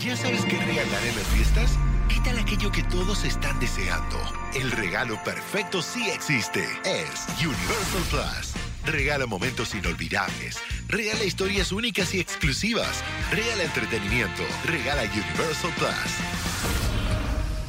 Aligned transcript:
¿Ya 0.00 0.16
sabes 0.16 0.46
qué 0.46 0.56
regalar 0.56 1.04
en 1.04 1.14
las 1.14 1.26
fiestas? 1.26 1.78
¿Qué 2.08 2.18
tal 2.24 2.38
aquello 2.38 2.72
que 2.72 2.82
todos 2.84 3.22
están 3.24 3.60
deseando? 3.60 4.18
El 4.54 4.70
regalo 4.70 5.22
perfecto 5.22 5.82
sí 5.82 6.08
existe. 6.08 6.66
Es 6.84 7.26
Universal 7.38 8.02
Plus. 8.08 8.54
Regala 8.86 9.26
momentos 9.26 9.74
inolvidables. 9.74 10.58
Regala 10.88 11.22
historias 11.22 11.70
únicas 11.70 12.14
y 12.14 12.20
exclusivas. 12.20 13.04
Regala 13.30 13.64
entretenimiento. 13.64 14.42
Regala 14.64 15.02
Universal 15.02 15.70
Plus. 15.76 16.14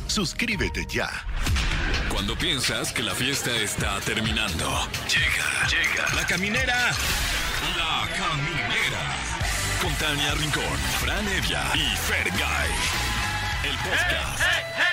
Suscríbete 0.07 0.85
ya. 0.89 1.09
Cuando 2.09 2.37
piensas 2.37 2.93
que 2.93 3.03
la 3.03 3.13
fiesta 3.13 3.53
está 3.57 3.99
terminando. 3.99 4.87
Llega, 5.09 5.67
llega. 5.67 6.15
La 6.15 6.25
caminera. 6.25 6.91
La 7.77 8.07
caminera. 8.15 8.60
Con 9.81 9.93
Tania 9.95 10.35
Rincón, 10.35 10.77
Fran 10.99 11.27
Evia 11.27 11.63
y 11.73 11.95
Fergay. 11.95 12.69
El 13.63 13.75
podcast. 13.77 14.41
A 14.41 14.79
la 14.79 14.90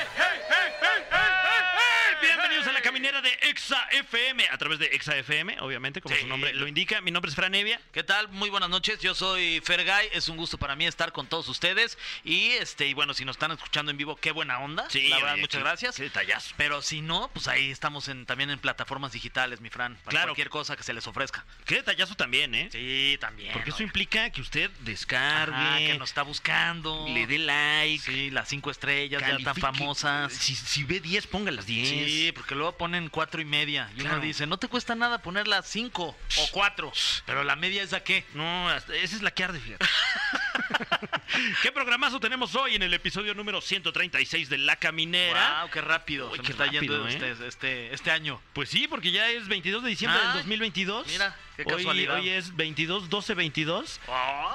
de 3.02 3.38
Exa 3.48 3.80
FM, 3.93 4.48
a 4.51 4.59
través 4.59 4.80
de 4.80 4.87
Exa 4.87 5.16
FM, 5.16 5.61
obviamente, 5.61 6.01
como 6.01 6.15
Sí. 6.16 6.23
su 6.23 6.27
nombre 6.27 6.52
lo 6.55 6.66
indica. 6.66 7.01
Mi 7.01 7.12
nombre 7.12 7.29
es 7.29 7.37
Fran 7.37 7.55
Evia. 7.55 7.80
¿Qué 7.93 8.02
tal? 8.02 8.29
Muy 8.29 8.51
buenas 8.51 8.69
noches. 8.71 8.98
Yo 9.01 9.15
soy 9.15 9.61
Fergay. 9.65 10.09
Es 10.12 10.29
un 10.29 10.37
gusto 10.37 10.59
para 10.59 10.74
mí 10.74 10.84
estar 10.84 11.12
con 11.12 11.29
todos 11.29 11.48
ustedes. 11.48 11.97
Y 12.24 12.48
este, 12.52 12.88
y 12.88 12.95
bueno, 12.95 13.15
si 13.15 13.24
nos 13.24 13.37
están 13.37 13.52
escuchando 13.52 13.93
en 13.93 13.97
vivo, 13.98 14.16
qué 14.16 14.33
buena 14.33 14.59
onda. 14.59 14.91
Sí, 14.91 15.07
la 15.09 15.16
verdad, 15.19 15.33
oye, 15.34 15.41
muchas 15.43 15.59
qué- 15.59 15.65
gracias. 15.65 15.97
qué 15.97 16.02
detallazo. 16.05 16.55
Pero 16.57 16.83
si 16.83 17.01
no, 17.01 17.30
pues 17.33 17.47
ahí 17.47 17.71
estamos 17.71 18.09
en, 18.09 18.27
también 18.27 18.51
en 18.51 18.59
plataformas 18.59 19.12
digitales, 19.12 19.60
mi 19.60 19.71
Fran. 19.71 19.95
Para 19.99 20.10
Claro. 20.10 20.27
cualquier 20.30 20.49
cosa 20.51 20.77
que 20.77 20.83
se 20.83 20.93
les 20.93 21.07
ofrezca. 21.07 21.45
Qué 21.66 21.77
detallazo 21.77 22.16
también, 22.16 22.52
¿eh? 22.57 22.69
Sí, 22.73 23.16
también. 23.21 23.52
Porque 23.52 23.71
eso 23.71 23.83
implica 23.85 24.30
que 24.30 24.41
usted 24.41 24.71
descargue, 24.80 25.55
Ajá, 25.55 25.79
que 25.79 25.96
nos 25.99 26.10
está 26.10 26.23
buscando. 26.23 27.07
le 27.09 27.27
dé 27.29 27.38
like, 27.38 28.02
Sí, 28.05 28.30
las 28.30 28.49
cinco 28.49 28.71
estrellas 28.73 29.21
ya 29.23 29.29
tan 29.29 29.45
califique. 29.45 29.60
famosas. 29.60 30.33
Si, 30.33 30.55
si 30.57 30.83
ve 30.83 30.99
10, 31.01 31.27
ponga 31.29 31.51
las 31.52 31.66
10. 31.66 31.88
Sí, 31.88 32.33
porque 32.35 32.55
luego 32.55 32.77
ponen 32.88 33.08
cuatro 33.10 33.40
y 33.40 33.44
media. 33.44 33.90
Y 33.94 34.00
Claro. 34.00 34.16
uno 34.16 34.24
dice, 34.24 34.46
no 34.46 34.56
te 34.58 34.66
cuesta 34.66 34.94
nada 34.94 35.20
poner 35.20 35.46
las 35.46 35.66
cinco 35.68 36.16
o 36.38 36.48
cuatro. 36.52 36.90
Pero 37.26 37.44
la 37.44 37.54
media 37.54 37.82
es 37.82 37.92
a 37.92 38.02
qué? 38.02 38.24
No, 38.32 38.72
esa 38.74 38.94
es 38.94 39.20
la 39.22 39.30
que 39.30 39.44
arde, 39.44 39.60
fíjate. 39.60 39.84
¿Qué 41.62 41.70
programazo 41.70 42.18
tenemos 42.18 42.54
hoy 42.54 42.74
en 42.76 42.82
el 42.82 42.94
episodio 42.94 43.34
número 43.34 43.60
136 43.60 44.48
de 44.48 44.56
La 44.59 44.76
Caminera? 44.76 45.60
Wow, 45.62 45.70
qué 45.70 45.80
rápido. 45.82 46.30
Uy, 46.30 46.36
se 46.38 46.42
qué 46.42 46.48
me 46.48 46.52
está 46.52 46.66
yendo 46.66 47.04
rápido, 47.04 47.26
¿eh? 47.26 47.30
este, 47.32 47.46
este, 47.48 47.94
este 47.94 48.10
año. 48.10 48.40
Pues 48.54 48.70
sí, 48.70 48.88
porque 48.88 49.12
ya 49.12 49.28
es 49.30 49.46
22 49.48 49.82
de 49.82 49.90
diciembre 49.90 50.18
del 50.20 50.28
Ay, 50.30 50.36
2022. 50.38 51.06
mira, 51.09 51.36
qué 51.56 51.64
Hoy- 51.66 51.76
casualidad. 51.76 52.14
Hoy, 52.16 52.30
es 52.30 52.56
22, 52.56 53.10
12, 53.10 53.34
22. 53.34 54.00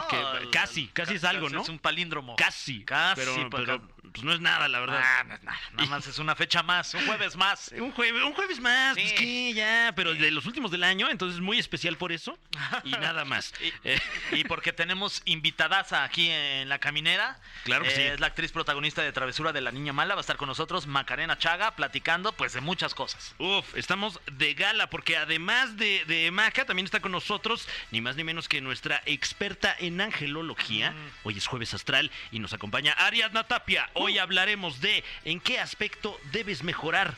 Que 0.09 0.49
casi, 0.51 0.87
casi 0.87 1.15
es 1.15 1.23
algo, 1.23 1.49
¿no? 1.49 1.61
Es 1.61 1.69
un 1.69 1.77
palíndromo. 1.79 2.35
Casi. 2.35 2.83
Casi, 2.83 3.21
Pero, 3.21 3.49
pues, 3.49 3.63
pero, 3.65 3.81
pues 4.13 4.23
no 4.23 4.31
es 4.33 4.39
nada, 4.39 4.67
la 4.67 4.79
verdad. 4.79 5.01
Ah, 5.03 5.23
no 5.23 5.33
es 5.35 5.43
nada, 5.43 5.59
nada 5.73 5.89
más 5.89 6.07
es 6.07 6.19
una 6.19 6.35
fecha 6.35 6.63
más, 6.63 6.93
un 6.93 7.05
jueves 7.05 7.35
más. 7.35 7.73
Un 7.77 7.91
jueves, 7.91 8.23
un 8.23 8.33
jueves 8.33 8.59
más, 8.59 8.93
pues 8.95 9.13
que 9.13 9.53
ya, 9.53 9.91
pero 9.95 10.13
de 10.13 10.31
los 10.31 10.45
últimos 10.45 10.71
del 10.71 10.83
año, 10.83 11.09
entonces 11.09 11.39
muy 11.41 11.59
especial 11.59 11.97
por 11.97 12.11
eso 12.11 12.37
y 12.83 12.91
nada 12.91 13.25
más. 13.25 13.53
Y, 13.61 13.73
Eh, 13.83 13.99
y 14.31 14.43
porque 14.45 14.71
tenemos 14.71 15.21
invitadaza 15.25 16.03
aquí 16.03 16.29
en 16.29 16.69
la 16.69 16.79
caminera. 16.79 17.37
Claro 17.63 17.83
que 17.83 17.89
Eh, 17.91 17.95
sí. 17.95 18.01
Es 18.03 18.19
la 18.19 18.27
actriz 18.27 18.51
protagonista 18.51 19.01
de 19.01 19.11
Travesura 19.11 19.51
de 19.51 19.61
la 19.61 19.71
Niña 19.71 19.93
Mala. 19.93 20.15
Va 20.15 20.19
a 20.19 20.21
estar 20.21 20.37
con 20.37 20.47
nosotros 20.47 20.87
Macarena 20.87 21.37
Chaga 21.37 21.75
platicando 21.75 22.31
pues 22.33 22.53
de 22.53 22.61
muchas 22.61 22.93
cosas. 22.95 23.35
Uf, 23.39 23.75
estamos 23.75 24.19
de 24.31 24.53
gala 24.53 24.89
porque 24.89 25.17
además 25.17 25.75
de, 25.77 26.05
de 26.05 26.31
Maca 26.31 26.65
también 26.65 26.85
está 26.85 26.99
con 27.01 27.11
nosotros 27.11 27.67
ni 27.91 28.01
más 28.01 28.15
ni 28.15 28.23
menos 28.23 28.47
que 28.47 28.61
nuestra 28.61 29.01
experta 29.05 29.75
en 29.79 29.99
angelología. 30.01 30.91
Mm. 30.91 31.11
Hoy 31.23 31.37
es 31.37 31.47
jueves 31.47 31.73
astral 31.73 32.11
y 32.31 32.39
nos 32.39 32.53
acompaña 32.53 32.93
Ariadna 32.93 33.43
Tapia. 33.45 33.89
Hoy 34.05 34.17
hablaremos 34.17 34.81
de 34.81 35.01
en 35.23 35.39
qué 35.39 35.59
aspecto 35.61 36.19
debes 36.33 36.61
mejorar 36.61 37.15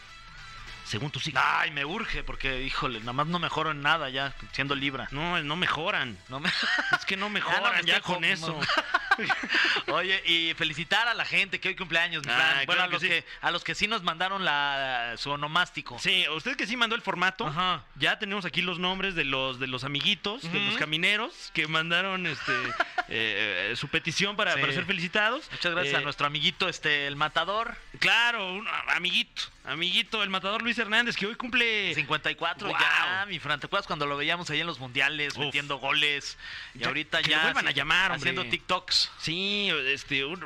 según 0.86 1.12
tu 1.12 1.20
signo. 1.20 1.42
Ay, 1.44 1.72
me 1.72 1.84
urge 1.84 2.24
porque, 2.24 2.62
híjole, 2.64 3.00
nada 3.00 3.14
más 3.14 3.28
no 3.28 3.40
mejoro 3.40 3.72
en 3.72 3.82
nada 3.82 4.10
ya 4.10 4.34
siendo 4.52 4.76
Libra. 4.76 5.08
No, 5.12 5.42
no 5.44 5.56
mejoran. 5.56 6.18
No 6.30 6.40
me... 6.40 6.50
Es 6.98 7.06
que 7.06 7.18
no 7.18 7.30
mejoran 7.30 7.84
me 7.84 7.92
ya, 7.92 8.02
con 8.02 8.24
eso. 8.24 8.60
Oye, 9.88 10.22
y 10.26 10.54
felicitar 10.56 11.08
a 11.08 11.14
la 11.14 11.26
gente 11.26 11.60
que 11.60 11.70
hoy 11.70 11.76
cumpleaños, 11.76 12.26
mi 12.26 12.32
Ah. 12.32 12.64
Bueno, 12.66 12.82
claro 12.82 12.84
a 12.84 12.88
los 12.88 13.02
que 13.02 13.10
que, 13.10 13.22
sí. 13.22 13.28
a 13.42 13.52
los 13.52 13.64
que 13.64 13.76
sí 13.76 13.88
nos 13.88 14.04
mandaron 14.04 14.44
la 14.46 15.16
su 15.18 15.32
onomástico. 15.32 15.98
Sí, 16.00 16.26
usted 16.36 16.56
que 16.58 16.68
sí 16.68 16.76
mandó 16.78 16.96
el 16.96 17.02
formato. 17.02 17.48
Ajá. 17.48 17.84
Ya 17.96 18.20
tenemos 18.20 18.46
aquí 18.46 18.62
los 18.62 18.78
nombres 18.80 19.16
de 19.16 19.24
los 19.26 19.60
de 19.60 19.68
los 19.68 19.84
amiguitos, 19.84 20.42
de 20.52 20.60
los 20.60 20.78
camineros 20.78 21.52
que 21.54 21.68
mandaron 21.68 22.28
este 22.28 22.54
eh, 23.08 23.74
su 23.76 23.88
petición 23.88 24.36
para, 24.36 24.54
Sí. 24.56 24.62
para 24.62 24.74
ser 24.74 24.86
felicitados. 24.86 25.50
Muchas 25.52 25.72
gracias 25.74 25.94
Eh, 25.96 25.98
a 25.98 26.02
nuestro 26.02 26.28
amiguito 26.28 26.68
este 26.70 27.08
el 27.08 27.16
matador. 27.16 27.76
Claro, 28.00 28.54
un 28.54 28.68
amiguito, 28.90 29.44
amiguito, 29.68 30.22
el 30.24 30.30
matador 30.30 30.62
Luis 30.62 30.78
Hernández 30.78 31.16
que 31.16 31.26
hoy 31.26 31.36
cumple 31.36 31.94
54 31.96 32.68
Wow. 32.70 32.78
ya, 32.80 33.26
mi 33.28 33.40
Fran. 33.40 33.60
¿Te 33.60 33.66
acuerdas 33.68 33.88
cuando 33.88 34.06
lo 34.06 34.18
veíamos 34.18 34.50
ahí 34.50 34.62
en 34.62 34.68
los 34.68 34.80
mundiales 34.80 35.34
Uf. 35.34 35.40
metiendo 35.46 35.78
goles? 35.78 36.38
Y 36.74 36.80
Ya, 36.80 36.88
ahorita 36.88 37.22
que 37.22 37.32
ya. 37.32 37.38
lo 37.38 37.44
vuelvan 37.44 37.68
a 37.68 37.72
llamar, 37.72 38.12
hombre. 38.12 38.30
Haciendo 38.32 38.50
TikToks. 38.50 39.12
Sí, 39.20 39.70
este, 39.88 40.26
un- 40.26 40.46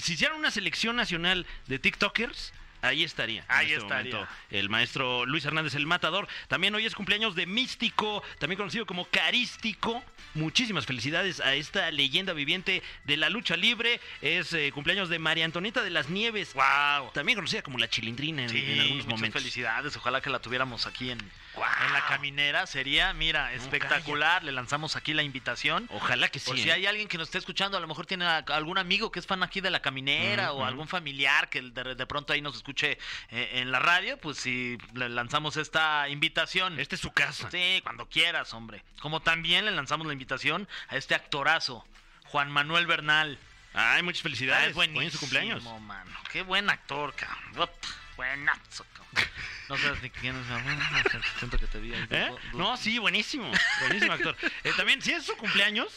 si 0.00 0.12
hicieran 0.14 0.36
una 0.38 0.50
selección 0.50 0.96
nacional 0.96 1.46
de 1.66 1.78
TikTokers, 1.78 2.52
ahí 2.82 3.04
estaría. 3.04 3.44
Ahí 3.48 3.72
este 3.72 3.78
estaría. 3.82 4.14
momento, 4.14 4.32
el 4.50 4.68
maestro 4.68 5.26
Luis 5.26 5.44
Hernández, 5.44 5.74
el 5.74 5.86
matador. 5.86 6.28
También 6.48 6.74
hoy 6.74 6.86
es 6.86 6.94
cumpleaños 6.94 7.34
de 7.34 7.46
Místico, 7.46 8.22
también 8.38 8.56
conocido 8.56 8.86
como 8.86 9.04
Carístico. 9.06 10.02
Muchísimas 10.34 10.86
felicidades 10.86 11.40
a 11.40 11.54
esta 11.54 11.90
leyenda 11.90 12.32
viviente 12.32 12.82
de 13.04 13.16
la 13.16 13.30
lucha 13.30 13.56
libre. 13.56 14.00
Es 14.22 14.52
eh, 14.52 14.70
cumpleaños 14.72 15.08
de 15.08 15.18
María 15.18 15.44
Antonieta 15.44 15.82
de 15.82 15.90
las 15.90 16.08
Nieves. 16.08 16.54
¡Wow! 16.54 17.10
También 17.12 17.36
conocida 17.36 17.62
como 17.62 17.78
la 17.78 17.88
Chilindrina 17.88 18.42
en, 18.44 18.48
Sí, 18.50 18.58
en 18.58 18.70
algunos 18.80 18.94
muchas 19.06 19.10
momentos. 19.10 19.42
felicidades. 19.42 19.96
Ojalá 19.96 20.20
que 20.20 20.30
la 20.30 20.38
tuviéramos 20.40 20.86
aquí 20.86 21.10
en, 21.10 21.18
En 21.86 21.92
la 21.92 22.04
caminera. 22.06 22.66
Sería, 22.66 23.12
mira, 23.12 23.52
espectacular. 23.52 24.44
Le 24.44 24.52
lanzamos 24.52 24.96
aquí 24.96 25.12
la 25.14 25.22
invitación. 25.22 25.86
Ojalá 25.92 26.28
que 26.28 26.38
sí. 26.38 26.46
Por 26.50 26.58
si 26.58 26.68
¿eh? 26.68 26.72
hay 26.72 26.86
alguien 26.86 27.08
que 27.08 27.18
nos 27.18 27.28
esté 27.28 27.38
escuchando, 27.38 27.76
a 27.76 27.80
lo 27.80 27.86
mejor 27.88 28.06
tiene 28.06 28.24
a- 28.24 28.38
algún 28.48 28.78
amigo 28.78 29.10
que 29.10 29.18
es 29.18 29.26
fan 29.26 29.42
aquí 29.42 29.60
de 29.60 29.70
la 29.70 29.80
caminera 29.80 30.52
o 30.52 30.64
algún 30.64 30.88
familiar 30.88 31.48
que 31.48 31.62
de, 31.62 31.94
de 31.94 32.06
pronto 32.06 32.32
ahí 32.32 32.40
nos 32.40 32.56
escuche 32.56 32.98
eh, 33.30 33.50
en 33.54 33.70
la 33.72 33.78
radio, 33.78 34.18
pues 34.18 34.38
si 34.38 34.78
le 34.94 35.08
lanzamos 35.08 35.56
esta 35.56 36.08
invitación. 36.08 36.78
Esta 36.80 36.94
es 36.94 37.00
su 37.00 37.12
casa. 37.12 37.50
Sí, 37.50 37.80
cuando 37.82 38.06
quieras, 38.08 38.52
hombre. 38.54 38.82
Como 39.00 39.20
también 39.20 39.64
le 39.64 39.70
lanzamos 39.70 40.06
la 40.06 40.12
invitación 40.12 40.68
a 40.88 40.96
este 40.96 41.14
actorazo, 41.14 41.86
Juan 42.26 42.50
Manuel 42.50 42.86
Bernal. 42.86 43.38
Ay, 43.72 44.02
muchas 44.02 44.22
felicidades. 44.22 44.70
es 44.70 44.76
Hoy 44.76 44.86
en 44.86 44.94
buenísimo, 44.94 45.12
su 45.12 45.20
cumpleaños. 45.20 45.62
mano. 45.82 46.10
Qué 46.32 46.42
buen 46.42 46.68
actor, 46.70 47.14
cabrón. 47.14 47.70
Buenazo, 48.20 48.84
cabrón. 48.92 49.30
No 49.70 49.78
sabes 49.78 50.02
ni 50.02 50.10
quién 50.10 50.36
es. 50.36 50.46
cabrón. 50.46 51.22
Siento 51.38 51.58
que 51.58 51.66
te 51.68 51.78
vi 51.78 51.94
ahí. 51.94 52.06
¿Eh? 52.10 52.30
No, 52.54 52.76
sí, 52.76 52.98
buenísimo. 52.98 53.50
Buenísimo 53.80 54.12
actor. 54.12 54.36
Eh, 54.64 54.72
también, 54.76 55.00
si 55.00 55.12
es 55.12 55.24
su 55.24 55.34
cumpleaños, 55.36 55.88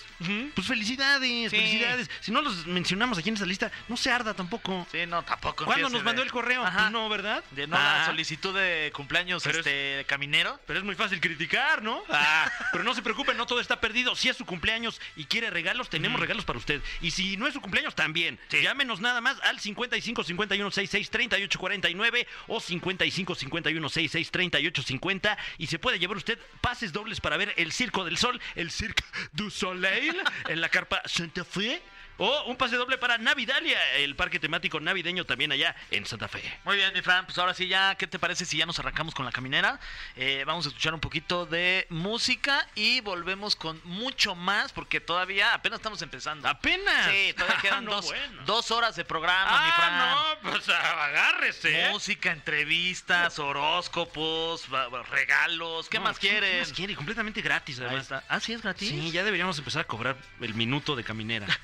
pues 0.56 0.68
felicidades, 0.68 1.52
Sí. 1.52 1.58
felicidades. 1.58 2.10
Si 2.22 2.32
no 2.32 2.42
los 2.42 2.66
mencionamos 2.68 3.18
aquí 3.18 3.28
en 3.30 3.34
esta 3.36 3.46
lista, 3.48 3.72
no 3.90 3.98
se 3.98 4.10
arda 4.12 4.34
tampoco. 4.36 4.88
Sí, 4.92 5.06
no, 5.06 5.24
tampoco. 5.24 5.66
¿Cuándo 5.66 5.90
nos 5.90 6.04
mandó 6.04 6.22
de- 6.22 6.28
el 6.28 6.32
correo? 6.32 6.64
Ajá. 6.64 6.80
Pues 6.82 6.92
no, 6.92 7.10
¿verdad? 7.10 7.44
Llenó 7.56 7.76
Ah, 7.78 7.98
la 8.00 8.06
solicitud 8.06 8.56
de 8.58 8.92
cumpleaños 8.96 9.44
Pero 9.44 9.60
es- 9.60 9.66
este 9.68 10.06
caminero. 10.08 10.60
Pero 10.66 10.80
es 10.80 10.86
muy 10.86 10.96
fácil 10.96 11.20
criticar, 11.20 11.82
¿no? 11.82 12.04
Ah, 12.10 12.50
pero 12.72 12.84
no 12.86 12.94
se 12.94 13.02
preocupe, 13.02 13.34
no 13.34 13.46
todo 13.48 13.60
está 13.60 13.82
perdido. 13.82 14.16
Si 14.16 14.30
es 14.30 14.38
su 14.38 14.46
cumpleaños 14.46 15.02
y 15.18 15.26
quiere 15.26 15.50
regalos, 15.50 15.90
tenemos 15.90 16.22
regalos 16.22 16.46
para 16.46 16.60
usted. 16.60 16.82
Y 17.02 17.12
si 17.12 17.36
no 17.38 17.48
es 17.48 17.54
su 17.54 17.60
cumpleaños, 17.60 17.96
también. 17.96 18.40
Llámenos 18.50 19.02
nada 19.02 19.20
más 19.20 19.42
al 19.42 19.60
55 19.60 20.24
51 20.24 20.70
66 20.72 21.10
38 21.10 21.60
49 21.60 22.13
o 22.48 22.60
55 22.60 23.36
51 23.36 23.90
66 23.90 24.32
38 24.32 24.84
50 24.84 25.38
y 25.58 25.68
se 25.68 25.80
puede 25.80 26.00
llevar 26.00 26.18
usted 26.18 26.40
pases 26.62 26.94
dobles 26.94 27.20
para 27.20 27.38
ver 27.38 27.54
el 27.58 27.72
Circo 27.72 28.06
del 28.06 28.18
Sol, 28.18 28.40
el 28.56 28.72
Cirque 28.72 29.04
du 29.34 29.50
Soleil 29.50 30.16
en 30.50 30.62
la 30.62 30.70
carpa 30.70 31.02
Santa 31.06 31.44
Fe. 31.44 31.82
O 32.18 32.44
un 32.46 32.56
pase 32.58 32.76
doble 32.78 32.98
para 32.98 33.18
Navidalia, 33.18 33.96
el 33.96 34.16
parque 34.16 34.40
temático 34.40 34.80
navideño 34.80 35.26
también 35.26 35.52
allá 35.52 35.76
en 35.92 36.06
Santa 36.06 36.28
Fe. 36.28 36.42
Muy 36.64 36.76
bien, 36.76 36.94
mi 36.94 37.02
Fran, 37.02 37.26
pues 37.26 37.38
ahora 37.40 37.54
sí 37.54 37.68
ya, 37.68 37.96
¿qué 37.96 38.06
te 38.08 38.20
parece 38.20 38.46
si 38.46 38.58
ya 38.58 38.66
nos 38.68 38.78
arrancamos 38.80 39.16
con 39.16 39.26
la 39.26 39.32
caminera? 39.32 39.80
Eh, 40.16 40.44
vamos 40.46 40.66
a 40.66 40.70
escuchar 40.70 40.94
un 40.94 41.00
poquito 41.00 41.46
de 41.48 41.88
música 41.90 42.68
y 42.76 43.02
volvemos 43.02 43.56
con 43.56 43.82
mucho 43.84 44.36
más 44.36 44.72
porque 44.72 45.00
todavía 45.02 45.54
apenas 45.56 45.80
estamos 45.80 46.02
empezando. 46.04 46.48
¡Apenas! 46.48 47.08
Sí, 47.12 47.34
todavía 47.34 47.58
quedan 47.62 47.74
Ah, 47.78 47.82
No, 47.84 47.92
dos, 47.96 48.06
bueno. 48.06 48.42
dos 48.46 48.72
horas 48.72 48.96
de 48.96 49.04
programa, 49.06 49.66
mi 49.66 49.72
Fran. 49.72 49.90
Ah, 49.92 50.36
no, 50.44 50.52
pues 50.52 50.70
agárrese. 50.70 51.88
¿eh? 51.88 51.90
Música, 51.92 52.32
entrevistas, 52.32 53.40
horóscopos, 53.40 54.68
regalos, 55.10 55.90
¿qué 55.90 55.98
No, 55.98 56.04
más 56.06 56.20
pues, 56.20 56.32
¿Qué 56.32 56.60
más 56.60 56.72
quiere? 56.72 56.96
Completamente 56.96 57.42
gratis, 57.42 57.80
además. 57.80 58.04
está. 58.04 58.24
Ah, 58.30 58.40
sí, 58.40 58.54
es 58.54 58.62
gratis. 58.62 58.88
Sí, 58.90 59.12
ya 59.12 59.24
deberíamos 59.24 59.58
empezar 59.58 59.82
a 59.82 59.86
cobrar 59.88 60.16
el 60.42 60.54
minuto 60.54 60.96
de 60.96 61.04
caminera. 61.04 61.48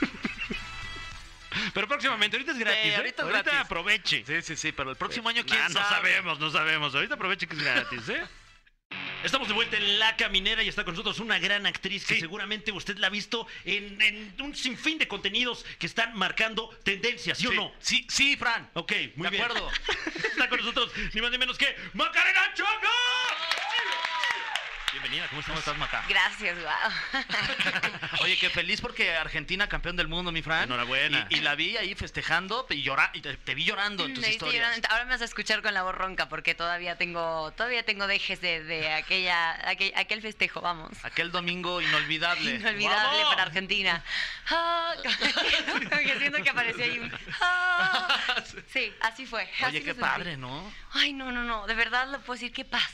Pero 1.74 1.88
próximamente, 1.88 2.36
ahorita 2.36 2.52
es 2.52 2.58
gratis. 2.58 2.82
Sí, 2.82 2.88
¿eh? 2.90 2.96
ahorita 2.96 3.22
es 3.22 3.28
gratis. 3.28 3.52
aproveche. 3.54 4.24
Sí, 4.26 4.42
sí, 4.42 4.56
sí, 4.56 4.72
pero 4.72 4.90
el 4.90 4.96
próximo 4.96 5.28
año, 5.28 5.44
¿quién 5.44 5.60
Ah, 5.60 5.68
no 5.68 5.74
sabe? 5.80 5.88
sabemos, 6.10 6.38
no 6.38 6.50
sabemos. 6.50 6.94
Ahorita 6.94 7.14
aproveche 7.14 7.46
que 7.46 7.56
es 7.56 7.62
gratis, 7.62 8.08
¿eh? 8.08 8.22
Estamos 9.24 9.48
de 9.48 9.54
vuelta 9.54 9.76
en 9.76 9.98
La 9.98 10.16
Caminera 10.16 10.62
y 10.62 10.68
está 10.68 10.84
con 10.84 10.94
nosotros 10.94 11.18
una 11.18 11.38
gran 11.38 11.66
actriz 11.66 12.06
que 12.06 12.14
Sí. 12.14 12.20
seguramente 12.20 12.70
usted 12.70 12.96
la 12.98 13.08
ha 13.08 13.10
visto 13.10 13.46
en, 13.64 14.00
en 14.00 14.34
un 14.40 14.54
sinfín 14.54 14.98
de 14.98 15.08
contenidos 15.08 15.64
que 15.78 15.86
están 15.86 16.14
marcando 16.16 16.68
tendencias, 16.84 17.36
¿sí, 17.38 17.46
o 17.48 17.52
no? 17.52 17.72
Sí, 17.80 18.06
sí, 18.08 18.36
Fran. 18.36 18.70
Ok, 18.74 18.92
muy 19.16 19.24
De 19.24 19.30
bien. 19.30 19.42
acuerdo. 19.44 19.70
está 20.30 20.48
con 20.48 20.58
nosotros 20.60 20.92
ni 21.12 21.20
más 21.20 21.30
ni 21.32 21.38
menos 21.38 21.58
que 21.58 21.74
Macarena 21.94 22.54
Choco. 22.54 22.70
Bienvenida, 24.92 25.28
¿cómo 25.28 25.42
¿Cómo 25.42 25.58
estás? 25.58 25.74
estás, 25.74 25.78
Maca? 25.78 26.04
Gracias, 26.08 26.56
wow. 26.58 27.22
Oye, 28.22 28.38
qué 28.38 28.48
feliz 28.48 28.80
porque 28.80 29.14
Argentina 29.14 29.68
campeón 29.68 29.96
del 29.96 30.08
mundo, 30.08 30.32
mi 30.32 30.40
Fran. 30.42 30.64
Enhorabuena. 30.64 31.26
Y, 31.30 31.36
y 31.36 31.40
la 31.40 31.54
vi 31.54 31.76
ahí 31.76 31.94
festejando 31.94 32.66
y, 32.70 32.82
llora, 32.82 33.10
y 33.12 33.20
te, 33.20 33.36
te 33.36 33.54
vi 33.54 33.64
llorando 33.64 34.06
en 34.06 34.14
tus 34.14 34.22
Me 34.24 34.30
historias. 34.30 34.64
llorando. 34.64 34.88
Ahora 34.90 35.04
me 35.04 35.10
vas 35.10 35.20
a 35.20 35.26
escuchar 35.26 35.60
con 35.62 35.74
la 35.74 35.82
voz 35.82 35.94
ronca 35.94 36.28
porque 36.28 36.54
todavía 36.54 36.96
tengo, 36.96 37.52
todavía 37.52 37.84
tengo 37.84 38.06
dejes 38.06 38.40
de, 38.40 38.64
de 38.64 38.92
aquella, 38.94 39.68
aquel, 39.68 39.92
aquel 39.94 40.22
festejo, 40.22 40.62
vamos. 40.62 40.92
Aquel 41.02 41.30
domingo 41.32 41.80
inolvidable. 41.82 42.54
Inolvidable 42.56 43.18
¡Vamos! 43.18 43.28
para 43.28 43.42
Argentina. 43.42 44.02
Ah, 44.50 44.94
siento 46.18 46.42
que 46.42 46.50
apareció 46.50 46.84
ahí 46.84 46.98
un. 46.98 47.12
ah. 47.40 48.08
Sí, 48.72 48.92
así 49.02 49.26
fue. 49.26 49.42
Oye, 49.58 49.78
así 49.78 49.80
qué 49.82 49.94
padre, 49.94 50.36
¿no? 50.38 50.72
Ay, 50.92 51.12
no, 51.12 51.30
no, 51.30 51.44
no. 51.44 51.66
De 51.66 51.74
verdad 51.74 52.08
lo 52.08 52.18
puedo 52.20 52.38
decir, 52.38 52.52
qué 52.52 52.64
paz. 52.64 52.90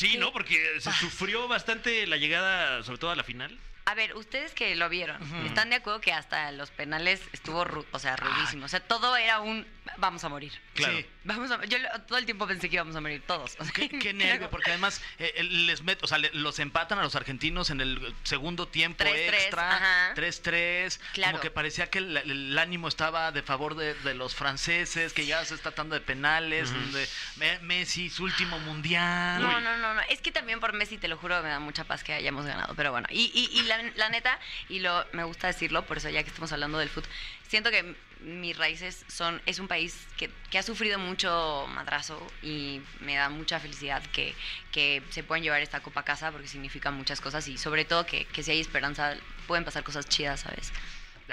Sí. 0.00 0.16
¿no? 0.16 0.32
Porque 0.32 0.80
se 0.80 0.92
sufrió 0.92 1.46
bastante 1.46 2.06
la 2.06 2.16
llegada, 2.16 2.82
sobre 2.82 2.98
todo 2.98 3.10
a 3.10 3.16
la 3.16 3.24
final. 3.24 3.58
A 3.90 3.94
ver, 3.94 4.14
ustedes 4.16 4.52
que 4.54 4.76
lo 4.76 4.88
vieron, 4.88 5.20
¿están 5.46 5.68
de 5.70 5.76
acuerdo 5.76 6.00
que 6.00 6.12
hasta 6.12 6.52
los 6.52 6.70
penales 6.70 7.20
estuvo, 7.32 7.64
ru- 7.64 7.84
o 7.90 7.98
sea, 7.98 8.14
rudísimo? 8.14 8.66
O 8.66 8.68
sea, 8.68 8.78
todo 8.78 9.16
era 9.16 9.40
un 9.40 9.66
vamos 9.96 10.22
a 10.22 10.28
morir. 10.28 10.52
Claro. 10.74 10.96
Sí. 10.96 11.06
Vamos 11.24 11.50
a, 11.50 11.62
yo 11.64 11.76
todo 12.06 12.16
el 12.18 12.24
tiempo 12.24 12.46
pensé 12.46 12.68
que 12.70 12.76
íbamos 12.76 12.94
a 12.94 13.00
morir 13.00 13.22
todos. 13.26 13.56
O 13.58 13.64
sea, 13.64 13.72
Qué, 13.72 13.88
qué 13.88 14.12
nervio, 14.14 14.48
porque 14.48 14.70
además 14.70 15.02
eh, 15.18 15.32
eh, 15.36 15.42
les 15.42 15.82
met, 15.82 16.00
o 16.02 16.06
sea, 16.06 16.18
le- 16.18 16.30
los 16.34 16.60
empatan 16.60 17.00
a 17.00 17.02
los 17.02 17.16
argentinos 17.16 17.70
en 17.70 17.80
el 17.80 18.14
segundo 18.22 18.68
tiempo 18.68 19.02
3-3, 19.02 19.14
extra, 19.34 19.76
ajá. 19.76 20.14
3-3, 20.14 21.00
Claro. 21.12 21.32
como 21.32 21.42
que 21.42 21.50
parecía 21.50 21.90
que 21.90 21.98
el, 21.98 22.16
el 22.16 22.58
ánimo 22.58 22.86
estaba 22.86 23.32
de 23.32 23.42
favor 23.42 23.74
de, 23.74 23.94
de 23.94 24.14
los 24.14 24.36
franceses, 24.36 25.12
que 25.12 25.26
ya 25.26 25.44
se 25.44 25.54
está 25.54 25.70
tratando 25.70 25.94
de 25.96 26.00
penales, 26.00 26.72
donde 26.72 27.08
Me- 27.36 27.58
Messi, 27.60 28.08
su 28.08 28.22
último 28.22 28.58
mundial. 28.60 29.42
No, 29.42 29.60
no, 29.60 29.76
no, 29.76 29.94
no. 29.94 30.00
Es 30.02 30.20
que 30.20 30.30
también 30.30 30.60
por 30.60 30.72
Messi, 30.74 30.96
te 30.98 31.08
lo 31.08 31.16
juro, 31.16 31.42
me 31.42 31.48
da 31.48 31.58
mucha 31.58 31.82
paz 31.84 32.04
que 32.04 32.12
hayamos 32.14 32.46
ganado. 32.46 32.74
Pero 32.76 32.92
bueno, 32.92 33.08
y, 33.10 33.30
y, 33.34 33.58
y 33.58 33.62
la, 33.64 33.79
la 33.96 34.08
neta, 34.08 34.38
y 34.68 34.80
lo 34.80 35.06
me 35.12 35.24
gusta 35.24 35.46
decirlo, 35.46 35.86
por 35.86 35.98
eso 35.98 36.08
ya 36.08 36.22
que 36.22 36.28
estamos 36.28 36.52
hablando 36.52 36.78
del 36.78 36.88
fútbol, 36.88 37.10
siento 37.48 37.70
que 37.70 37.94
mis 38.20 38.56
raíces 38.56 39.04
son, 39.08 39.40
es 39.46 39.58
un 39.58 39.68
país 39.68 40.06
que, 40.16 40.30
que 40.50 40.58
ha 40.58 40.62
sufrido 40.62 40.98
mucho 40.98 41.66
madrazo 41.74 42.20
y 42.42 42.80
me 43.00 43.16
da 43.16 43.30
mucha 43.30 43.58
felicidad 43.58 44.02
que, 44.12 44.34
que 44.72 45.02
se 45.10 45.22
puedan 45.22 45.42
llevar 45.42 45.62
esta 45.62 45.80
copa 45.80 46.00
a 46.00 46.04
casa 46.04 46.30
porque 46.30 46.48
significa 46.48 46.90
muchas 46.90 47.20
cosas 47.20 47.48
y 47.48 47.56
sobre 47.56 47.84
todo 47.84 48.04
que, 48.06 48.26
que 48.26 48.42
si 48.42 48.50
hay 48.50 48.60
esperanza 48.60 49.16
pueden 49.46 49.64
pasar 49.64 49.84
cosas 49.84 50.06
chidas, 50.06 50.40
¿sabes? 50.40 50.72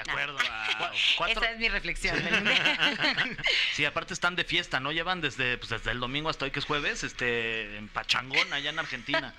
De 0.04 0.10
acuerdo. 0.10 0.34
Wow. 0.38 0.88
Cuatro- 1.16 1.42
Esa 1.42 1.50
es 1.52 1.58
mi 1.58 1.68
reflexión. 1.68 2.16
Sí, 3.72 3.84
aparte 3.84 4.12
están 4.14 4.34
de 4.36 4.44
fiesta, 4.44 4.80
¿no? 4.80 4.90
Llevan 4.92 5.20
desde, 5.20 5.56
pues, 5.58 5.70
desde 5.70 5.92
el 5.92 6.00
domingo 6.00 6.28
hasta 6.30 6.44
hoy 6.44 6.50
que 6.50 6.58
es 6.58 6.64
jueves, 6.64 7.04
este, 7.04 7.76
en 7.76 7.88
Pachangón, 7.88 8.52
allá 8.52 8.70
en 8.70 8.78
Argentina. 8.78 9.34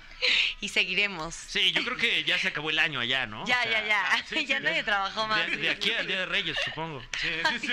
y 0.60 0.68
seguiremos. 0.70 1.34
Sí, 1.34 1.72
yo 1.72 1.84
creo 1.84 1.96
que 1.96 2.24
ya 2.24 2.38
se 2.38 2.48
acabó 2.48 2.70
el 2.70 2.78
año 2.78 3.00
allá, 3.00 3.26
¿no? 3.26 3.44
Ya, 3.46 3.58
O 3.60 3.62
sea, 3.62 3.70
ya, 3.82 3.86
ya. 3.86 4.24
sí, 4.26 4.36
sí, 4.40 4.46
ya 4.46 4.60
nadie 4.60 4.82
trabajó 4.82 5.26
más. 5.26 5.46
De, 5.50 5.56
de 5.56 5.70
aquí 5.70 5.92
al 5.92 6.06
Día 6.06 6.20
de 6.20 6.26
Reyes, 6.26 6.56
supongo. 6.64 7.02
Sí, 7.20 7.28
sí, 7.50 7.58
sí, 7.60 7.66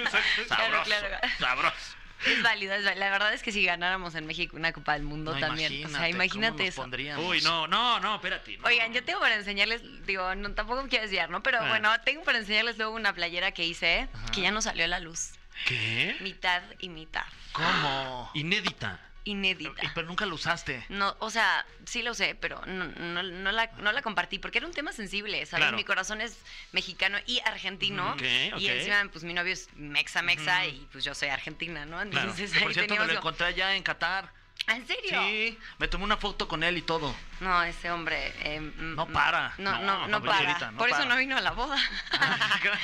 Claro, 0.47 0.47
Sabroso, 0.47 0.83
claro. 0.85 1.17
sabroso. 1.39 1.96
Es 2.25 2.41
válido, 2.41 2.73
es 2.73 2.83
válido. 2.83 2.99
La 3.05 3.09
verdad 3.11 3.33
es 3.33 3.43
que 3.43 3.51
si 3.51 3.63
ganáramos 3.63 4.15
en 4.15 4.25
México 4.25 4.55
una 4.57 4.73
Copa 4.73 4.93
del 4.93 5.03
Mundo 5.03 5.33
No, 5.33 5.39
también. 5.39 5.85
o 5.85 5.89
sea, 5.89 5.97
¿cómo 5.99 6.07
imagínate 6.09 6.63
nos 6.63 6.69
eso. 6.69 6.81
pondríamos? 6.81 7.25
Uy, 7.25 7.41
no, 7.41 7.67
no, 7.67 7.99
no, 7.99 8.15
espérate. 8.15 8.57
no. 8.57 8.67
Oigan, 8.67 8.93
yo 8.93 9.03
tengo 9.03 9.19
para 9.19 9.35
enseñarles, 9.35 9.81
digo, 10.05 10.33
no, 10.35 10.51
tampoco 10.53 10.81
me 10.83 10.89
quiero 10.89 11.03
desviar, 11.03 11.29
¿no? 11.29 11.43
Pero 11.43 11.59
Ah. 11.61 11.67
bueno, 11.69 11.89
tengo 12.01 12.23
para 12.23 12.39
enseñarles 12.39 12.77
luego 12.77 12.93
una 12.95 13.13
playera 13.13 13.51
que 13.51 13.65
hice 13.65 14.07
que 14.33 14.41
ya 14.41 14.51
no 14.51 14.61
salió 14.61 14.85
a 14.85 14.87
la 14.87 14.99
luz. 14.99 15.31
¿Qué? 15.65 16.15
Mitad 16.21 16.61
y 16.79 16.89
mitad. 16.89 17.25
¿Cómo? 17.51 18.31
Inédita. 18.35 18.99
Inédita. 19.27 19.91
Pero 19.93 20.07
nunca 20.07 20.25
lo 20.25 20.35
usaste. 20.35 20.85
No, 20.89 21.15
o 21.19 21.29
sea, 21.29 21.65
sí 21.85 22.01
lo 22.01 22.13
sé, 22.13 22.35
pero 22.35 22.65
no, 22.65 22.85
no, 22.85 23.23
no 23.23 23.51
la, 23.51 23.67
no 23.77 23.91
la 23.91 24.01
compartí 24.01 24.39
porque 24.39 24.59
era 24.59 24.67
un 24.67 24.73
tema 24.73 24.93
sensible, 24.93 25.45
¿sabes? 25.45 25.65
Claro. 25.65 25.77
Mi 25.77 25.83
corazón 25.83 26.21
es 26.21 26.37
mexicano 26.71 27.17
y 27.25 27.41
argentino. 27.45 28.11
Ok, 28.13 28.21
ok. 28.53 28.59
Y 28.59 28.69
encima, 28.69 29.03
pues 29.11 29.25
mi 29.25 29.33
novio 29.33 29.51
es 29.51 29.69
mexa, 29.75 30.21
mexa 30.21 30.65
y 30.65 30.87
pues 30.91 31.03
yo 31.03 31.13
soy 31.13 31.29
argentina, 31.29 31.85
¿no? 31.85 31.97
Claro. 32.09 32.29
Entonces 32.31 32.57
por 32.61 32.73
cierto, 32.73 32.95
me 32.95 33.05
lo 33.05 33.13
encontré 33.13 33.47
allá 33.47 33.75
en 33.75 33.83
Qatar. 33.83 34.31
¿Ah, 34.65 34.75
¿En 34.75 34.85
serio? 34.85 35.21
Sí, 35.21 35.57
me 35.77 35.87
tomé 35.87 36.03
una 36.03 36.17
foto 36.17 36.47
con 36.47 36.61
él 36.63 36.77
y 36.77 36.81
todo. 36.81 37.15
No, 37.39 37.63
ese 37.63 37.89
hombre. 37.91 38.33
eh, 38.41 38.59
No 38.77 39.07
para. 39.07 39.53
No, 39.59 39.77
No, 39.79 40.07
no, 40.07 40.21
para. 40.23 40.71
Por 40.71 40.89
eso 40.89 41.05
no 41.05 41.15
vino 41.15 41.37
a 41.37 41.41
la 41.41 41.51
boda. 41.51 41.77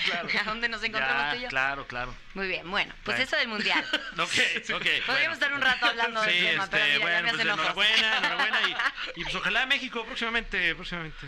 claro. 0.08 0.30
¿A 0.40 0.44
dónde 0.46 0.70
nos 0.70 0.81
encontramos 0.84 1.24
Ya, 1.25 1.31
tú 1.31 1.38
y 1.38 1.42
yo? 1.42 1.48
Claro, 1.50 1.88
claro. 1.88 2.16
Muy 2.36 2.48
bien, 2.48 2.70
bueno, 2.72 2.94
pues 3.04 3.18
Bueno. 3.18 3.24
eso 3.24 3.36
del 3.36 3.48
mundial. 3.48 3.84
Ok, 4.14 4.30
ok. 4.74 4.86
Podríamos 5.06 5.06
bueno. 5.08 5.34
estar 5.34 5.54
un 5.54 5.62
rato 5.62 5.86
hablando 5.88 6.22
del 6.22 6.34
Sí, 6.34 6.40
tema, 6.46 6.68
pero 6.70 6.84
este, 6.86 7.00
mira, 7.00 7.12
ya 7.16 7.22
bueno, 7.22 7.25
me 7.25 7.31
pues 7.34 7.42
enhorabuena, 7.46 8.18
enhorabuena. 8.18 8.60
Y, 8.70 8.75
y 9.20 9.24
pues 9.24 9.36
ojalá 9.36 9.66
México 9.66 10.06
próximamente, 10.06 10.75
próximamente. 10.75 11.28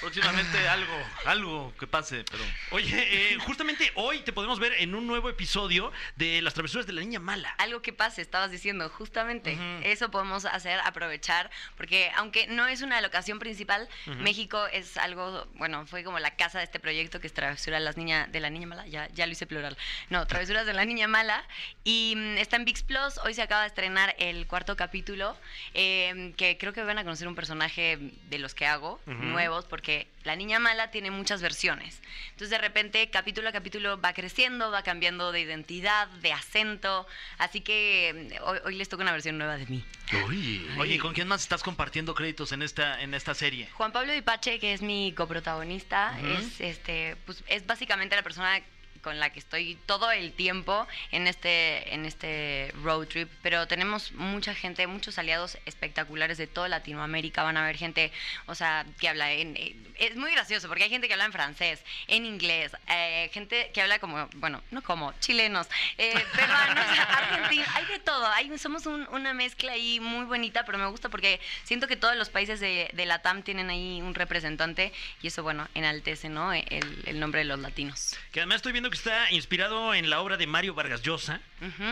Próximamente 0.00 0.68
algo, 0.68 1.06
algo 1.26 1.74
que 1.78 1.86
pase, 1.86 2.24
pero. 2.30 2.44
Oye, 2.70 3.32
eh, 3.32 3.38
justamente 3.40 3.90
hoy 3.96 4.20
te 4.20 4.32
podemos 4.32 4.58
ver 4.58 4.72
en 4.74 4.94
un 4.94 5.06
nuevo 5.06 5.28
episodio 5.28 5.92
de 6.16 6.40
Las 6.42 6.54
travesuras 6.54 6.86
de 6.86 6.92
la 6.92 7.00
niña 7.02 7.20
mala. 7.20 7.50
Algo 7.58 7.82
que 7.82 7.92
pase, 7.92 8.22
estabas 8.22 8.50
diciendo, 8.50 8.88
justamente. 8.88 9.23
Ujú. 9.54 9.80
Eso 9.84 10.10
podemos 10.10 10.44
hacer, 10.44 10.80
aprovechar, 10.84 11.50
porque 11.76 12.10
aunque 12.16 12.46
no 12.46 12.66
es 12.66 12.82
una 12.82 13.00
locación 13.00 13.38
principal, 13.38 13.88
México 14.18 14.66
es 14.72 14.96
algo, 14.96 15.46
bueno, 15.54 15.86
fue 15.86 16.04
como 16.04 16.18
la 16.18 16.36
casa 16.36 16.58
de 16.58 16.64
este 16.64 16.80
proyecto 16.80 17.20
que 17.20 17.26
es 17.26 17.32
Travesura 17.32 17.78
de, 17.78 17.84
las 17.84 17.96
niña, 17.96 18.26
de 18.26 18.40
la 18.40 18.50
Niña 18.50 18.66
Mala, 18.66 18.86
ya, 18.86 19.08
ya 19.14 19.26
lo 19.26 19.32
hice 19.32 19.46
plural. 19.46 19.76
No, 20.10 20.26
Travesuras 20.26 20.66
de 20.66 20.72
la 20.72 20.84
Niña 20.84 21.08
Mala. 21.08 21.44
Y 21.84 22.14
mm, 22.16 22.38
está 22.38 22.56
en 22.56 22.64
VIX 22.64 22.82
Plus, 22.82 23.18
hoy 23.24 23.34
se 23.34 23.42
acaba 23.42 23.62
de 23.62 23.68
estrenar 23.68 24.14
el 24.18 24.46
cuarto 24.46 24.76
capítulo, 24.76 25.36
eh, 25.74 26.32
que 26.36 26.56
creo 26.58 26.72
que 26.72 26.82
van 26.82 26.98
a 26.98 27.04
conocer 27.04 27.28
un 27.28 27.34
personaje 27.34 27.98
de 28.28 28.38
los 28.38 28.54
que 28.54 28.66
hago, 28.66 29.00
nuevos, 29.06 29.64
porque 29.64 30.06
la 30.24 30.36
Niña 30.36 30.58
Mala 30.58 30.90
tiene 30.90 31.10
muchas 31.10 31.42
versiones. 31.42 32.00
Entonces 32.30 32.50
de 32.50 32.58
repente, 32.58 33.08
capítulo 33.10 33.48
a 33.48 33.52
capítulo 33.52 34.00
va 34.00 34.12
creciendo, 34.12 34.70
va 34.70 34.82
cambiando 34.82 35.32
de 35.32 35.40
identidad, 35.40 36.08
de 36.08 36.32
acento, 36.32 37.06
así 37.38 37.60
que 37.60 38.30
mm, 38.40 38.42
hoy, 38.44 38.58
hoy 38.64 38.74
les 38.76 38.88
toca 38.88 39.02
una 39.02 39.12
versión 39.12 39.38
nueva 39.38 39.56
de 39.56 39.66
mí. 39.66 39.84
Oye, 40.26 40.60
Oye, 40.78 40.94
¿y 40.94 40.98
¿con 40.98 41.14
quién 41.14 41.28
más 41.28 41.42
estás 41.42 41.62
compartiendo 41.62 42.14
créditos 42.14 42.52
en 42.52 42.62
esta, 42.62 43.00
en 43.00 43.14
esta 43.14 43.34
serie? 43.34 43.68
Juan 43.72 43.92
Pablo 43.92 44.12
Dipache, 44.12 44.58
que 44.58 44.72
es 44.72 44.82
mi 44.82 45.12
coprotagonista, 45.12 46.18
es 46.38 46.60
este, 46.60 47.16
pues 47.26 47.42
es 47.48 47.66
básicamente 47.66 48.16
la 48.16 48.22
persona 48.22 48.60
con 49.04 49.20
la 49.20 49.30
que 49.30 49.38
estoy 49.38 49.78
todo 49.86 50.10
el 50.10 50.32
tiempo 50.32 50.88
en 51.12 51.26
este, 51.28 51.94
en 51.94 52.06
este 52.06 52.72
road 52.82 53.06
trip, 53.06 53.30
pero 53.42 53.68
tenemos 53.68 54.10
mucha 54.12 54.54
gente, 54.54 54.86
muchos 54.86 55.18
aliados 55.18 55.58
espectaculares 55.66 56.38
de 56.38 56.46
toda 56.46 56.68
Latinoamérica, 56.68 57.42
van 57.42 57.56
a 57.58 57.64
ver 57.66 57.76
gente, 57.76 58.10
o 58.46 58.54
sea, 58.54 58.86
que 58.98 59.08
habla 59.08 59.30
en, 59.32 59.56
eh, 59.56 59.76
es 59.98 60.16
muy 60.16 60.32
gracioso, 60.32 60.66
porque 60.68 60.84
hay 60.84 60.90
gente 60.90 61.06
que 61.06 61.12
habla 61.12 61.26
en 61.26 61.32
francés, 61.32 61.84
en 62.08 62.24
inglés, 62.24 62.72
eh, 62.88 63.30
gente 63.32 63.70
que 63.74 63.82
habla 63.82 63.98
como, 63.98 64.26
bueno, 64.36 64.62
no 64.70 64.82
como, 64.82 65.12
chilenos, 65.20 65.68
eh, 65.98 66.14
peruanos, 66.34 66.84
argentinos, 66.98 67.68
hay 67.74 67.84
de 67.86 67.98
todo, 67.98 68.26
hay, 68.28 68.56
somos 68.58 68.86
un- 68.86 69.06
una 69.12 69.34
mezcla 69.34 69.72
ahí 69.72 70.00
muy 70.00 70.24
bonita, 70.24 70.64
pero 70.64 70.78
me 70.78 70.86
gusta 70.86 71.10
porque 71.10 71.40
siento 71.64 71.86
que 71.86 71.96
todos 71.96 72.16
los 72.16 72.30
países 72.30 72.58
de, 72.60 72.88
de 72.94 73.06
la 73.06 73.20
TAM 73.20 73.42
tienen 73.42 73.68
ahí 73.68 74.00
un 74.00 74.14
representante 74.14 74.92
y 75.22 75.26
eso, 75.28 75.42
bueno, 75.42 75.68
enaltece, 75.74 76.28
¿no? 76.30 76.52
El, 76.54 77.02
el 77.06 77.20
nombre 77.20 77.40
de 77.40 77.44
los 77.44 77.58
latinos. 77.58 78.16
que 78.32 78.40
además 78.40 78.56
estoy 78.56 78.72
viendo 78.72 78.88
que 78.88 78.93
está 78.94 79.30
inspirado 79.30 79.94
en 79.94 80.08
la 80.08 80.20
obra 80.20 80.36
de 80.36 80.46
Mario 80.46 80.74
Vargas 80.74 81.02
Llosa. 81.02 81.40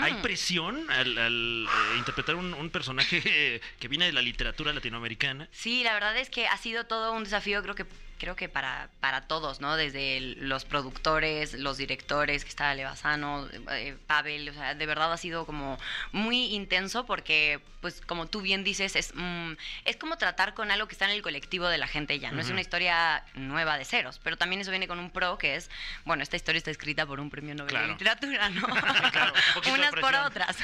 ¿Hay 0.01 0.15
presión 0.23 0.91
al, 0.91 1.19
al, 1.19 1.67
eh, 1.67 1.99
interpretar 1.99 2.37
un, 2.37 2.55
un 2.55 2.71
personaje 2.71 3.61
que 3.79 3.89
viene 3.89 4.07
de 4.07 4.13
la 4.13 4.23
literatura 4.23 4.73
latinoamericana? 4.73 5.49
Sí, 5.53 5.83
la 5.83 5.95
verdad 5.95 6.17
es 6.17 6.31
que 6.31 6.47
ha 6.47 6.57
sido 6.57 6.85
todo 6.85 7.13
un 7.13 7.25
desafío, 7.25 7.63
creo 7.63 7.75
que 7.75 7.87
creo 8.23 8.37
que 8.37 8.49
para, 8.49 8.89
para 9.01 9.23
todos, 9.23 9.61
¿no? 9.61 9.75
Desde 9.77 10.17
el- 10.17 10.49
los 10.49 10.65
productores, 10.65 11.55
los 11.55 11.77
directores, 11.77 12.45
que 12.45 12.51
está 12.51 12.73
Levazano, 12.73 13.49
eh, 13.73 13.97
Pavel, 14.07 14.49
o 14.49 14.55
sea, 14.55 14.77
de 14.77 14.87
verdad 14.87 15.13
ha 15.13 15.17
sido 15.17 15.45
como 15.45 15.77
muy 16.13 16.55
intenso 16.55 17.05
porque, 17.05 17.61
pues, 17.81 18.01
como 18.07 18.27
tú 18.29 18.41
bien 18.41 18.63
dices, 18.63 18.95
es, 18.95 19.13
mm, 19.17 19.55
es 19.87 19.97
como 19.97 20.19
tratar 20.19 20.55
con 20.55 20.71
algo 20.71 20.87
que 20.87 20.93
está 20.93 21.07
en 21.07 21.11
el 21.11 21.23
colectivo 21.23 21.67
de 21.67 21.79
la 21.79 21.89
gente 21.89 22.21
ya, 22.21 22.31
no 22.31 22.41
es 22.41 22.49
una 22.49 22.61
historia 22.61 23.25
nueva 23.35 23.77
de 23.77 23.85
ceros, 23.85 24.21
pero 24.23 24.37
también 24.39 24.61
eso 24.63 24.71
viene 24.71 24.87
con 24.87 25.01
un 25.01 25.11
pro 25.11 25.37
que 25.37 25.57
es, 25.57 25.69
bueno, 26.05 26.23
esta 26.23 26.37
historia 26.37 26.59
está 26.59 26.71
escrita 26.71 27.05
por 27.05 27.19
un 27.19 27.29
premio 27.29 27.57
Nobel 27.57 27.71
Claro. 27.71 27.87
de 27.89 27.93
literatura, 27.95 28.49
¿no? 28.51 28.67
Claro, 29.13 29.33
un 29.67 29.73
Unas 29.81 29.91
por 29.97 30.15
otras. 30.15 30.57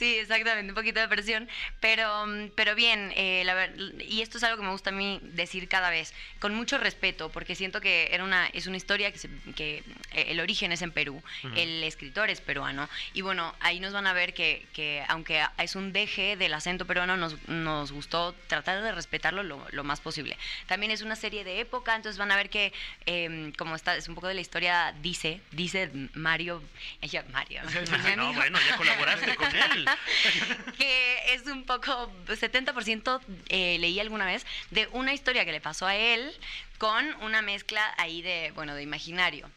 Sí, 0.00 0.16
exactamente, 0.16 0.70
un 0.72 0.74
poquito 0.74 0.98
de 0.98 1.08
presión, 1.08 1.46
pero, 1.78 2.26
mm, 2.26 2.52
pero 2.54 2.74
bien, 2.74 3.12
eh, 3.16 3.42
la 3.44 3.52
ver- 3.52 3.74
y 4.08 4.22
esto 4.22 4.38
es 4.38 4.44
algo 4.44 4.56
que 4.56 4.62
me 4.62 4.70
gusta 4.70 4.88
a 4.88 4.92
mí 4.94 5.20
decir 5.22 5.68
cada 5.68 5.90
vez, 5.90 6.14
con 6.38 6.54
mucho 6.54 6.78
respeto, 6.78 7.28
porque 7.30 7.54
siento 7.54 7.82
que 7.82 8.08
era 8.10 8.24
una, 8.24 8.46
es 8.46 8.66
una 8.66 8.78
historia 8.78 9.12
que, 9.12 9.18
se- 9.18 9.28
que 9.54 9.84
eh, 10.14 10.24
el 10.28 10.40
origen 10.40 10.72
es 10.72 10.80
en 10.80 10.90
Perú, 10.90 11.22
el 11.54 11.84
escritor 11.84 12.30
es 12.30 12.40
peruano, 12.40 12.88
y 13.12 13.20
bueno, 13.20 13.54
ahí 13.60 13.78
nos 13.78 13.92
van 13.92 14.06
a 14.06 14.14
ver 14.14 14.32
que, 14.32 14.64
que 14.72 15.04
aunque 15.08 15.44
es 15.58 15.76
un 15.76 15.92
deje 15.92 16.34
del 16.38 16.54
acento 16.54 16.86
peruano, 16.86 17.18
nos, 17.18 17.36
nos 17.46 17.92
gustó 17.92 18.32
tratar 18.46 18.82
de 18.82 18.92
respetarlo 18.92 19.42
lo, 19.42 19.66
lo 19.70 19.84
más 19.84 20.00
posible. 20.00 20.38
También 20.66 20.92
es 20.92 21.02
una 21.02 21.14
serie 21.14 21.44
de 21.44 21.60
época, 21.60 21.94
entonces 21.94 22.16
van 22.18 22.32
a 22.32 22.36
ver 22.36 22.48
que, 22.48 22.72
eh, 23.04 23.52
como 23.58 23.76
está, 23.76 23.94
es 23.96 24.08
un 24.08 24.14
poco 24.14 24.28
de 24.28 24.34
la 24.34 24.40
historia, 24.40 24.94
dice, 25.02 25.42
dice 25.50 25.90
Mario, 26.14 26.62
ella, 27.02 27.22
Mario, 27.32 27.60
No, 28.16 28.32
bueno, 28.32 28.58
ya 28.66 28.76
colaboraste 28.78 29.36
con 29.36 29.54
él. 29.54 29.89
que 30.78 31.34
es 31.34 31.46
un 31.46 31.64
poco 31.64 32.10
70% 32.26 33.20
eh, 33.48 33.78
leí 33.78 34.00
alguna 34.00 34.26
vez 34.26 34.46
de 34.70 34.88
una 34.92 35.12
historia 35.12 35.44
que 35.44 35.52
le 35.52 35.60
pasó 35.60 35.86
a 35.86 35.96
él 35.96 36.32
con 36.78 37.14
una 37.22 37.42
mezcla 37.42 37.82
ahí 37.98 38.22
de 38.22 38.52
bueno 38.54 38.74
de 38.74 38.82
imaginario 38.82 39.50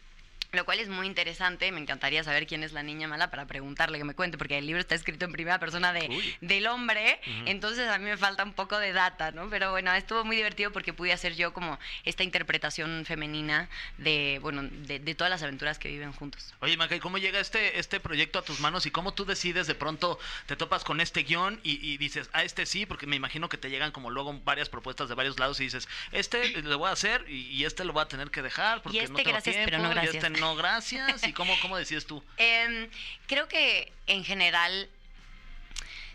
lo 0.54 0.66
cual 0.66 0.80
es 0.80 0.88
muy 0.88 1.08
interesante, 1.08 1.72
me 1.72 1.80
encantaría 1.82 2.24
saber 2.24 2.46
quién 2.48 2.64
es 2.64 2.72
la 2.74 2.84
niña 2.84 3.08
mala 3.08 3.30
para 3.32 3.46
preguntarle 3.48 3.98
que 3.98 4.04
me 4.04 4.14
cuente, 4.14 4.38
porque 4.38 4.58
el 4.60 4.66
libro 4.68 4.80
está 4.80 4.96
escrito 4.96 5.26
en 5.26 5.32
primera 5.32 5.60
persona 5.60 5.92
de, 5.94 6.08
Uy. 6.10 6.36
del 6.42 6.68
hombre, 6.68 7.20
entonces 7.46 7.90
a 7.90 7.98
mí 7.98 8.06
me 8.06 8.18
falta 8.18 8.44
un 8.44 8.54
poco 8.54 8.78
de 8.78 8.94
data, 8.94 9.32
¿no? 9.32 9.50
Pero 9.50 9.72
bueno, 9.72 9.92
estuvo 9.94 10.24
muy 10.24 10.36
divertido 10.36 10.72
porque 10.72 10.94
pude 10.94 11.12
hacer 11.12 11.36
yo 11.36 11.54
como 11.54 11.80
esta 12.06 12.24
interpretación 12.24 13.04
femenina 13.06 13.68
de, 13.98 14.40
bueno, 14.42 14.62
de, 14.64 15.00
de 15.00 15.16
todas 15.16 15.32
las 15.32 15.42
aventuras 15.42 15.80
que 15.80 15.90
viven 15.90 16.12
juntos. 16.14 16.54
Oye, 16.60 16.78
Maca, 16.78 16.96
¿y 16.96 17.00
cómo 17.00 17.18
llega 17.18 17.40
este, 17.40 17.80
este 17.80 18.00
proyecto 18.00 18.40
a 18.40 18.44
tus 18.44 18.60
manos 18.60 18.86
y 18.86 18.92
cómo 18.92 19.14
tú 19.14 19.26
decides 19.26 19.66
de 19.68 19.76
pronto 19.76 20.20
te 20.46 20.56
topas 20.56 20.84
con 20.84 21.02
este 21.02 21.24
guion 21.24 21.60
y, 21.64 21.84
y 21.86 21.98
dices, 21.98 22.30
a 22.34 22.44
este 22.44 22.66
sí, 22.66 22.86
porque 22.86 23.08
me 23.08 23.16
imagino 23.16 23.50
que 23.50 23.58
te 23.58 23.70
llegan 23.70 23.92
como 23.92 24.12
luego 24.12 24.40
varias 24.44 24.70
propuestas 24.70 25.10
de 25.10 25.16
varios 25.16 25.40
lados 25.40 25.60
y 25.60 25.64
dices, 25.64 25.88
este 26.12 26.62
lo 26.62 26.78
voy 26.78 26.90
a 26.90 26.92
hacer 26.92 27.26
y, 27.28 27.48
y 27.48 27.66
este 27.66 27.86
lo 27.86 27.94
voy 27.94 28.04
a 28.04 28.08
tener 28.08 28.30
que 28.30 28.42
dejar 28.42 28.82
porque 28.84 29.00
no 29.00 29.04
este 29.06 29.16
tengo 29.16 29.30
gracias, 29.32 29.56
pero 29.56 29.78
tiempo, 29.78 29.88
no 29.88 29.92
y 29.92 29.96
gracias. 29.96 30.16
este 30.16 30.30
no 30.30 30.43
gracias. 30.56 31.26
¿Y 31.28 31.34
cómo, 31.34 31.54
cómo 31.62 31.78
decides 31.78 32.06
tú? 32.06 32.24
Em, 32.38 32.90
creo 33.28 33.48
que 33.48 33.92
en 34.08 34.24
general 34.24 34.90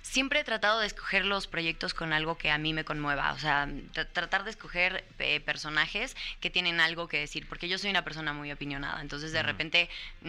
siempre 0.08 0.40
he 0.40 0.44
tratado 0.44 0.80
de 0.80 0.86
escoger 0.86 1.24
los 1.26 1.46
proyectos 1.46 1.92
con 1.92 2.14
algo 2.14 2.38
que 2.38 2.50
a 2.50 2.56
mí 2.56 2.72
me 2.72 2.84
conmueva, 2.84 3.32
o 3.34 3.38
sea, 3.38 3.66
tra- 3.66 4.08
tratar 4.10 4.44
de 4.44 4.50
escoger 4.50 5.04
eh, 5.18 5.40
personajes 5.40 6.16
que 6.40 6.48
tienen 6.48 6.80
algo 6.80 7.08
que 7.08 7.18
decir, 7.18 7.46
porque 7.46 7.68
yo 7.68 7.76
soy 7.76 7.90
una 7.90 8.04
persona 8.04 8.32
muy 8.32 8.50
opinionada, 8.50 9.02
entonces 9.02 9.32
de 9.32 9.42
repente 9.42 9.90
mm, 10.22 10.26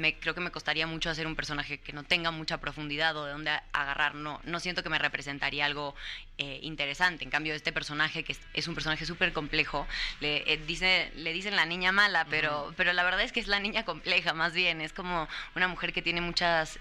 me, 0.00 0.14
creo 0.18 0.34
que 0.34 0.40
me 0.40 0.50
costaría 0.50 0.86
mucho 0.86 1.10
hacer 1.10 1.26
un 1.26 1.36
personaje 1.36 1.76
que 1.78 1.92
no 1.92 2.04
tenga 2.04 2.30
mucha 2.30 2.56
profundidad 2.58 3.14
o 3.18 3.26
de 3.26 3.32
dónde 3.32 3.50
agarrar, 3.72 4.14
no, 4.14 4.40
no 4.44 4.60
siento 4.60 4.82
que 4.82 4.88
me 4.88 4.98
representaría 4.98 5.66
algo 5.66 5.94
eh, 6.38 6.60
interesante, 6.62 7.22
en 7.22 7.30
cambio 7.30 7.52
este 7.54 7.72
personaje 7.72 8.22
que 8.24 8.32
es, 8.32 8.40
es 8.54 8.66
un 8.66 8.74
personaje 8.74 9.04
súper 9.04 9.34
complejo, 9.34 9.86
le, 10.20 10.50
eh, 10.50 10.56
dice, 10.66 11.12
le 11.16 11.34
dicen 11.34 11.54
la 11.54 11.66
niña 11.66 11.92
mala, 11.92 12.26
pero, 12.30 12.72
pero 12.78 12.94
la 12.94 13.02
verdad 13.02 13.20
es 13.22 13.32
que 13.32 13.40
es 13.40 13.48
la 13.48 13.60
niña 13.60 13.84
compleja 13.84 14.32
más 14.32 14.54
bien, 14.54 14.80
es 14.80 14.92
como 14.94 15.28
una 15.54 15.68
mujer 15.68 15.92
que 15.92 16.00
tiene 16.00 16.20
muchas, 16.22 16.78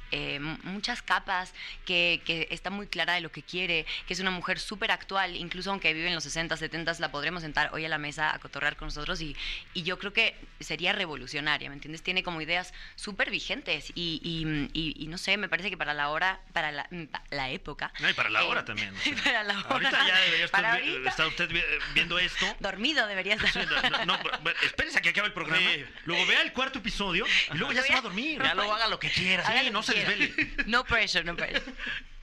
muchas 0.63 1.01
capas, 1.01 1.53
que, 1.85 2.21
que 2.25 2.36
está 2.51 2.69
muy 2.69 2.87
clara 2.87 3.13
de 3.13 3.21
lo 3.21 3.31
que 3.31 3.41
quiere, 3.43 3.85
que 4.07 4.13
es 4.13 4.19
una 4.19 4.31
mujer 4.31 4.59
súper 4.59 4.91
actual, 4.91 5.35
incluso 5.35 5.71
aunque 5.71 5.93
vive 5.93 6.07
en 6.07 6.15
los 6.15 6.23
60, 6.23 6.55
70, 6.57 6.93
la 6.99 7.11
podremos 7.11 7.41
sentar 7.41 7.69
hoy 7.73 7.85
a 7.85 7.89
la 7.89 7.97
mesa 7.97 8.33
a 8.33 8.39
cotorrear 8.39 8.75
con 8.75 8.87
nosotros 8.87 9.21
y, 9.21 9.35
y 9.73 9.83
yo 9.83 9.97
creo 9.99 10.13
que 10.13 10.35
sería 10.59 10.93
revolucionaria, 10.93 11.69
¿me 11.69 11.75
entiendes? 11.75 12.03
Tiene 12.03 12.23
como 12.23 12.41
ideas 12.41 12.73
súper 12.95 13.29
vigentes 13.31 13.91
y, 13.95 14.19
y- 14.23 14.69
y- 14.73 14.95
y 15.03 15.07
no 15.07 15.17
sé, 15.17 15.37
me 15.37 15.49
parece 15.49 15.69
que 15.69 15.77
para 15.77 15.93
la 15.93 16.09
hora, 16.09 16.39
para 16.53 16.71
la, 16.71 16.87
mm, 16.91 17.03
la 17.31 17.49
época... 17.49 17.91
No, 17.99 18.09
y 18.09 18.13
para 18.13 18.29
la 18.29 18.41
eh, 18.41 18.45
hora 18.45 18.65
también. 18.65 18.93
o 18.95 18.99
sea. 19.03 19.15
para 19.23 19.43
la 19.43 19.57
hora. 19.59 19.69
Ahorita 19.69 20.07
ya 20.07 20.17
debería 20.19 20.45
estar, 20.45 20.65
ahorita. 20.65 21.09
está 21.09 21.27
usted 21.27 21.49
vi- 21.49 21.63
viendo 21.93 22.19
esto. 22.19 22.45
Dormido 22.59 23.07
debería 23.07 23.35
estar. 23.35 23.51
Sí, 23.51 23.59
no, 23.69 23.89
no, 23.89 24.05
no, 24.05 24.19
bueno, 24.41 24.59
espérese 24.63 24.97
a 24.99 25.01
que 25.01 25.09
acabe 25.09 25.27
el 25.27 25.33
programa. 25.33 25.69
Sí. 25.69 25.85
Luego 26.05 26.25
vea 26.25 26.41
el 26.41 26.53
cuarto 26.53 26.79
episodio 26.79 27.25
y 27.53 27.57
luego 27.57 27.73
ya 27.73 27.81
se 27.83 27.93
va 27.93 27.99
a 27.99 28.01
dormir. 28.01 28.41
Ya 28.41 28.53
luego 28.55 28.73
haga 28.73 28.87
lo 28.87 28.99
que 28.99 29.09
quiera. 29.09 29.45
Sí, 29.45 29.65
lo 29.67 29.71
no 29.71 29.81
que 29.81 29.87
se 29.87 29.93
quiera. 29.93 30.09
desvele. 30.11 30.53
No 30.67 30.83
pressure, 30.85 31.23
no 31.23 31.35
pressure. 31.35 31.63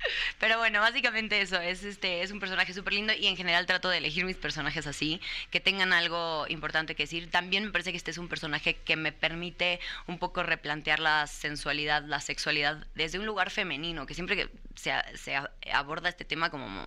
Pero 0.39 0.59
bueno, 0.59 0.81
básicamente 0.81 1.41
eso, 1.41 1.61
es 1.61 1.85
este 1.85 2.23
es 2.23 2.31
un 2.31 2.41
personaje 2.41 2.73
súper 2.75 2.95
lindo 2.95 3.13
y 3.13 3.27
en 3.27 3.37
general 3.37 3.67
trato 3.67 3.89
de 3.89 3.99
elegir 3.99 4.25
mis 4.25 4.37
personajes 4.37 4.87
así, 4.87 5.21
que 5.51 5.61
tengan 5.61 5.93
algo 5.93 6.47
importante 6.49 6.95
que 6.95 7.05
decir. 7.05 7.31
También 7.31 7.65
me 7.65 7.71
parece 7.71 7.91
que 7.91 7.97
este 7.97 8.11
es 8.11 8.19
un 8.19 8.29
personaje 8.29 8.77
que 8.77 8.97
me 8.97 9.13
permite 9.13 9.81
un 10.07 10.19
poco 10.19 10.43
replantear 10.43 11.01
la 11.01 11.27
sensualidad, 11.27 12.05
la 12.05 12.21
sexualidad 12.21 12.87
desde 12.95 13.19
un 13.19 13.27
lugar 13.27 13.51
femenino, 13.51 14.07
que 14.07 14.15
siempre 14.15 14.37
que 14.37 14.51
se, 14.75 14.93
aborda 15.73 16.09
este 16.09 16.25
tema 16.25 16.51
como... 16.51 16.87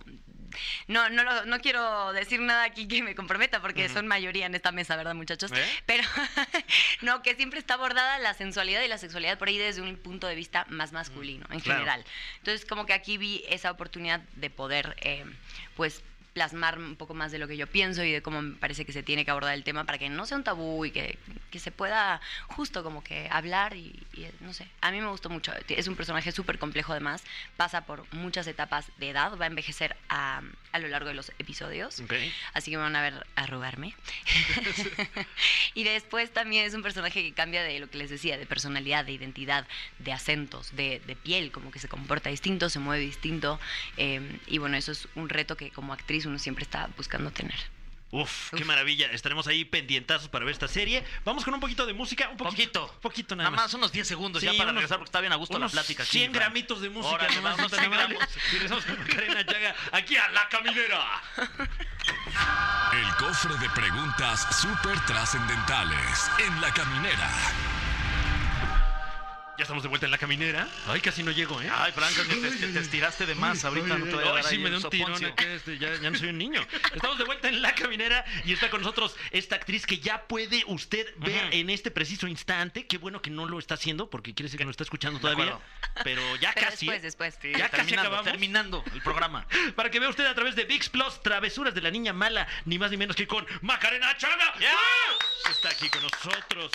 No, 0.86 1.08
no, 1.10 1.24
lo- 1.24 1.44
no 1.46 1.60
quiero 1.60 2.12
decir 2.12 2.40
nada 2.40 2.64
aquí 2.64 2.86
que 2.88 3.02
me 3.02 3.14
comprometa 3.14 3.60
porque 3.60 3.88
son 3.88 4.06
mayoría 4.06 4.46
en 4.46 4.54
esta 4.54 4.72
mesa, 4.72 4.96
¿verdad 4.96 5.14
muchachos? 5.14 5.50
¿Eh? 5.52 5.64
Pero 5.86 6.02
no, 7.02 7.22
que 7.22 7.34
siempre 7.34 7.58
está 7.58 7.74
abordada 7.74 8.18
la 8.18 8.34
sensualidad 8.34 8.82
y 8.82 8.88
la 8.88 8.98
sexualidad 8.98 9.38
por 9.38 9.48
ahí 9.48 9.58
desde 9.58 9.82
un 9.82 9.96
punto 9.96 10.26
de 10.26 10.34
vista 10.34 10.64
más 10.68 10.92
masculino 10.92 11.46
en 11.50 11.60
Claro. 11.60 11.80
general. 11.80 12.04
Entonces, 12.38 12.64
como 12.66 12.86
que 12.86 12.92
aquí 12.92 13.18
vi 13.18 13.44
esa 13.48 13.70
oportunidad 13.70 14.20
de 14.36 14.50
poder, 14.50 14.96
eh, 15.00 15.24
pues, 15.76 16.02
plasmar 16.38 16.78
un 16.78 16.94
poco 16.94 17.14
más 17.14 17.32
de 17.32 17.38
lo 17.38 17.48
que 17.48 17.56
yo 17.56 17.66
pienso 17.66 18.04
y 18.04 18.12
de 18.12 18.22
cómo 18.22 18.40
me 18.40 18.54
parece 18.54 18.84
que 18.84 18.92
se 18.92 19.02
tiene 19.02 19.24
que 19.24 19.32
abordar 19.32 19.54
el 19.54 19.64
tema 19.64 19.82
para 19.82 19.98
que 19.98 20.08
no 20.08 20.24
sea 20.24 20.36
un 20.36 20.44
tabú 20.44 20.84
y 20.84 20.92
que, 20.92 21.18
que 21.50 21.58
se 21.58 21.72
pueda 21.72 22.20
justo 22.46 22.84
como 22.84 23.02
que 23.02 23.28
hablar 23.32 23.74
y, 23.74 24.00
y, 24.14 24.28
no 24.38 24.52
sé, 24.52 24.68
a 24.80 24.92
mí 24.92 25.00
me 25.00 25.08
gustó 25.08 25.30
mucho. 25.30 25.52
Es 25.68 25.88
un 25.88 25.96
personaje 25.96 26.30
súper 26.30 26.60
complejo 26.60 26.92
además, 26.92 27.24
pasa 27.56 27.86
por 27.86 28.06
muchas 28.14 28.46
etapas 28.46 28.86
de 28.98 29.10
edad, 29.10 29.36
va 29.36 29.46
a 29.46 29.48
envejecer 29.48 29.96
a, 30.08 30.42
a 30.72 30.78
lo 30.78 30.88
largo 30.88 31.08
de 31.08 31.14
los 31.14 31.30
episodios. 31.38 32.00
Ok. 32.00 32.14
Así 32.54 32.70
que 32.70 32.76
me 32.76 32.82
van 32.82 32.96
a 32.96 33.02
ver 33.02 33.26
arrugarme. 33.36 33.94
y 35.74 35.84
después 35.84 36.32
también 36.32 36.64
es 36.66 36.74
un 36.74 36.82
personaje 36.82 37.22
que 37.22 37.32
cambia 37.32 37.62
de 37.62 37.78
lo 37.80 37.88
que 37.90 37.98
les 37.98 38.10
decía, 38.10 38.36
de 38.36 38.46
personalidad, 38.46 39.04
de 39.04 39.12
identidad, 39.12 39.66
de 39.98 40.12
acentos, 40.12 40.74
de, 40.76 41.00
de 41.06 41.16
piel, 41.16 41.50
como 41.52 41.70
que 41.70 41.78
se 41.78 41.88
comporta 41.88 42.30
distinto, 42.30 42.68
se 42.70 42.78
mueve 42.78 43.02
distinto. 43.04 43.58
eh, 43.96 44.38
y 44.46 44.58
bueno, 44.58 44.76
eso 44.76 44.92
es 44.92 45.08
un 45.14 45.28
reto 45.28 45.56
que 45.56 45.70
como 45.70 45.92
actriz 45.92 46.26
uno 46.26 46.38
siempre 46.38 46.64
está 46.64 46.88
buscando 46.96 47.30
tener. 47.30 47.56
Uf, 48.10 48.54
qué 48.56 48.64
maravilla. 48.64 49.10
Estaremos 49.12 49.46
ahí 49.48 49.66
pendientazos 49.66 50.28
para 50.30 50.42
ver 50.46 50.52
esta 50.52 50.66
serie. 50.66 51.04
Vamos 51.26 51.44
con 51.44 51.52
un 51.52 51.60
poquito 51.60 51.84
de 51.84 51.92
música. 51.92 52.30
Un 52.30 52.38
poquito. 52.38 52.86
Poquito. 52.86 53.00
Poquito 53.02 53.36
nada, 53.36 53.50
Nada 53.50 53.64
más 53.64 53.74
unos 53.74 53.92
10 53.92 54.08
segundos 54.08 54.42
ya 54.42 54.52
para 54.52 54.62
unos- 54.70 54.76
regresar 54.76 54.96
porque 54.96 55.08
está 55.08 55.20
bien 55.20 55.34
a 55.34 55.36
gusto 55.36 55.58
la 55.58 55.68
plática. 55.68 56.04
aquí, 56.04 56.12
100 56.12 56.30
Fran. 56.32 56.40
gramitos 56.44 56.80
de 56.80 56.88
música. 56.88 57.28
Vamos, 57.42 57.58
no 57.58 57.68
tan 57.68 57.80
100 57.80 57.92
amables. 57.92 58.18
gramos. 58.18 58.36
Y 58.36 58.52
regresamos 58.54 58.84
con 58.86 58.96
Llaga 59.46 59.57
aquí 59.92 60.16
a 60.16 60.28
La 60.30 60.48
Caminera. 60.48 61.22
El 62.92 63.14
cofre 63.16 63.54
de 63.58 63.68
preguntas 63.70 64.46
súper 64.56 64.98
trascendentales 65.06 66.30
en 66.38 66.60
la 66.60 66.72
caminera. 66.72 67.77
Estamos 69.68 69.82
de 69.82 69.90
vuelta 69.90 70.06
en 70.06 70.12
La 70.12 70.16
Caminera. 70.16 70.66
Ay, 70.86 71.02
casi 71.02 71.22
no 71.22 71.30
llego, 71.30 71.60
¿eh? 71.60 71.68
Ay, 71.70 71.92
Franco, 71.92 72.22
que 72.26 72.36
te, 72.36 72.68
te 72.68 72.78
estiraste 72.78 73.26
de 73.26 73.34
más. 73.34 73.66
Ahorita 73.66 73.98
no 73.98 74.06
te 74.06 74.14
voy 74.14 74.24
a 74.24 74.28
Ay, 74.28 74.34
dar 74.36 74.44
sí 74.44 74.56
me 74.56 74.70
dio 74.70 74.78
un 74.78 74.88
tirón 74.88 75.22
acá, 75.22 75.44
este, 75.44 75.76
ya, 75.76 75.94
ya 76.00 76.10
no 76.10 76.16
soy 76.18 76.30
un 76.30 76.38
niño. 76.38 76.66
Estamos 76.94 77.18
de 77.18 77.24
vuelta 77.24 77.50
en 77.50 77.60
La 77.60 77.74
Caminera 77.74 78.24
y 78.46 78.54
está 78.54 78.70
con 78.70 78.80
nosotros 78.80 79.14
esta 79.30 79.56
actriz 79.56 79.84
que 79.84 79.98
ya 79.98 80.26
puede 80.26 80.64
usted 80.68 81.06
ver 81.18 81.44
Ujú. 81.44 81.52
en 81.52 81.68
este 81.68 81.90
preciso 81.90 82.26
instante. 82.26 82.86
Qué 82.86 82.96
bueno 82.96 83.20
que 83.20 83.28
no 83.28 83.44
lo 83.46 83.58
está 83.58 83.74
haciendo 83.74 84.08
porque 84.08 84.32
quiere 84.32 84.46
decir 84.46 84.56
que 84.56 84.64
no 84.64 84.70
está 84.70 84.84
escuchando 84.84 85.20
todavía. 85.20 85.58
Pero 86.02 86.22
ya 86.36 86.52
Pero 86.54 86.66
casi. 86.70 86.86
después, 86.86 86.98
¿eh? 87.00 87.02
después. 87.02 87.38
Sí, 87.42 87.52
Ya 87.54 87.68
casi 87.68 87.92
acabamos. 87.92 88.24
terminando 88.24 88.82
el 88.94 89.02
programa. 89.02 89.46
Para 89.76 89.90
que 89.90 90.00
vea 90.00 90.08
usted 90.08 90.24
a 90.24 90.34
través 90.34 90.56
de 90.56 90.64
VIX 90.64 90.88
Plus, 90.88 91.22
Travesuras 91.22 91.74
de 91.74 91.82
la 91.82 91.90
Niña 91.90 92.14
Mala, 92.14 92.48
ni 92.64 92.78
más 92.78 92.90
ni 92.90 92.96
menos 92.96 93.16
que 93.16 93.26
con 93.26 93.46
Macarena 93.60 94.16
Chaga. 94.16 94.54
¡Ya! 94.60 94.72
¡Ah! 94.72 95.50
Está 95.50 95.68
aquí 95.68 95.90
con 95.90 96.00
nosotros. 96.02 96.72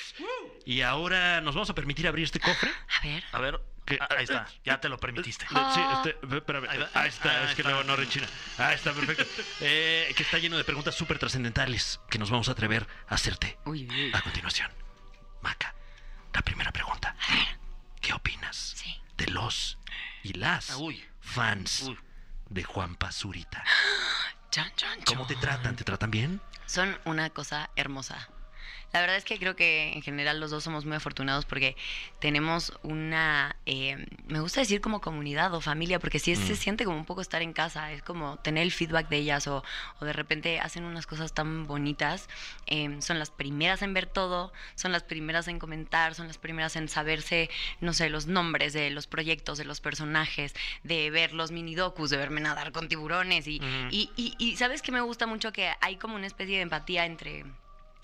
Y 0.66 0.82
ahora 0.82 1.42
nos 1.42 1.56
vamos 1.56 1.72
a 1.72 1.74
permitir 1.76 2.08
abrir 2.08 2.26
este 2.26 2.40
cofre. 2.40 2.72
A 2.90 3.02
ver. 3.02 3.24
A 3.32 3.40
ver, 3.40 3.62
¿Qué? 3.86 3.98
ah, 4.00 4.08
ahí 4.18 4.24
está, 4.24 4.48
ya 4.63 4.80
te 4.80 4.88
lo 4.90 4.98
permitiste. 4.98 5.46
Le- 5.50 5.74
Sí, 5.74 5.82
este, 5.94 6.36
espérame. 6.38 6.68
Ahí 6.70 6.78
va. 6.80 6.90
Ahí 6.94 7.10
está, 7.10 7.42
Ahí 7.42 7.48
es 7.50 7.56
que 7.56 7.63
luego 7.63 7.84
no 7.84 7.96
rechina. 7.96 8.28
Ahí 8.58 8.75
está, 8.75 8.94
perfecto. 8.94 9.24
Eh, 9.62 10.13
que 10.16 10.24
está 10.24 10.38
lleno 10.40 10.58
de 10.58 10.63
preguntas 10.63 10.96
súper 10.96 11.20
trascendentales 11.20 12.00
que 12.10 12.18
nos 12.20 12.30
vamos 12.30 12.48
a 12.50 12.54
atrever 12.54 12.88
a 13.08 13.16
hacerte 13.16 13.58
Uy, 13.66 13.88
uy, 13.90 14.06
uy. 14.06 14.12
a 14.13 14.22
continuación. 14.22 14.72
Maca, 15.42 15.74
la 16.34 16.42
primera 16.42 16.72
pregunta. 16.72 17.16
¿Qué 18.02 18.13
opinas 18.13 18.56
Sí. 18.78 19.02
de 19.18 19.28
los 19.28 19.78
y 20.24 20.34
las 20.34 20.72
Ah, 20.72 20.78
uy. 20.78 21.04
fans 21.22 21.84
Uy. 21.84 21.98
de 22.50 22.63
Juan 22.63 22.96
Pazurita? 22.96 23.63
Chan, 24.52 24.72
¿Cómo 25.06 25.25
te 25.25 25.36
tratan? 25.36 25.75
¿Te 25.75 25.84
tratan 25.84 26.12
bien? 26.12 26.40
Son 26.68 26.98
una 27.06 27.30
cosa 27.32 27.70
hermosa. 27.75 28.30
La 28.94 29.02
verdad 29.02 29.16
es 29.18 29.26
que 29.26 29.40
creo 29.40 29.56
que 29.56 29.92
en 29.94 30.04
general 30.04 30.40
los 30.40 30.52
dos 30.52 30.64
somos 30.64 30.86
muy 30.86 30.96
afortunados 30.96 31.46
porque 31.46 31.76
tenemos 32.20 32.72
una, 32.84 33.56
eh, 33.66 34.06
me 34.28 34.40
gusta 34.40 34.60
decir 34.62 34.82
como 34.82 35.02
comunidad 35.02 35.52
o 35.56 35.62
familia, 35.62 35.98
porque 36.00 36.20
sí 36.20 36.32
es- 36.32 36.40
se 36.40 36.56
siente 36.56 36.86
como 36.86 36.98
un 36.98 37.06
poco 37.06 37.22
estar 37.22 37.42
en 37.42 37.54
casa, 37.54 37.92
es 37.92 38.04
como 38.04 38.38
tener 38.38 38.62
el 38.62 38.72
feedback 38.72 39.10
de 39.10 39.18
ellas 39.18 39.48
o, 39.48 39.64
o 40.00 40.06
de 40.06 40.14
repente 40.14 40.60
hacen 40.60 40.84
unas 40.84 41.08
cosas 41.08 41.34
tan 41.34 41.66
bonitas, 41.66 42.30
eh, 42.68 42.98
son 43.02 43.18
las 43.18 43.32
primeras 43.32 43.82
en 43.82 43.96
ver 43.96 44.06
todo, 44.06 44.54
son 44.76 44.92
las 44.92 45.02
primeras 45.02 45.48
en 45.48 45.58
comentar, 45.58 46.14
son 46.14 46.28
las 46.28 46.38
primeras 46.38 46.76
en 46.76 46.88
saberse, 46.88 47.50
no 47.82 47.94
sé, 47.94 48.12
los 48.12 48.28
nombres 48.28 48.74
de 48.74 48.92
los 48.92 49.08
proyectos, 49.08 49.58
de 49.58 49.66
los 49.66 49.82
personajes, 49.82 50.54
de 50.84 51.10
ver 51.10 51.34
los 51.34 51.50
mini 51.52 51.74
docus, 51.74 52.12
de 52.12 52.18
verme 52.18 52.42
nadar 52.42 52.72
con 52.72 52.88
tiburones 52.88 53.48
y, 53.48 53.58
Ujú. 53.58 53.88
y, 53.90 54.12
y- 54.16 54.36
y 54.38 54.56
sabes 54.58 54.84
que 54.84 54.92
me 54.92 55.02
gusta 55.02 55.26
mucho 55.26 55.52
que 55.52 55.72
hay 55.82 55.96
como 55.98 56.14
una 56.16 56.28
especie 56.28 56.58
de 56.58 56.62
empatía 56.62 57.06
entre 57.08 57.44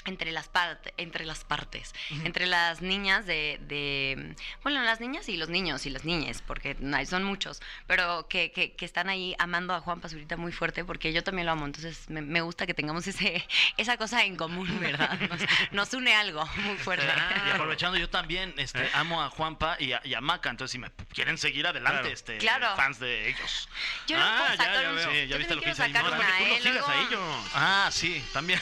entre 0.06 0.32
las 0.32 0.48
partes 0.48 0.94
entre 0.98 1.26
las 1.26 1.44
partes 1.44 1.94
entre 2.24 2.48
las 2.48 2.82
niñas 2.82 3.26
de, 3.26 3.60
de 3.64 4.36
bueno 4.64 4.82
las 4.82 5.00
niñas 5.02 5.28
y 5.30 5.36
los 5.38 5.50
niños 5.50 5.86
y 5.86 5.90
las 5.90 6.06
niñas 6.06 6.42
porque 6.46 6.76
no, 6.80 7.06
son 7.06 7.24
muchos 7.24 7.62
pero 7.86 8.28
que, 8.30 8.52
que, 8.52 8.74
que 8.74 8.86
están 8.86 9.10
ahí 9.10 9.36
amando 9.40 9.74
a 9.74 9.82
Juan 9.82 10.00
Pazurita 10.00 10.38
muy 10.38 10.52
fuerte 10.54 10.86
porque 10.86 11.12
yo 11.12 11.24
también 11.24 11.46
lo 11.46 11.52
amo 11.52 11.66
entonces 11.66 12.10
me, 12.10 12.22
me 12.22 12.42
gusta 12.42 12.66
que 12.66 12.74
tengamos 12.74 13.06
ese 13.08 13.46
esa 13.78 13.98
cosa 13.98 14.24
en 14.24 14.36
común 14.38 14.80
verdad 14.80 15.20
nos, 15.30 15.42
nos 15.72 15.94
une 15.94 16.16
algo 16.16 16.46
muy 16.58 16.78
fuerte 16.78 17.06
Y 17.48 17.50
aprovechando, 17.54 17.98
yo 17.98 18.10
también 18.10 18.54
este, 18.58 18.90
amo 18.94 19.22
a 19.22 19.30
Juanpa 19.30 19.76
y 19.80 19.92
a, 19.92 20.02
y 20.06 20.14
a 20.14 20.22
Maca, 20.22 20.50
entonces 20.50 20.72
si 20.72 20.80
me 20.80 20.90
quieren 21.14 21.38
seguir 21.38 21.68
adelante, 21.68 22.00
Claro. 22.00 22.14
este, 22.14 22.38
Claro. 22.38 22.76
fans 22.76 23.00
de 23.00 23.30
ellos. 23.30 23.70
yo 24.08 24.18
no 24.18 24.24
Ah, 24.26 24.38
puedo 24.56 24.58
ya, 24.70 24.82
ya 24.82 24.92
veo. 24.92 25.12
Sí, 25.12 25.18
ya 25.18 25.26
yo 25.26 25.38
viste 25.38 25.56
lo 25.56 25.62
que 25.62 25.72
quiero 25.74 25.74
hice 25.74 25.84
ahí, 25.84 25.94
¿no? 25.94 26.00
Tú 26.10 26.16
¿eh? 26.16 26.50
los 26.50 26.62
sigas 26.64 26.88
a 26.90 27.02
ellos. 27.02 27.50
Ah, 27.54 27.90
sí, 27.92 28.24
también. 28.34 28.60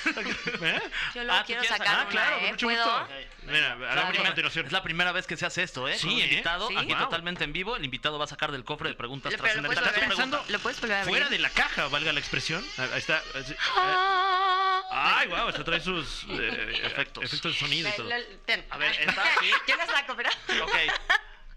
¿Eh? 0.61 0.81
yo 1.15 1.23
Ah, 1.33 1.39
¿tú 1.41 1.45
quiero 1.47 1.63
sacar? 1.63 1.87
Ah, 1.87 2.01
una, 2.01 2.09
claro, 2.09 2.35
con 2.37 2.45
¿eh? 2.45 2.49
mucho 2.51 2.65
¿Puedo? 2.67 2.83
gusto. 2.99 3.07
Mira, 3.43 3.57
Es 3.57 3.61
la, 3.61 3.67
hagamos 3.91 4.03
a 4.03 4.07
primera, 4.09 4.25
continuación. 4.29 4.65
es 4.65 4.71
la 4.71 4.83
primera 4.83 5.11
vez 5.11 5.27
que 5.27 5.37
se 5.37 5.45
hace 5.45 5.63
esto, 5.63 5.87
¿eh? 5.87 5.97
Sí, 5.97 6.05
Con 6.07 6.13
un 6.15 6.19
¿eh? 6.19 6.23
invitado, 6.25 6.67
Sí. 6.67 6.75
aquí 6.77 6.93
Wow. 6.93 6.97
totalmente 7.03 7.43
en 7.43 7.53
vivo. 7.53 7.75
El 7.75 7.85
invitado 7.85 8.17
va 8.19 8.25
a 8.25 8.27
sacar 8.27 8.51
del 8.51 8.63
cofre 8.65 8.89
de 8.89 8.95
preguntas 8.95 9.31
Pero 9.31 9.37
lo 9.37 9.43
puedes 9.67 9.79
trascendentales. 9.81 10.15
pregunta. 10.15 10.43
lo 10.51 10.59
puedes. 10.59 10.79
Fuera 11.07 11.29
de 11.29 11.39
la 11.39 11.49
caja, 11.49 11.87
valga 11.87 12.11
la 12.13 12.19
expresión. 12.19 12.65
Ahí 12.77 12.89
está. 12.99 13.21
así. 13.35 13.55
Ah. 13.75 15.17
Ay, 15.19 15.27
wow, 15.27 15.49
esto 15.49 15.63
trae 15.63 15.79
sus 15.81 16.23
eh, 16.29 16.79
Efectos. 16.83 17.23
efectos 17.23 17.53
de 17.53 17.59
sonido 17.59 17.89
y 17.89 17.91
todo. 17.93 18.09
A 18.69 18.77
ver, 18.77 18.91
esta, 18.99 19.23
sí. 19.39 19.51
Yo 19.67 19.75
la 19.75 19.85
saco, 19.85 20.15
pero. 20.15 20.29
Ok. 20.63 20.73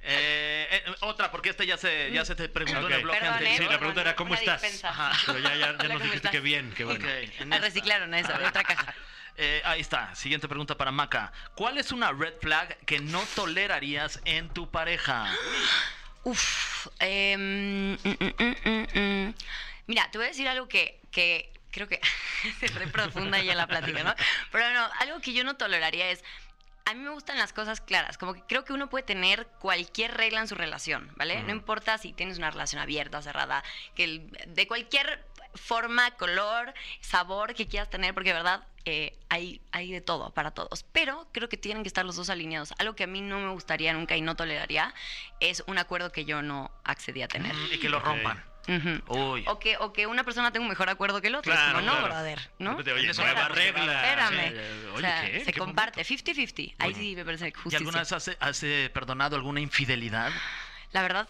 Eh, 0.03 0.67
eh, 0.87 0.95
otra, 1.01 1.31
porque 1.31 1.51
este 1.51 1.67
ya 1.67 1.77
se, 1.77 2.11
ya 2.11 2.25
se 2.25 2.35
te 2.35 2.49
preguntó 2.49 2.87
Ok. 2.87 2.91
en 2.91 2.97
el 2.97 3.03
bloque 3.03 3.19
Perdón, 3.19 3.35
anterior. 3.35 3.59
Sí, 3.59 3.69
la 3.71 3.77
pregunta 3.79 4.01
era, 4.01 4.17
¿cómo 4.17 4.35
estás? 4.35 4.83
Ajá. 4.83 5.13
Pero 5.27 5.39
ya, 5.41 5.55
ya, 5.57 5.59
ya 5.59 5.73
nos 5.73 5.77
¿cómo 5.89 5.99
dijiste 5.99 6.17
estás? 6.17 6.31
que 6.31 6.41
bien, 6.41 6.73
que 6.73 6.85
bueno. 6.85 7.05
Ok, 7.05 7.11
en 7.11 7.53
Ah, 7.53 7.57
esta. 7.57 7.59
reciclaron 7.67 8.15
eso, 8.15 8.33
de 8.33 8.47
otra 8.47 8.65
caja. 8.65 8.95
Eh, 9.43 9.63
ahí 9.65 9.81
está, 9.81 10.15
siguiente 10.15 10.47
pregunta 10.49 10.77
para 10.77 10.93
Maca. 10.93 11.33
¿Cuál 11.55 11.79
es 11.79 11.93
una 11.93 12.13
red 12.13 12.35
flag 12.43 12.77
que 12.85 12.99
no 13.01 13.23
tolerarías 13.35 14.21
en 14.27 14.51
tu 14.51 14.71
pareja? 14.71 15.33
Uf. 16.25 16.89
em, 16.99 17.93
mm, 17.95 17.99
mm, 18.05 18.99
mm. 19.01 19.35
Mira, 19.87 20.11
te 20.11 20.19
voy 20.19 20.27
a 20.27 20.29
decir 20.29 20.47
algo 20.47 20.69
que, 20.69 21.01
que 21.11 21.51
creo 21.71 21.89
que 21.89 22.01
es 22.61 22.75
re 22.75 22.87
profunda 22.89 23.43
ya 23.43 23.55
la 23.55 23.67
plática, 23.67 24.03
¿no? 24.05 24.15
Pero 24.53 24.75
no, 24.75 24.87
algo 25.01 25.21
que 25.23 25.33
yo 25.33 25.43
no 25.43 25.57
toleraría 25.57 26.11
es. 26.11 26.23
A 26.85 26.93
mí 26.95 27.01
me 27.01 27.11
gustan 27.11 27.39
las 27.39 27.53
cosas 27.53 27.81
claras, 27.81 28.19
como 28.19 28.35
que 28.35 28.43
creo 28.43 28.65
que 28.65 28.73
uno 28.73 28.91
puede 28.91 29.05
tener 29.05 29.47
cualquier 29.59 30.13
regla 30.17 30.41
en 30.41 30.49
su 30.49 30.55
relación, 30.55 31.13
¿vale? 31.17 31.41
No 31.45 31.53
importa 31.53 31.97
si 31.99 32.13
tienes 32.13 32.37
una 32.39 32.51
relación 32.51 32.83
abierta, 32.83 33.23
cerrada, 33.23 33.63
que 33.95 34.05
el- 34.05 34.31
de 34.49 34.67
cualquier 34.67 35.25
forma, 35.55 36.11
color, 36.13 36.73
sabor 37.01 37.55
que 37.55 37.67
quieras 37.67 37.91
tener, 37.91 38.15
porque 38.15 38.31
de 38.31 38.35
verdad 38.37 38.65
eh, 38.85 39.19
hay, 39.29 39.61
hay 39.73 39.93
de 39.93 40.01
todo 40.01 40.31
para 40.33 40.51
todos. 40.53 40.85
Pero 40.93 41.29
creo 41.33 41.49
que 41.49 41.57
tienen 41.57 41.83
que 41.83 41.89
estar 41.89 42.05
los 42.05 42.17
dos 42.17 42.31
alineados. 42.31 42.73
Algo 42.79 42.95
que 42.97 43.05
a 43.05 43.07
mí 43.07 43.21
no 43.21 43.39
me 43.41 43.51
gustaría 43.53 43.93
nunca 43.93 44.17
y 44.17 44.21
no 44.23 44.37
toleraría 44.37 44.95
es 45.41 45.63
un 45.67 45.79
acuerdo 45.79 46.13
que 46.13 46.25
yo 46.25 46.43
no 46.43 46.71
accedí 46.85 47.23
a 47.23 47.29
tener. 47.29 47.55
Mm, 47.55 47.73
Y 47.75 47.79
que 47.79 47.89
lo 47.89 48.01
rompan. 48.01 48.45
Uy. 49.09 49.45
O 49.49 49.59
que, 49.59 49.77
o 49.79 49.93
que 49.93 50.07
una 50.07 50.23
persona 50.23 50.53
tenga 50.53 50.63
un 50.63 50.69
mejor 50.69 50.89
acuerdo 50.91 51.21
que 51.21 51.27
el 51.27 51.35
otro. 51.35 51.53
Es 51.53 51.59
Claro, 51.59 51.79
como, 51.79 51.87
no, 51.87 51.93
claro. 51.93 52.07
brother, 52.15 52.51
¿no? 52.59 52.71
De 52.71 52.77
repente, 52.77 52.93
Oye, 53.01 53.11
Eso 53.11 53.23
nueva 53.23 53.41
era, 53.41 53.49
regla. 53.49 54.05
Espérame. 54.09 54.49
Sí, 54.53 54.87
o 54.87 54.95
Oye, 54.95 55.01
sea, 55.01 55.23
¿qué? 55.31 55.45
se 55.45 55.53
Qué 55.53 55.59
comparte 55.59 56.03
50-50. 56.05 56.75
Ahí 56.79 56.95
sí 56.95 57.17
me 57.17 57.25
parece 57.25 57.49
¿Y 57.49 57.53
justicia. 57.53 57.79
alguna 57.79 57.99
vez 58.01 58.13
has, 58.13 58.31
has, 58.39 58.63
eh, 58.63 58.89
perdonado 58.95 59.35
alguna 59.35 59.61
infidelidad? 59.61 60.31
La 60.93 61.03
verdad, 61.03 61.29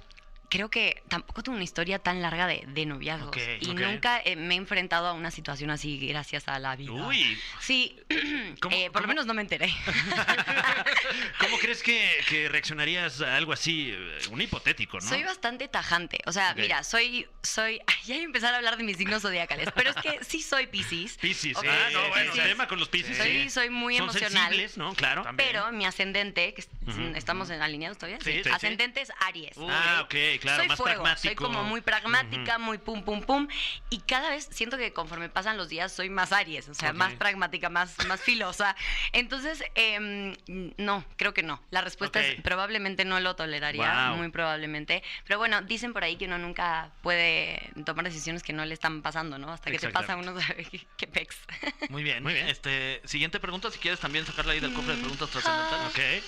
creo 0.51 0.69
que 0.71 1.03
tampoco 1.09 1.43
tengo 1.43 1.57
una 1.57 1.65
historia 1.65 1.99
tan 1.99 2.21
larga 2.21 2.47
de, 2.47 2.65
de 2.67 2.85
noviazgos. 2.85 3.29
Ok, 3.29 3.39
y 3.61 3.73
nunca 3.75 4.21
eh, 4.25 4.37
me 4.37 4.55
he 4.55 4.59
enfrentado 4.59 5.05
bonito. 5.07 5.21
una 5.21 5.31
situación 5.31 5.71
así 5.71 5.99
gracias 6.09 6.47
a 6.49 6.59
la 6.59 6.77
vida. 6.77 6.93
Uy, 6.93 7.39
Sí, 7.61 7.99
¿Cómo- 8.61 8.77
eh, 8.77 8.91
por 8.91 9.01
lo 9.03 9.09
menos 9.09 9.25
no 9.27 9.33
me 9.33 9.41
enteré. 9.43 9.73
¿cómo 11.39 11.59
crees 11.59 11.83
que, 11.83 12.21
que 12.29 12.49
reaccionarías 12.49 13.21
a 13.21 13.37
algo 13.37 13.53
así? 13.53 13.91
eh, 13.93 14.19
Un 14.31 14.41
hipotético, 14.41 14.99
¿no? 15.01 15.09
Soy 15.09 15.23
bastante 15.23 15.69
tajante. 15.69 16.19
O 16.27 16.33
sea, 16.33 16.55
mira, 16.55 16.83
soy, 16.85 17.27
soy. 17.43 17.81
Ay, 17.87 17.95
ya 18.05 18.15
a 18.17 18.19
empezar 18.19 18.53
a 18.55 18.59
hablar 18.59 18.77
de 18.77 18.85
mis 18.85 18.97
signos 18.97 19.23
zodiacales. 19.23 19.69
Pero 19.75 19.91
es 19.91 19.97
que 19.97 20.25
sí 20.25 20.43
soy 20.43 20.67
Piscis. 20.67 21.17
Piscis, 21.19 21.57
ah, 21.59 21.89
no, 21.93 22.09
bueno, 22.09 22.33
sí. 22.35 22.41
tema 22.41 22.67
con 22.67 22.79
los 22.79 22.89
Piscis. 22.89 23.17
Soy, 23.17 23.43
sí. 23.45 23.51
soy 23.51 23.71
muy 23.71 23.97
Son 23.97 24.09
emocional. 24.09 24.71
¿no? 24.77 24.95
Claro. 24.95 25.23
También. 25.23 25.49
Pero 25.53 25.73
mi 25.73 25.87
ascendente, 25.87 26.55
que 26.55 26.61
es- 26.63 26.69
Ujú, 26.87 27.13
estamos 27.15 27.51
en 27.51 27.63
alineados 27.63 27.99
todavía, 27.99 28.19
Sí, 28.23 28.41
sí, 28.43 28.51
ascendente 28.51 29.01
es 29.01 29.13
Aries. 29.21 29.57
Uy. 29.57 29.67
Ah, 29.71 30.01
ok, 30.05 30.40
claro, 30.41 30.59
soy 30.61 30.69
más 30.69 30.77
fuego, 30.79 31.03
pragmático. 31.03 31.29
soy 31.29 31.35
como 31.37 31.65
muy 31.65 31.81
pragmática, 31.81 32.59
muy 32.59 32.79
pum, 32.79 33.03
pum, 33.05 33.21
pum. 33.23 33.49
Y 33.91 33.99
cada 34.01 34.31
vez 34.31 34.49
siento 34.51 34.77
que 34.77 34.93
conforme 34.93 35.29
pasan 35.29 35.57
los 35.57 35.69
días 35.69 35.93
soy 35.93 36.11
más 36.11 36.33
Aries, 36.33 36.69
o 36.69 36.75
sea, 36.75 36.93
más 36.93 37.15
pragmática, 37.15 37.69
más, 37.69 37.97
más 38.07 38.21
filosa. 38.21 38.77
Entonces, 39.13 39.63
em, 39.75 40.35
no, 40.77 41.05
creo 41.17 41.35
que 41.35 41.43
no. 41.43 41.63
La 41.71 41.81
respuesta 41.81 42.21
es 42.21 42.41
probablemente 42.43 43.05
no 43.05 43.21
lo 43.21 43.37
toleraría, 43.37 44.09
Wow. 44.11 44.17
muy 44.17 44.29
probablemente. 44.31 45.03
Pero 45.27 45.39
bueno, 45.39 45.63
dicen 45.63 45.93
por 45.93 46.05
ahí 46.05 46.17
que 46.17 46.27
uno 46.27 46.39
nunca 46.39 46.91
puede 47.03 47.71
tomar 47.85 48.05
decisiones 48.05 48.43
que 48.43 48.53
no 48.53 48.65
le 48.65 48.75
están 48.75 49.03
pasando, 49.03 49.39
¿no? 49.39 49.53
Hasta 49.53 49.71
que 49.71 49.79
te 49.79 49.89
pasa 49.91 50.17
uno 50.17 50.39
sabe 50.41 50.67
qué, 50.97 51.07
pex. 51.07 51.37
Muy 51.91 52.03
bien. 52.03 52.23
Muy 52.23 52.35
bien. 52.35 52.49
Este, 52.49 53.01
siguiente 53.05 53.41
pregunta, 53.41 53.71
si 53.71 53.79
quieres 53.79 54.01
también 54.01 54.27
sacarla 54.27 54.53
ahí 54.53 54.61
del 54.61 54.73
cofre 54.73 54.95
de 54.95 55.01
preguntas 55.01 55.31
trascendentales. 55.31 55.89
Ok. 55.91 56.25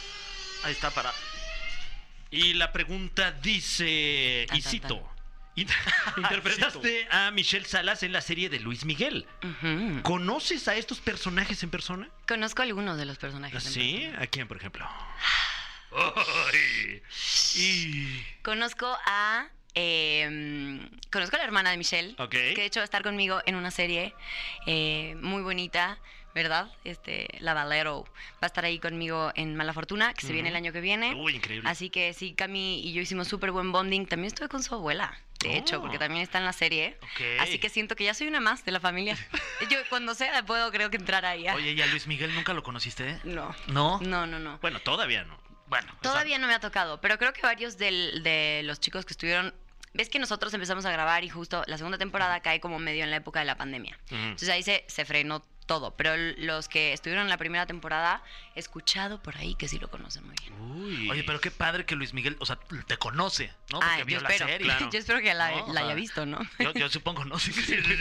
Ahí 0.64 0.72
está 0.72 0.90
para. 0.90 1.12
Y 2.32 2.54
la 2.54 2.72
pregunta 2.72 3.30
dice, 3.30 4.46
y 4.52 4.62
cito, 4.62 5.08
"Inter- 5.54 5.76
interpretaste 6.16 7.06
a 7.10 7.30
Michelle 7.30 7.66
Salas 7.66 8.02
en 8.02 8.12
la 8.12 8.22
serie 8.22 8.48
de 8.48 8.58
Luis 8.58 8.84
Miguel. 8.86 9.26
¿Conoces 10.02 10.66
a 10.66 10.74
estos 10.74 10.98
personajes 11.00 11.62
en 11.62 11.68
persona? 11.70 12.08
Conozco 12.26 12.62
algunos 12.62 12.96
de 12.98 13.04
los 13.04 13.18
personajes. 13.18 13.64
en 13.66 13.72
¿Sí? 13.72 13.98
persona. 14.00 14.22
¿A 14.22 14.26
quién, 14.26 14.48
por 14.48 14.56
ejemplo? 14.56 14.88
Y... 17.54 18.24
Conozco 18.42 18.96
a. 19.06 19.46
eh, 19.74 20.80
conozco 21.10 21.36
a 21.36 21.38
la 21.38 21.44
hermana 21.44 21.70
de 21.70 21.76
Michelle. 21.76 22.16
Que 22.30 22.54
de 22.54 22.64
hecho 22.64 22.80
va 22.80 22.84
a 22.84 22.84
estar 22.84 23.02
conmigo 23.02 23.40
en 23.46 23.56
una 23.56 23.70
serie 23.70 24.14
eh, 24.66 25.14
muy 25.20 25.42
bonita, 25.42 25.98
¿verdad? 26.34 26.72
Este, 26.84 27.28
La 27.40 27.54
Valero. 27.54 28.04
Va 28.34 28.38
a 28.42 28.46
estar 28.46 28.64
ahí 28.64 28.78
conmigo 28.78 29.32
en 29.34 29.54
Mala 29.56 29.72
Fortuna, 29.72 30.14
que 30.14 30.26
se 30.26 30.32
viene 30.32 30.48
el 30.48 30.56
año 30.56 30.72
que 30.72 30.80
viene. 30.80 31.14
Uy, 31.14 31.36
increíble. 31.36 31.68
Así 31.68 31.90
que 31.90 32.12
sí, 32.14 32.34
Cami 32.34 32.80
y 32.80 32.92
yo 32.92 33.02
hicimos 33.02 33.28
súper 33.28 33.50
buen 33.52 33.72
bonding. 33.72 34.06
También 34.06 34.28
estuve 34.28 34.48
con 34.48 34.62
su 34.62 34.74
abuela, 34.74 35.16
de 35.40 35.56
hecho, 35.56 35.78
Oh. 35.78 35.80
porque 35.82 35.98
también 35.98 36.22
está 36.22 36.38
en 36.38 36.44
la 36.44 36.52
serie. 36.52 36.96
Ok. 37.02 37.20
Así 37.40 37.58
que 37.58 37.68
siento 37.68 37.96
que 37.96 38.04
ya 38.04 38.14
soy 38.14 38.28
una 38.28 38.40
más 38.40 38.64
de 38.64 38.72
la 38.72 38.80
familia. 38.80 39.16
yo 39.70 39.78
cuando 39.90 40.14
sea 40.14 40.42
puedo 40.44 40.70
creo 40.72 40.90
que 40.90 40.96
entrar 40.96 41.24
ahí. 41.24 41.46
¿eh? 41.46 41.52
Oye, 41.52 41.72
¿y 41.72 41.82
a 41.82 41.86
Luis 41.86 42.06
Miguel 42.06 42.34
nunca 42.34 42.54
lo 42.54 42.62
conociste? 42.62 43.18
No. 43.24 43.54
¿No? 43.66 44.00
No, 44.00 44.26
no, 44.26 44.38
no. 44.38 44.58
Bueno, 44.58 44.80
todavía 44.80 45.24
no. 45.24 45.38
Bueno. 45.66 45.90
Todavía 46.02 46.38
no 46.38 46.46
me 46.46 46.54
ha 46.54 46.60
tocado, 46.60 47.00
pero 47.00 47.18
creo 47.18 47.32
que 47.32 47.40
varios 47.42 47.78
del- 47.78 48.22
de 48.22 48.60
los 48.64 48.78
chicos 48.80 49.04
que 49.06 49.12
estuvieron. 49.14 49.54
Ves 49.94 50.08
que 50.08 50.18
nosotros 50.18 50.52
empezamos 50.54 50.84
a 50.86 50.90
grabar 50.92 51.22
y 51.24 51.28
justo 51.28 51.64
la 51.66 51.76
segunda 51.76 51.98
temporada 51.98 52.40
cae 52.40 52.60
como 52.60 52.78
medio 52.78 53.04
en 53.04 53.10
la 53.10 53.16
época 53.16 53.40
de 53.40 53.46
la 53.46 53.56
pandemia. 53.56 53.98
Entonces 54.10 54.48
ahí 54.48 54.62
se, 54.62 54.84
se 54.88 55.04
frenó 55.04 55.44
todo. 55.72 55.94
Pero 55.96 56.14
los 56.38 56.68
que 56.68 56.92
estuvieron 56.92 57.24
en 57.24 57.30
la 57.30 57.38
primera 57.38 57.64
temporada, 57.66 58.22
he 58.54 58.60
escuchado 58.60 59.22
por 59.22 59.36
ahí 59.38 59.54
que 59.54 59.68
sí 59.68 59.78
lo 59.78 59.88
conocen 59.88 60.24
muy 60.26 60.34
bien. 60.40 60.52
Uy. 60.60 61.08
Oye, 61.10 61.24
pero 61.24 61.40
qué 61.40 61.50
padre 61.50 61.86
que 61.86 61.94
Luis 61.96 62.12
Miguel, 62.12 62.36
o 62.40 62.44
sea, 62.46 62.58
te 62.86 62.98
conoce, 62.98 63.46
¿no? 63.70 63.80
Porque 63.80 63.86
Ah, 63.94 63.98
yo 64.00 64.04
vio 64.04 64.20
la 64.20 64.28
espero, 64.28 64.50
serie. 64.50 64.66
claro. 64.66 64.90
yo 64.92 64.98
espero 64.98 65.20
que 65.22 65.32
la, 65.32 65.50
No, 65.50 65.72
la 65.72 65.80
haya 65.80 65.94
visto, 65.94 66.26
¿no? 66.26 66.38
Yo, 66.58 66.72
yo 66.74 66.88
supongo, 66.90 67.24
¿no? 67.24 67.38
Sí, 67.42 67.52
sí, 67.54 67.62
sí. 67.82 67.96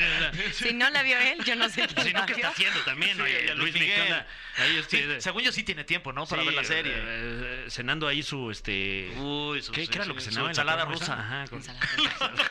si 0.53 0.73
no 0.73 0.89
la 0.89 1.01
vio 1.03 1.17
él, 1.17 1.41
yo 1.45 1.55
no 1.55 1.69
sé 1.69 1.87
quién 1.87 2.07
Si 2.07 2.13
no, 2.13 2.25
¿qué 2.25 2.33
está 2.33 2.49
haciendo 2.49 2.79
también? 2.81 3.15
Sí, 3.15 3.21
Oye, 3.21 3.37
oye, 3.37 3.55
Luis 3.55 3.71
Luis 3.71 3.73
Miguel. 3.75 4.25
Ahí 4.57 4.83
Sí, 4.89 5.01
según 5.19 5.43
yo 5.43 5.51
sí 5.53 5.63
tiene 5.63 5.85
tiempo, 5.85 6.11
¿no? 6.11 6.25
Para 6.25 6.41
sí, 6.41 6.47
ver 6.47 6.55
la 6.55 6.63
serie. 6.65 6.93
eh, 6.93 7.65
cenando 7.69 8.05
ahí 8.07 8.21
su, 8.21 8.51
este... 8.51 9.13
Uy, 9.17 9.61
su, 9.61 9.71
¿Qué, 9.71 9.87
qué 9.87 9.95
era 9.95 10.05
lo 10.05 10.13
que 10.15 10.19
cenaba? 10.21 10.41
en 10.41 10.45
la 10.47 10.51
ensalada 10.51 10.85
rusa. 10.85 11.13
Ajá, 11.17 11.45
con- 11.47 11.59
Ensalada. 11.59 11.87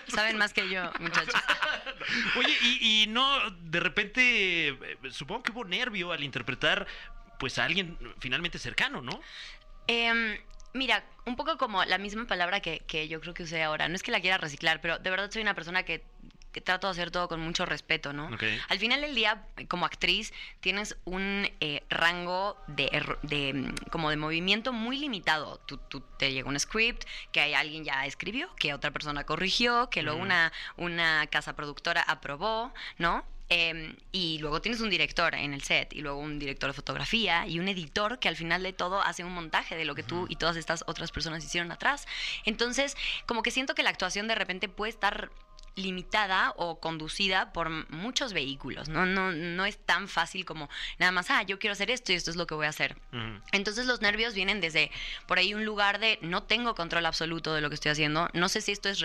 Saben 0.09 0.38
más 0.38 0.54
que 0.54 0.68
yo, 0.70 0.90
muchachos. 0.98 1.35
Oye, 2.37 2.56
y, 2.62 3.02
y 3.02 3.06
no, 3.09 3.50
de 3.50 3.80
repente, 3.80 4.68
eh, 4.68 4.78
supongo 5.11 5.42
que 5.42 5.53
hubo 5.53 5.64
nervio 5.64 6.12
al 6.12 6.23
interpretar, 6.23 6.87
pues, 7.38 7.59
a 7.59 7.64
alguien 7.64 7.99
finalmente 8.18 8.59
cercano, 8.59 9.01
¿no? 9.03 9.20
Em, 9.87 10.38
mira, 10.73 11.05
un 11.27 11.37
poco 11.37 11.57
como 11.59 11.85
la 11.85 11.99
misma 11.99 12.27
palabra 12.27 12.61
que, 12.61 12.81
que 12.87 13.09
yo 13.09 13.20
creo 13.20 13.35
que 13.35 13.44
usé 13.44 13.62
ahora. 13.62 13.88
No 13.88 13.94
es 13.94 14.03
que 14.03 14.12
la 14.12 14.20
quiera 14.20 14.38
reciclar, 14.38 14.81
pero 14.81 14.99
de 14.99 15.11
verdad 15.11 15.31
soy 15.31 15.42
una 15.42 15.55
persona 15.55 15.83
que 15.83 16.05
que 16.53 16.61
trato 16.61 16.87
de 16.88 16.92
hacer 16.92 17.11
todo 17.11 17.29
con 17.29 17.40
mucho 17.40 17.64
respeto, 17.64 18.12
¿no? 18.12 18.29
Al 18.68 18.79
final 18.79 19.01
del 19.01 19.14
día, 19.14 19.44
como 19.68 19.87
actriz, 19.87 20.33
tienes 20.61 20.96
un 21.05 21.49
eh, 21.61 21.83
rango 21.88 22.57
de, 22.66 22.90
de, 23.23 23.73
como 23.90 24.11
de 24.11 24.16
movimiento 24.16 24.73
muy 24.73 24.99
limitado. 24.99 25.59
Tú, 25.66 25.77
tú 25.77 26.01
te 26.18 26.33
llega 26.33 26.49
un 26.49 26.59
script 26.59 27.05
que 27.33 27.40
hay 27.40 27.55
alguien 27.55 27.85
ya 27.85 28.05
escribió, 28.07 28.55
que 28.57 28.75
otra 28.75 28.90
persona 28.90 29.25
corrigió, 29.25 29.90
que 29.90 30.03
luego 30.03 30.20
una, 30.20 30.53
una 30.77 31.27
casa 31.29 31.55
productora 31.55 32.03
aprobó, 32.03 32.73
¿no? 32.99 33.25
Em, 33.52 33.96
y 34.12 34.38
luego 34.38 34.62
tienes 34.62 34.80
un 34.80 34.90
director 34.90 35.34
en 35.34 35.54
el 35.54 35.62
set, 35.62 35.92
y 35.92 36.02
luego 36.02 36.20
un 36.20 36.38
director 36.38 36.70
de 36.70 36.74
fotografía, 36.74 37.48
y 37.48 37.58
un 37.58 37.66
editor 37.66 38.20
que 38.20 38.28
al 38.28 38.36
final 38.36 38.62
de 38.62 38.72
todo 38.72 39.02
hace 39.02 39.24
un 39.24 39.32
montaje 39.32 39.76
de 39.76 39.84
lo 39.84 39.96
que 39.96 40.04
tú 40.04 40.26
y 40.28 40.36
todas 40.36 40.56
estas 40.56 40.84
otras 40.86 41.10
personas 41.10 41.44
hicieron 41.44 41.72
atrás. 41.72 42.06
Entonces, 42.44 42.96
como 43.26 43.42
que 43.42 43.50
siento 43.50 43.74
que 43.74 43.82
la 43.82 43.90
actuación 43.90 44.28
de 44.28 44.36
repente 44.36 44.68
puede 44.68 44.90
estar 44.90 45.32
limitada 45.74 46.52
o 46.56 46.78
conducida 46.78 47.52
por 47.52 47.70
muchos 47.90 48.32
vehículos, 48.32 48.88
¿no? 48.88 49.04
No, 49.06 49.32
no 49.32 49.66
es 49.66 49.78
tan 49.78 50.06
fácil 50.06 50.44
como 50.44 50.68
nada 50.98 51.10
más, 51.10 51.30
ah, 51.30 51.42
yo 51.42 51.58
quiero 51.58 51.72
hacer 51.72 51.90
esto 51.90 52.12
y 52.12 52.16
esto 52.16 52.30
es 52.30 52.36
lo 52.36 52.46
que 52.46 52.54
voy 52.54 52.66
a 52.66 52.70
hacer. 52.70 52.96
Entonces 53.52 53.86
los 53.86 54.00
nervios 54.00 54.34
vienen 54.34 54.60
desde 54.60 54.90
por 55.26 55.38
ahí 55.38 55.54
un 55.54 55.64
lugar 55.64 55.98
de 55.98 56.18
no 56.22 56.42
tengo 56.42 56.74
control 56.74 57.06
absoluto 57.06 57.54
de 57.54 57.60
lo 57.60 57.68
que 57.68 57.74
estoy 57.74 57.92
haciendo, 57.92 58.28
no 58.32 58.48
sé 58.48 58.60
si 58.60 58.72
esto 58.72 58.88
es 58.88 59.00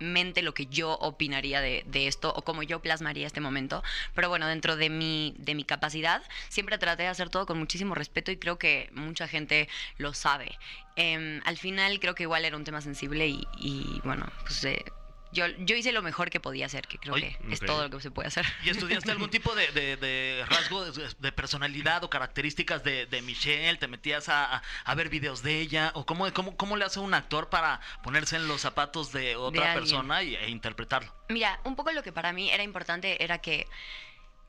realmente 0.00 0.42
lo 0.42 0.54
que 0.54 0.66
yo 0.66 0.92
opinaría 0.92 1.60
de, 1.60 1.84
de 1.86 2.06
esto 2.06 2.32
o 2.34 2.42
cómo 2.42 2.62
yo 2.62 2.80
plasmaría 2.80 3.26
este 3.26 3.40
momento, 3.40 3.82
pero 4.14 4.28
bueno, 4.28 4.46
dentro 4.46 4.76
de 4.76 4.90
mi, 4.90 5.34
de 5.38 5.54
mi 5.54 5.64
capacidad 5.64 6.22
siempre 6.48 6.78
traté 6.78 7.04
de 7.04 7.08
hacer 7.08 7.30
todo 7.30 7.46
con 7.46 7.58
muchísimo 7.58 7.94
respeto 7.94 8.30
y 8.30 8.36
creo 8.36 8.58
que 8.58 8.90
mucha 8.92 9.28
gente 9.28 9.68
lo 9.98 10.12
sabe. 10.14 10.58
Em, 10.96 11.40
al 11.44 11.56
final 11.56 11.98
creo 12.00 12.14
que 12.14 12.24
igual 12.24 12.44
era 12.44 12.56
un 12.56 12.64
tema 12.64 12.80
sensible 12.80 13.28
y, 13.28 13.48
y, 13.56 14.00
bueno, 14.04 14.26
pues... 14.44 14.64
eh, 14.64 14.84
yo, 15.34 15.46
yo 15.58 15.76
hice 15.76 15.92
lo 15.92 16.00
mejor 16.00 16.30
que 16.30 16.40
podía 16.40 16.66
hacer, 16.66 16.86
que 16.88 16.96
creo 16.98 17.14
Oye, 17.14 17.36
que 17.46 17.52
es 17.52 17.60
todo 17.60 17.82
lo 17.82 17.90
que 17.90 18.00
se 18.00 18.10
puede 18.10 18.28
hacer. 18.28 18.46
¿Y 18.64 18.70
estudiaste 18.70 19.10
algún 19.10 19.28
tipo 19.28 19.54
de, 19.54 19.66
de- 19.72 19.96
de 19.96 20.46
rasgo 20.48 20.84
de, 20.90 21.08
de 21.18 21.32
personalidad 21.32 22.02
o 22.04 22.08
características 22.10 22.82
de, 22.82 23.22
Michelle? 23.22 23.76
¿Te 23.78 23.88
metías 23.88 24.28
a, 24.28 24.62
ver 24.96 25.08
videos 25.10 25.42
de 25.42 25.60
ella? 25.60 25.90
¿O 25.94 26.06
cómo, 26.06 26.32
cómo, 26.32 26.56
cómo 26.56 26.76
le 26.76 26.84
hace 26.84 27.00
un 27.00 27.12
actor 27.12 27.50
para 27.50 27.80
ponerse 28.02 28.36
en 28.36 28.48
los 28.48 28.60
zapatos 28.62 29.12
de 29.12 29.36
otra 29.36 29.74
persona 29.74 30.22
y, 30.22 30.34
e 30.36 30.48
interpretarlo? 30.48 31.14
Mira, 31.28 31.60
un 31.64 31.76
poco 31.76 31.92
lo 31.92 32.02
que 32.02 32.12
para 32.12 32.32
mí 32.32 32.50
era 32.50 32.62
importante 32.62 33.22
era 33.22 33.38
que, 33.38 33.66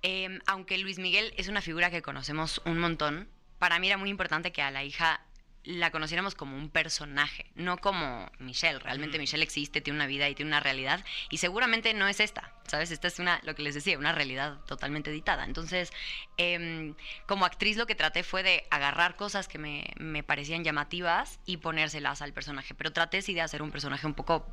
eh, 0.03 0.39
aunque 0.45 0.77
Luis 0.77 0.99
Miguel 0.99 1.33
es 1.37 1.47
una 1.47 1.61
figura 1.61 1.89
que 1.89 2.01
conocemos 2.01 2.61
un 2.65 2.79
montón, 2.79 3.27
para 3.59 3.79
mí 3.79 3.87
era 3.87 3.97
muy 3.97 4.09
importante 4.09 4.51
que 4.51 4.61
a 4.61 4.69
la 4.71 4.83
hija 4.83 5.21
la 5.65 5.91
conociéramos 5.91 6.35
como 6.35 6.55
un 6.55 6.69
personaje, 6.69 7.45
no 7.55 7.77
como 7.77 8.29
Michelle. 8.39 8.79
Realmente 8.79 9.17
Michelle 9.19 9.43
existe, 9.43 9.81
tiene 9.81 9.97
una 9.97 10.07
vida 10.07 10.29
y 10.29 10.35
tiene 10.35 10.49
una 10.49 10.59
realidad, 10.59 11.03
y 11.29 11.37
seguramente 11.37 11.93
no 11.93 12.07
es 12.07 12.19
esta, 12.19 12.51
¿sabes? 12.67 12.91
Esta 12.91 13.07
es 13.07 13.19
una, 13.19 13.39
lo 13.43 13.55
que 13.55 13.63
les 13.63 13.75
decía, 13.75 13.97
una 13.97 14.11
realidad 14.11 14.59
totalmente 14.65 15.09
editada. 15.09 15.45
Entonces, 15.45 15.91
em, 16.37 16.95
como 17.25 17.45
actriz 17.45 17.77
lo 17.77 17.87
que 17.87 17.95
traté 17.95 18.23
fue 18.23 18.43
de 18.43 18.65
agarrar 18.69 19.15
cosas 19.15 19.47
que 19.47 19.57
me, 19.57 19.85
me 19.97 20.23
parecían 20.23 20.63
llamativas 20.63 21.39
y 21.45 21.57
ponérselas 21.57 22.21
al 22.21 22.33
personaje, 22.33 22.73
pero 22.75 22.93
traté 22.93 23.21
sí 23.21 23.33
de 23.33 23.41
hacer 23.41 23.61
un 23.61 23.71
personaje 23.71 24.07
un 24.07 24.13
poco 24.13 24.45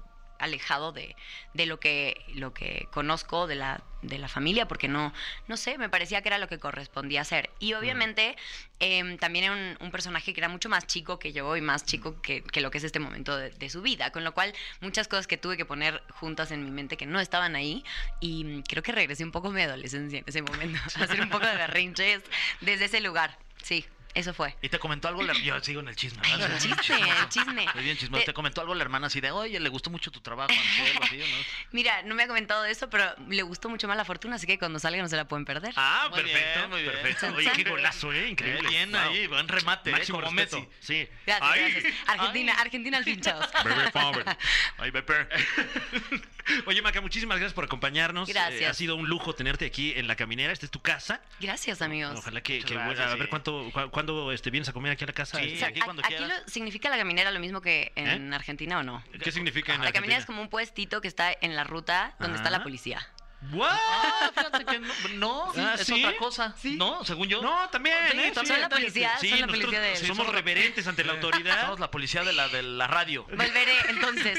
alejado 0.43 0.93
de, 0.93 1.17
de 1.55 1.67
lo 1.67 1.79
que 1.81 2.25
lo 2.35 2.53
que 2.53 2.89
conozco 2.91 3.47
de 3.47 3.55
la 3.55 3.83
de 4.03 4.19
la 4.19 4.27
familia 4.29 4.67
porque 4.67 4.89
no 4.89 5.13
no 5.47 5.57
sé 5.57 5.79
me 5.79 5.89
parecía 5.89 6.21
que 6.23 6.29
era 6.29 6.39
lo 6.39 6.49
que 6.49 6.59
correspondía 6.59 7.21
hacer. 7.21 7.51
Y 7.61 7.75
obviamente 7.75 8.37
em, 8.81 9.17
también 9.17 9.45
era 9.45 9.55
un, 9.55 9.77
un 9.81 9.91
personaje 9.93 10.35
que 10.35 10.41
era 10.41 10.49
mucho 10.49 10.69
más 10.69 10.87
chico 10.87 11.19
que 11.19 11.33
yo 11.33 11.57
y 11.57 11.61
más 11.61 11.85
chico 11.85 12.21
que, 12.21 12.43
que 12.43 12.61
lo 12.61 12.71
que 12.71 12.79
es 12.79 12.85
este 12.85 12.99
momento 12.99 13.37
de, 13.37 13.51
de 13.51 13.71
su 13.71 13.81
vida 13.81 14.11
con 14.11 14.25
lo 14.25 14.35
cual 14.35 14.53
muchas 14.81 15.07
cosas 15.07 15.27
que 15.29 15.37
tuve 15.37 15.57
que 15.57 15.65
poner 15.65 16.03
juntas 16.11 16.51
en 16.51 16.65
mi 16.65 16.71
mente 16.71 16.97
que 16.97 17.07
no 17.07 17.21
estaban 17.21 17.55
ahí 17.55 17.85
y 18.21 18.45
mm, 18.45 18.63
creo 18.63 18.83
que 18.83 18.93
regresé 18.93 19.25
un 19.25 19.31
poco 19.31 19.49
a 19.49 19.53
mi 19.53 19.63
adolescencia 19.63 20.19
en 20.19 20.25
ese 20.27 20.43
momento 20.43 20.81
a 20.99 21.05
hacer 21.05 21.21
un 21.21 21.31
poco 21.31 21.47
de 21.47 21.55
berrinches 21.55 22.23
desde 22.61 22.87
ese 22.87 23.01
lugar 23.01 23.39
sí 23.63 23.87
eso 24.15 24.35
fue 24.35 24.55
¿Y 24.63 24.69
te 24.69 24.79
comentó 24.79 25.09
algo? 25.09 25.23
la- 25.23 25.33
Yo 25.35 25.59
sigo 25.61 25.81
en 25.81 25.89
el 25.89 25.97
chisme. 25.97 26.23
el 26.33 26.59
chisme 26.59 27.11
el 27.21 27.29
chisme 27.29 27.67
Muy 27.75 27.85
bien, 27.85 27.97
chismoso. 27.97 28.21
Te- 28.21 28.27
¿Te 28.27 28.35
comentó 28.35 28.61
algo 28.61 28.75
la 28.75 28.83
hermana 28.83 29.07
así 29.09 29.21
de, 29.21 29.31
oye, 29.31 29.59
le 29.61 29.69
gustó 29.69 29.91
mucho 29.91 30.11
tu 30.11 30.21
trabajo, 30.21 30.51
así, 31.03 31.19
no? 31.19 31.25
Mira, 31.73 32.03
no 32.03 32.15
me 32.15 32.25
ha 32.25 32.27
comentado 32.29 32.65
eso, 32.65 32.89
pero 32.91 33.15
le 33.29 33.43
gustó 33.43 33.69
mucho 33.69 33.89
más 33.89 33.97
la 33.97 34.05
fortuna, 34.05 34.37
así 34.37 34.47
que 34.47 34.59
cuando 34.59 34.79
salga 34.79 35.03
no 35.03 35.09
se 35.09 35.17
la 35.17 35.27
pueden 35.27 35.45
perder. 35.45 35.73
Ah, 35.77 36.09
Muy 36.11 36.23
bien, 36.23 36.37
perfecto, 36.39 36.69
muy 36.69 36.83
bien. 36.83 36.93
perfecto. 36.95 37.35
Oye, 37.37 37.51
qué 37.55 37.65
golazo, 37.65 38.13
¿eh? 38.13 38.29
Increíble. 38.29 38.69
Bien 38.69 38.91
Wow. 38.93 39.01
ahí, 39.01 39.27
buen 39.27 39.49
remate, 39.49 39.91
¿eh? 39.91 39.93
Máximo 39.93 40.21
respeto. 40.21 40.59
Messi. 40.61 40.69
Sí. 40.81 41.09
Gracias, 41.27 41.51
Ay. 41.51 41.73
gracias. 41.73 41.95
Argentina, 42.07 42.53
Argentina 42.59 42.99
al 42.99 43.05
fin, 43.05 43.21
chavos. 43.21 43.47
Power. 43.93 44.25
Ay, 44.79 44.91
bebé. 44.91 45.29
Oye, 46.67 46.83
Maca, 46.83 47.01
muchísimas 47.01 47.39
gracias 47.39 47.55
por 47.55 47.65
acompañarnos. 47.65 48.29
Gracias. 48.29 48.61
Eh, 48.61 48.67
ha 48.67 48.75
sido 48.75 48.97
un 48.97 49.09
lujo 49.09 49.35
tenerte 49.35 49.65
aquí 49.67 49.93
en 49.97 50.07
la 50.07 50.17
caminera. 50.17 50.53
Esta 50.53 50.67
es 50.67 50.71
tu 50.73 50.81
casa. 50.81 51.21
Gracias, 51.41 51.83
amigos. 51.83 52.17
Ojalá 52.19 52.41
que, 52.43 52.61
que 52.63 52.75
gracias, 52.75 53.07
a 53.11 53.15
ver 53.15 53.25
sí. 53.25 53.29
cuánto, 53.31 53.71
cu- 53.73 53.91
cuándo 53.91 54.33
este, 54.33 54.51
vienes 54.51 54.69
a 54.69 54.73
comer 54.73 54.93
aquí 54.93 55.05
a 55.05 55.07
la 55.07 55.13
casa. 55.13 55.39
Sí, 55.39 55.45
O 55.45 55.47
Este, 55.47 55.59
sea, 55.59 55.69
aquí 55.69 55.81
a- 55.81 55.85
cuando 55.85 56.03
¿Aquí 56.05 56.15
quieras. 56.15 56.43
lo, 56.45 56.49
significa 56.49 56.89
la 56.91 56.97
caminera 56.97 57.31
lo 57.31 57.41
mismo 57.41 57.61
que 57.61 57.93
en 57.97 58.33
¿Eh? 58.33 58.35
Argentina 58.37 58.79
o 58.79 58.83
no? 58.83 59.03
¿Qué 59.23 59.33
significa 59.33 59.75
en 59.75 59.83
La 59.83 59.93
caminera 59.93 60.19
es 60.21 60.27
como 60.27 60.43
un 60.43 60.49
puestito 60.49 61.01
que 61.01 61.09
está 61.09 61.33
en 61.41 61.55
la 61.57 61.65
ruta 61.65 62.15
donde 62.19 62.37
está 62.37 62.51
la 62.51 62.63
policía. 62.63 63.07
¿What? 63.51 63.71
Ah, 63.73 64.31
fíjate 64.35 64.65
que 64.65 64.79
no, 64.79 64.93
no, 65.15 65.53
Ah, 65.57 65.75
es 65.79 65.87
¿sí? 65.87 66.05
otra 66.05 66.17
cosa. 66.17 66.55
Sí. 66.61 66.77
No, 66.77 67.05
según 67.05 67.29
yo. 67.29 67.43
No, 67.43 67.69
también, 67.71 67.97
Sí, 68.13 68.19
¿eh? 68.19 68.31
también, 68.33 68.35
Son 68.35 68.61
la 68.61 68.69
policía, 68.69 69.19
son 69.19 69.41
la 69.41 69.47
policía 69.49 69.81
de... 69.81 69.97
somos 69.97 70.17
somos- 70.19 70.33
reverentes 70.35 70.87
ante 70.87 71.03
la 71.05 71.13
autoridad. 71.15 71.61
Somos 71.63 71.81
la 71.81 71.91
policía 71.91 72.23
de 72.23 72.33
la, 72.33 72.49
de 72.49 72.63
la 72.63 72.87
radio. 72.87 73.25
Volveré, 73.29 73.75
entonces. 73.89 74.39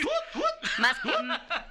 más, 0.77 0.97
que, 0.99 1.11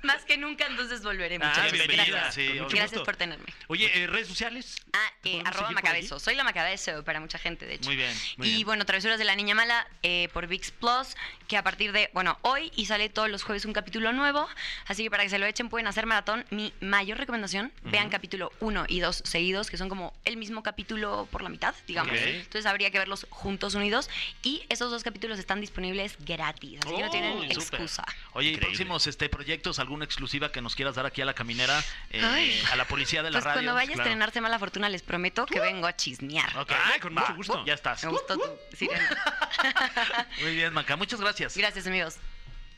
más 0.02 0.24
que 0.26 0.36
nunca, 0.36 0.66
entonces 0.66 1.02
volveré. 1.02 1.38
Muchas 1.38 1.56
Ah, 1.58 1.60
gracias. 1.62 1.86
bienvenida. 1.88 2.18
Gracias, 2.20 2.68
Gracias 2.72 3.00
por 3.02 3.16
tenerme. 3.16 3.46
Oye, 3.68 3.90
eh, 4.02 4.06
redes 4.06 4.28
sociales. 4.28 4.76
Ah, 4.92 5.10
¿Te 5.22 5.36
eh, 5.38 5.42
arroba? 5.44 5.70
Macabezo. 5.70 6.20
Soy 6.20 6.34
la 6.34 6.44
Macabezo 6.44 7.02
para 7.02 7.18
mucha 7.18 7.38
gente, 7.38 7.64
de 7.66 7.74
hecho. 7.74 7.86
Muy 7.88 7.96
bien. 7.96 8.14
Muy 8.36 8.46
y 8.48 8.50
bien. 8.56 8.66
bueno, 8.66 8.84
Travesuras 8.84 9.18
de 9.18 9.24
la 9.24 9.34
Niña 9.36 9.54
Mala 9.54 9.86
eh, 10.02 10.28
por 10.34 10.46
VIX 10.48 10.70
Plus, 10.72 11.16
que 11.48 11.56
a 11.56 11.62
partir 11.62 11.92
de, 11.92 12.10
bueno, 12.12 12.38
hoy 12.42 12.70
y 12.76 12.86
sale 12.86 13.08
todos 13.08 13.30
los 13.30 13.42
jueves 13.42 13.64
un 13.64 13.72
capítulo 13.72 14.12
nuevo, 14.12 14.46
así 14.86 15.02
que 15.04 15.10
para 15.10 15.22
que 15.22 15.30
se 15.30 15.38
lo 15.38 15.46
echen 15.46 15.68
pueden 15.70 15.86
hacer 15.86 16.04
maratón. 16.06 16.44
Mi 16.50 16.72
mayor 16.80 17.21
recomendación, 17.22 17.72
vean 17.84 18.10
capítulo 18.10 18.52
1 18.60 18.84
y 18.88 19.00
2 19.00 19.22
seguidos, 19.24 19.70
que 19.70 19.76
son 19.76 19.88
como 19.88 20.12
el 20.24 20.36
mismo 20.36 20.62
capítulo 20.62 21.26
por 21.30 21.42
la 21.42 21.48
mitad, 21.48 21.74
digamos. 21.86 22.14
Entonces 22.14 22.66
habría 22.66 22.90
que 22.90 22.98
verlos 22.98 23.26
juntos 23.30 23.74
unidos 23.74 24.10
y 24.42 24.62
esos 24.68 24.90
dos 24.90 25.02
capítulos 25.02 25.38
están 25.38 25.60
disponibles 25.60 26.16
gratis, 26.20 26.80
así 26.84 26.94
que 26.94 27.02
no 27.02 27.10
tienen 27.10 27.32
súper. 27.52 27.80
excusa. 27.80 28.04
Oye, 28.32 28.48
¿y 28.48 28.52
Increíble. 28.52 28.60
próximos 28.76 29.06
este, 29.06 29.28
proyectos, 29.28 29.78
alguna 29.78 30.04
exclusiva 30.04 30.52
que 30.52 30.60
nos 30.60 30.74
quieras 30.74 30.94
dar 30.94 31.06
aquí 31.06 31.22
a 31.22 31.24
la 31.24 31.34
caminera, 31.34 31.82
eh, 32.10 32.62
a 32.70 32.76
la 32.76 32.84
policía 32.86 33.22
de 33.22 33.30
la 33.30 33.36
Pues 33.36 33.44
radio? 33.44 33.56
cuando 33.58 33.74
vaya 33.74 33.90
a 33.92 33.96
estrenarse 33.96 34.40
Mala 34.40 34.58
Fortuna 34.58 34.88
les 34.88 35.02
prometo 35.02 35.46
que 35.46 35.60
vengo 35.60 35.86
a 35.86 35.96
chismear. 35.96 36.56
Ok. 36.58 36.72
Ay, 36.92 37.00
con 37.00 37.14
mucho 37.14 37.26
Va, 37.28 37.34
gusto. 37.34 37.64
Ya 37.64 37.74
estás. 37.74 38.02
Me 38.04 38.10
gustó 38.10 38.36
tu 38.36 38.76
sirena. 38.76 39.08
Muy 40.40 40.54
bien, 40.54 40.72
Maca. 40.72 40.96
Muchas 40.96 41.20
gracias. 41.20 41.56
Gracias, 41.56 41.86
amigos. 41.86 42.16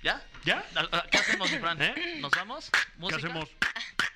¿Ya? 0.02 0.22
¿Ya? 0.44 0.62
¿Qué 1.11 1.16
hacemos, 1.18 1.50
Fran? 1.50 1.80
¿Eh? 1.80 2.18
¿Nos 2.20 2.30
vamos? 2.33 2.70
¿Qué 3.09 3.14
hacemos? 3.14 3.48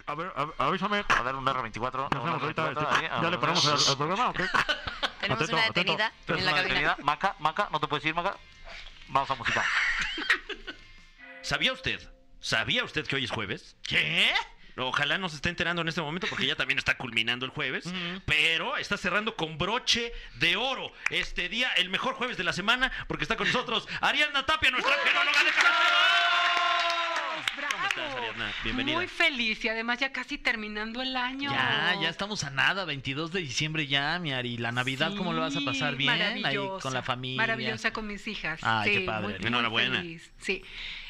A 0.08 0.14
ver, 0.14 0.32
a- 0.34 0.64
avísame. 0.66 1.04
A 1.08 1.22
ver, 1.22 1.34
un 1.34 1.44
R24. 1.46 2.08
¿Qué 2.08 2.16
hacemos 2.18 2.42
ahorita? 2.42 2.62
un 2.64 2.74
R24 2.74 2.88
ahí, 2.90 3.22
¿Ya 3.22 3.30
le 3.30 3.38
paramos 3.38 3.88
al, 3.88 3.96
programa 3.96 4.28
o 4.30 4.32
qué? 4.32 4.44
Tenemos 5.20 5.42
Atento, 5.42 5.56
una 5.56 5.66
atento. 5.66 5.92
detenida 5.92 6.06
en 6.06 6.10
la 6.20 6.26
Persona 6.26 6.50
cabina. 6.52 6.62
detenida. 6.68 6.96
Maca, 7.02 7.36
Maca, 7.38 7.68
no 7.70 7.78
te 7.80 7.86
puedes 7.88 8.04
ir, 8.06 8.14
Maca. 8.14 8.36
Vamos 9.08 9.30
a 9.30 9.34
música. 9.34 9.64
¿Sabía 11.42 11.72
usted? 11.72 12.00
¿Sabía 12.40 12.84
usted 12.84 13.06
que 13.06 13.16
hoy 13.16 13.24
es 13.24 13.30
jueves? 13.30 13.76
¿Qué? 13.82 14.32
Ojalá 14.76 15.18
no 15.18 15.28
se 15.28 15.36
esté 15.36 15.48
enterando 15.48 15.82
en 15.82 15.88
este 15.88 16.00
momento 16.00 16.28
porque 16.30 16.46
ya 16.46 16.54
también 16.54 16.78
está 16.78 16.96
culminando 16.96 17.44
el 17.44 17.50
jueves. 17.50 17.84
Pero 18.26 18.76
está 18.76 18.96
cerrando 18.96 19.34
con 19.36 19.58
broche 19.58 20.12
de 20.36 20.56
oro 20.56 20.92
este 21.10 21.48
día, 21.48 21.68
el 21.76 21.90
mejor 21.90 22.14
jueves 22.14 22.36
de 22.36 22.44
la 22.44 22.52
semana, 22.52 22.90
porque 23.08 23.24
está 23.24 23.36
con 23.36 23.46
nosotros 23.46 23.86
Ariadna 24.00 24.46
Tapia, 24.46 24.70
nuestra 24.70 24.94
genóloga 25.04 25.44
de 25.44 25.50
Bravo. 25.50 26.27
¿Cómo 28.08 28.16
estás, 28.16 28.16
Ariadna? 28.16 28.52
Bienvenida. 28.64 28.96
Muy 28.96 29.06
feliz 29.06 29.64
y 29.64 29.68
además 29.68 29.98
ya 29.98 30.12
casi 30.12 30.38
terminando 30.38 31.02
el 31.02 31.16
año. 31.16 31.50
Ya, 31.50 31.96
ya 32.00 32.08
estamos 32.08 32.44
a 32.44 32.50
nada, 32.50 32.84
22 32.84 33.32
de 33.32 33.40
diciembre 33.40 33.86
ya, 33.86 34.18
mi 34.18 34.32
Ari. 34.32 34.56
¿La 34.58 34.72
Navidad 34.72 35.12
cómo 35.16 35.32
lo 35.32 35.40
vas 35.42 35.56
a 35.56 35.60
pasar 35.60 35.96
bien? 35.96 36.10
Ahí 36.44 36.56
con 36.80 36.92
la 36.94 37.02
familia. 37.02 37.36
Maravillosa 37.36 37.92
con 37.92 38.06
mis 38.06 38.26
hijas. 38.26 38.60
Ay, 38.62 38.90
sí, 38.92 38.98
qué 39.00 39.06
padre. 39.06 39.28
muy- 39.28 39.38
muy 39.38 39.46
Enhorabuena. 39.46 39.98
feliz, 39.98 40.30
Sí, 40.40 40.62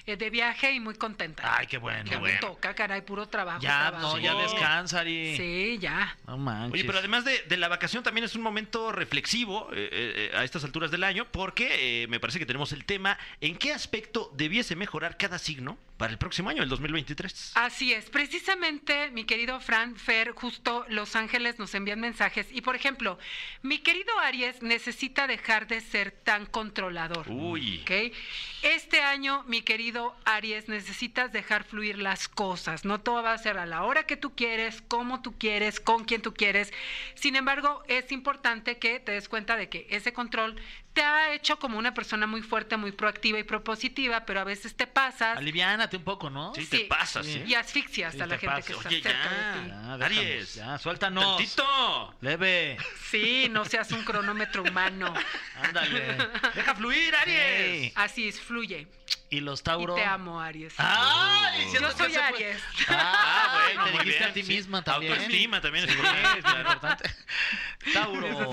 Eh, 0.07 0.17
de 0.17 0.31
viaje 0.31 0.73
y 0.73 0.81
muy 0.81 0.95
contenta. 0.95 1.43
Ay, 1.59 1.67
qué 1.67 1.77
bueno, 1.77 2.05
Que 2.05 2.13
me 2.17 2.21
bueno. 2.21 2.41
toca, 2.41 2.75
caray, 2.75 3.03
puro 3.03 3.29
trabajo. 3.29 3.61
Ya, 3.61 3.91
trabajo. 3.91 4.17
no, 4.17 4.19
ya 4.23 4.35
descansa, 4.37 5.01
Ari. 5.01 5.37
Sí, 5.37 5.77
ya. 5.83 6.17
No 6.27 6.39
manches. 6.39 6.73
Oye, 6.73 6.85
pero 6.85 6.99
además 7.01 7.27
de, 7.27 7.43
de 7.47 7.57
la 7.59 7.69
vacación 7.69 8.03
también 8.03 8.25
es 8.25 8.35
un 8.35 8.41
momento 8.41 8.91
reflexivo 8.91 9.69
eh, 9.75 10.31
eh, 10.33 10.37
a 10.37 10.45
estas 10.45 10.65
alturas 10.65 10.91
del 10.91 11.05
año 11.05 11.27
porque 11.31 12.05
eh, 12.05 12.07
me 12.09 12.21
parece 12.21 12.39
que 12.39 12.47
tenemos 12.47 12.73
el 12.73 12.87
tema 12.87 13.19
en 13.43 13.59
qué 13.59 13.71
aspecto 13.75 14.33
debiese 14.35 14.77
mejorar 14.77 15.19
cada 15.19 15.39
signo 15.39 15.77
para 15.99 16.13
el 16.13 16.19
próximo 16.19 16.51
año, 16.51 16.63
el 16.63 16.69
2023. 16.69 17.53
Así 17.55 17.93
es, 17.93 18.11
precisamente 18.11 19.11
mi 19.11 19.25
querido 19.25 19.59
Fran 19.61 19.97
Fer, 19.97 20.33
justo 20.33 20.85
Los 20.89 21.17
Ángeles 21.17 21.59
nos 21.59 21.75
envían 21.75 22.01
mensajes 22.01 22.47
y 22.53 22.61
por 22.61 22.77
ejemplo, 22.77 23.19
mi 23.63 23.79
querido 23.79 24.19
Aries 24.21 24.63
necesita 24.63 25.27
dejar 25.27 25.67
de 25.67 25.81
ser 25.81 26.11
tan 26.13 26.47
controlador. 26.47 27.27
Uy. 27.29 27.81
¿ok? 27.83 28.15
Este 28.63 29.01
año, 29.03 29.45
mi 29.47 29.63
querido 29.63 29.79
querido 29.79 30.17
Aries, 30.25 30.69
necesitas 30.69 31.31
dejar 31.31 31.63
fluir 31.63 31.99
las 31.99 32.27
cosas. 32.27 32.85
No 32.85 33.01
todo 33.01 33.23
va 33.23 33.33
a 33.33 33.39
ser 33.39 33.59
a 33.59 33.65
la 33.65 33.85
hora 33.85 34.07
que 34.07 34.17
tú 34.17 34.35
quieres, 34.35 34.83
como 34.83 35.23
tú 35.23 35.39
quieres, 35.39 35.79
con 35.79 36.05
quien 36.05 36.21
tú 36.21 36.35
quieres. 36.35 36.73
Sin 37.15 37.37
embargo, 37.37 37.85
es 37.87 38.11
importante 38.11 38.79
que 38.79 38.99
te 38.99 39.13
des 39.13 39.29
cuenta 39.29 39.57
de 39.57 39.69
que 39.69 39.87
ese 39.91 40.13
control 40.13 40.61
te 40.99 41.05
ha 41.05 41.33
hecho 41.33 41.61
como 41.61 41.79
una 41.79 41.95
persona 41.95 42.27
muy 42.27 42.43
fuerte, 42.43 42.77
muy 42.77 42.91
proactiva 42.91 43.39
y 43.39 43.45
propositiva, 43.45 44.25
pero 44.27 44.41
a 44.41 44.45
veces 44.45 44.75
te 44.75 44.89
pasas 44.89 45.39
Aliviánate 45.39 45.97
un 45.97 46.03
poco, 46.03 46.29
¿no? 46.29 46.53
Sí, 46.57 46.63
Sí. 46.65 46.71
te 46.71 46.85
pasas, 46.87 47.25
Sí. 47.25 47.35
¿eh? 47.35 47.45
y 47.47 47.55
asfixias 47.55 48.15
Sí, 48.15 48.21
a 48.21 48.27
la 48.27 48.35
te 48.35 48.41
gente 48.41 48.57
pasas. 48.57 48.67
que 48.67 48.73
está 48.73 48.89
Oye, 48.89 49.03
cerca 49.03 49.19
de 49.21 49.25
ya. 49.25 49.53
ti. 49.53 49.69
Ya, 49.69 49.97
déjanos, 49.97 50.03
Aries. 50.03 50.55
Ya, 50.57 50.79
suéltanos. 50.79 51.37
Tantito. 51.37 52.15
Leve. 52.21 52.79
Sí, 53.13 53.47
no 53.49 53.65
seas 53.65 53.93
un 53.93 54.03
cronómetro 54.03 54.65
humano. 54.65 55.15
Ándale. 55.63 56.17
Deja 56.57 56.75
fluir, 56.75 57.15
Aries. 57.15 57.81
Sí. 57.85 57.93
Así 57.95 58.27
es, 58.29 58.41
fluye. 58.41 58.89
Y 59.31 59.41
los 59.41 59.61
Y 59.61 59.63
Tauro. 59.65 59.95
te 59.95 60.05
amo, 60.05 60.41
Aries. 60.41 60.73
¡Ay! 60.79 61.67
Yo 61.73 61.81
soy 61.93 62.11
fue. 62.13 62.17
Aries. 62.23 62.63
Ah, 62.89 63.61
bueno, 63.75 63.85
te 63.85 63.91
dijiste 63.91 64.19
bien, 64.19 64.31
a 64.31 64.33
ti 64.33 64.43
sí. 64.43 64.53
misma 64.55 64.83
también. 64.83 65.13
Autoestima 65.13 65.61
también 65.61 65.85
es 65.85 65.91
Sí, 65.93 65.97
importante, 65.99 66.39
es 66.39 66.45
claro. 66.45 66.61
importante. 66.61 67.15
Tauro. 67.93 68.51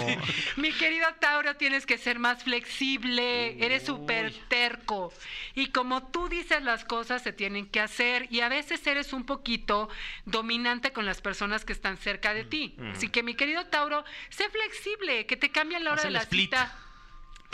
Mi 0.57 0.71
querido 0.73 1.07
Tauro, 1.19 1.55
tienes 1.55 1.85
que 1.85 1.97
ser 1.97 2.19
más 2.19 2.43
flexible, 2.43 3.63
eres 3.65 3.85
súper 3.85 4.33
terco. 4.49 5.13
Y 5.53 5.67
como 5.67 6.07
tú 6.07 6.27
dices 6.29 6.61
las 6.61 6.83
cosas, 6.85 7.21
se 7.23 7.31
tienen 7.33 7.67
que 7.67 7.79
hacer. 7.79 8.27
Y 8.29 8.41
a 8.41 8.49
veces 8.49 8.85
eres 8.85 9.13
un 9.13 9.25
poquito 9.25 9.89
dominante 10.25 10.91
con 10.91 11.05
las 11.05 11.21
personas 11.21 11.63
que 11.65 11.73
están 11.73 11.97
cerca 11.97 12.33
de 12.33 12.43
ti. 12.43 12.75
Así 12.93 13.09
que, 13.09 13.23
mi 13.23 13.35
querido 13.35 13.65
Tauro, 13.67 14.03
sé 14.29 14.49
flexible, 14.49 15.25
que 15.25 15.37
te 15.37 15.51
cambien 15.51 15.83
la 15.83 15.91
hora 15.91 16.01
Haz 16.01 16.05
de 16.07 16.11
la 16.11 16.19
split. 16.19 16.45
cita. 16.49 16.75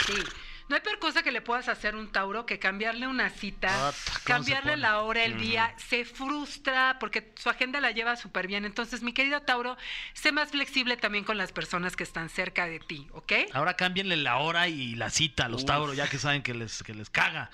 Sí. 0.08 0.14
No 0.72 0.76
hay 0.78 0.82
peor 0.84 1.00
cosa 1.00 1.22
que 1.22 1.34
le 1.34 1.42
puedas 1.42 1.68
hacer 1.68 1.96
a 1.96 1.98
un 1.98 2.14
Tauro 2.14 2.46
que 2.46 2.58
cambiarle 2.58 3.06
una 3.06 3.30
cita, 3.30 3.90
Ota, 3.90 3.98
¿cómo 4.06 4.16
se 4.16 4.24
cambiarle 4.24 4.78
la 4.78 5.00
hora, 5.02 5.26
el 5.26 5.38
día, 5.38 5.76
se 5.90 6.06
frustra 6.06 6.96
porque 6.98 7.34
su 7.36 7.50
agenda 7.50 7.82
la 7.82 7.92
lleva 7.92 8.16
súper 8.16 8.48
bien. 8.48 8.64
Entonces, 8.64 9.02
mi 9.04 9.12
querido 9.12 9.42
Tauro, 9.42 9.76
sé 10.14 10.32
más 10.32 10.52
flexible 10.52 10.96
también 10.96 11.26
con 11.26 11.38
las 11.38 11.52
personas 11.52 11.98
que 11.98 12.04
están 12.04 12.30
cerca 12.30 12.68
de 12.68 12.80
ti, 12.80 13.06
¿ok? 13.12 13.34
Ahora 13.52 13.76
cámbienle 13.76 14.16
la 14.16 14.38
hora 14.38 14.70
y 14.70 14.96
la 14.96 15.10
cita 15.10 15.48
a 15.48 15.50
los 15.50 15.66
Tauro, 15.66 15.94
ya 15.94 16.08
que 16.08 16.18
saben 16.18 16.42
que 16.42 16.54
les, 16.54 16.84
que 16.84 16.94
les 16.94 17.10
caga. 17.10 17.52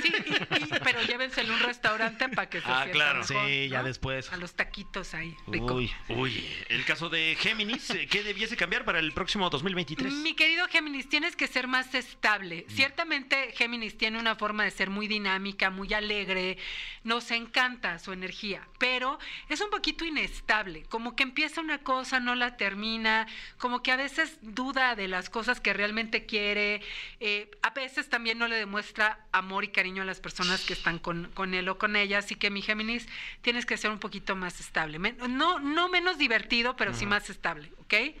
Sí, 0.00 0.12
y- 0.24 0.32
y- 0.62 0.68
pero 0.84 1.02
llévenselo 1.02 1.54
a 1.54 1.56
un 1.56 1.62
restaurante 1.64 2.28
para 2.28 2.48
que 2.48 2.60
se 2.60 2.66
Ah, 2.68 2.86
claro. 2.92 3.22
mejor, 3.28 3.44
Sí, 3.48 3.68
ya 3.70 3.78
¿no? 3.80 3.88
después. 3.88 4.32
A 4.32 4.36
los 4.36 4.54
taquitos 4.54 5.14
ahí, 5.14 5.36
rico. 5.48 5.74
Uy. 5.74 5.92
Uy, 6.10 6.48
el 6.68 6.84
caso 6.84 7.08
de 7.08 7.36
Géminis, 7.40 7.90
eh, 7.90 8.06
¿qué 8.06 8.22
debiese 8.22 8.56
cambiar 8.56 8.84
para 8.84 9.00
el 9.00 9.10
próximo 9.10 9.50
2023? 9.50 10.12
Mi 10.12 10.34
querido 10.36 10.68
Géminis, 10.68 11.08
tienes 11.08 11.34
que 11.34 11.48
ser 11.48 11.66
más 11.66 11.92
estable. 11.96 12.51
Mm. 12.68 12.70
Ciertamente 12.70 13.52
Géminis 13.56 13.96
tiene 13.98 14.18
una 14.18 14.36
forma 14.36 14.64
de 14.64 14.70
ser 14.70 14.90
muy 14.90 15.08
dinámica, 15.08 15.70
muy 15.70 15.92
alegre, 15.94 16.58
nos 17.04 17.30
encanta 17.30 17.98
su 17.98 18.12
energía, 18.12 18.66
pero 18.78 19.18
es 19.48 19.60
un 19.60 19.70
poquito 19.70 20.04
inestable, 20.04 20.84
como 20.84 21.16
que 21.16 21.22
empieza 21.22 21.60
una 21.60 21.78
cosa, 21.78 22.20
no 22.20 22.34
la 22.34 22.56
termina, 22.56 23.26
como 23.58 23.82
que 23.82 23.90
a 23.92 23.96
veces 23.96 24.38
duda 24.42 24.94
de 24.94 25.08
las 25.08 25.30
cosas 25.30 25.60
que 25.60 25.72
realmente 25.72 26.26
quiere, 26.26 26.80
eh, 27.20 27.50
a 27.62 27.70
veces 27.70 28.08
también 28.08 28.38
no 28.38 28.46
le 28.48 28.56
demuestra 28.56 29.18
amor 29.32 29.64
y 29.64 29.68
cariño 29.68 30.02
a 30.02 30.04
las 30.06 30.20
personas 30.20 30.60
que 30.64 30.74
están 30.74 30.98
con, 30.98 31.30
con 31.34 31.54
él 31.54 31.68
o 31.68 31.78
con 31.78 31.96
ella, 31.96 32.18
así 32.18 32.34
que 32.34 32.50
mi 32.50 32.62
Géminis 32.62 33.08
tienes 33.40 33.66
que 33.66 33.76
ser 33.76 33.90
un 33.90 33.98
poquito 33.98 34.36
más 34.36 34.60
estable, 34.60 34.98
Men- 34.98 35.16
no, 35.30 35.58
no 35.58 35.88
menos 35.88 36.18
divertido, 36.18 36.76
pero 36.76 36.92
sí 36.94 37.06
más 37.06 37.30
estable, 37.30 37.72
¿ok? 37.78 37.94
Ay, 37.94 38.16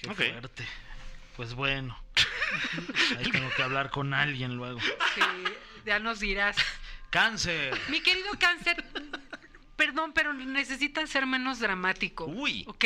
qué 0.00 0.10
Ok. 0.10 0.16
fuerte. 0.16 0.64
Pues 1.36 1.54
bueno. 1.54 1.98
Ahí 3.18 3.30
tengo 3.30 3.50
que 3.56 3.62
hablar 3.62 3.90
con 3.90 4.14
alguien 4.14 4.56
luego. 4.56 4.80
Sí, 4.80 5.20
ya 5.84 5.98
nos 5.98 6.20
dirás. 6.20 6.56
Cáncer. 7.10 7.78
Mi 7.88 8.00
querido 8.00 8.30
cáncer, 8.38 8.84
perdón, 9.76 10.12
pero 10.12 10.32
necesitas 10.32 11.10
ser 11.10 11.26
menos 11.26 11.58
dramático. 11.60 12.26
Uy. 12.26 12.64
¿Ok? 12.66 12.84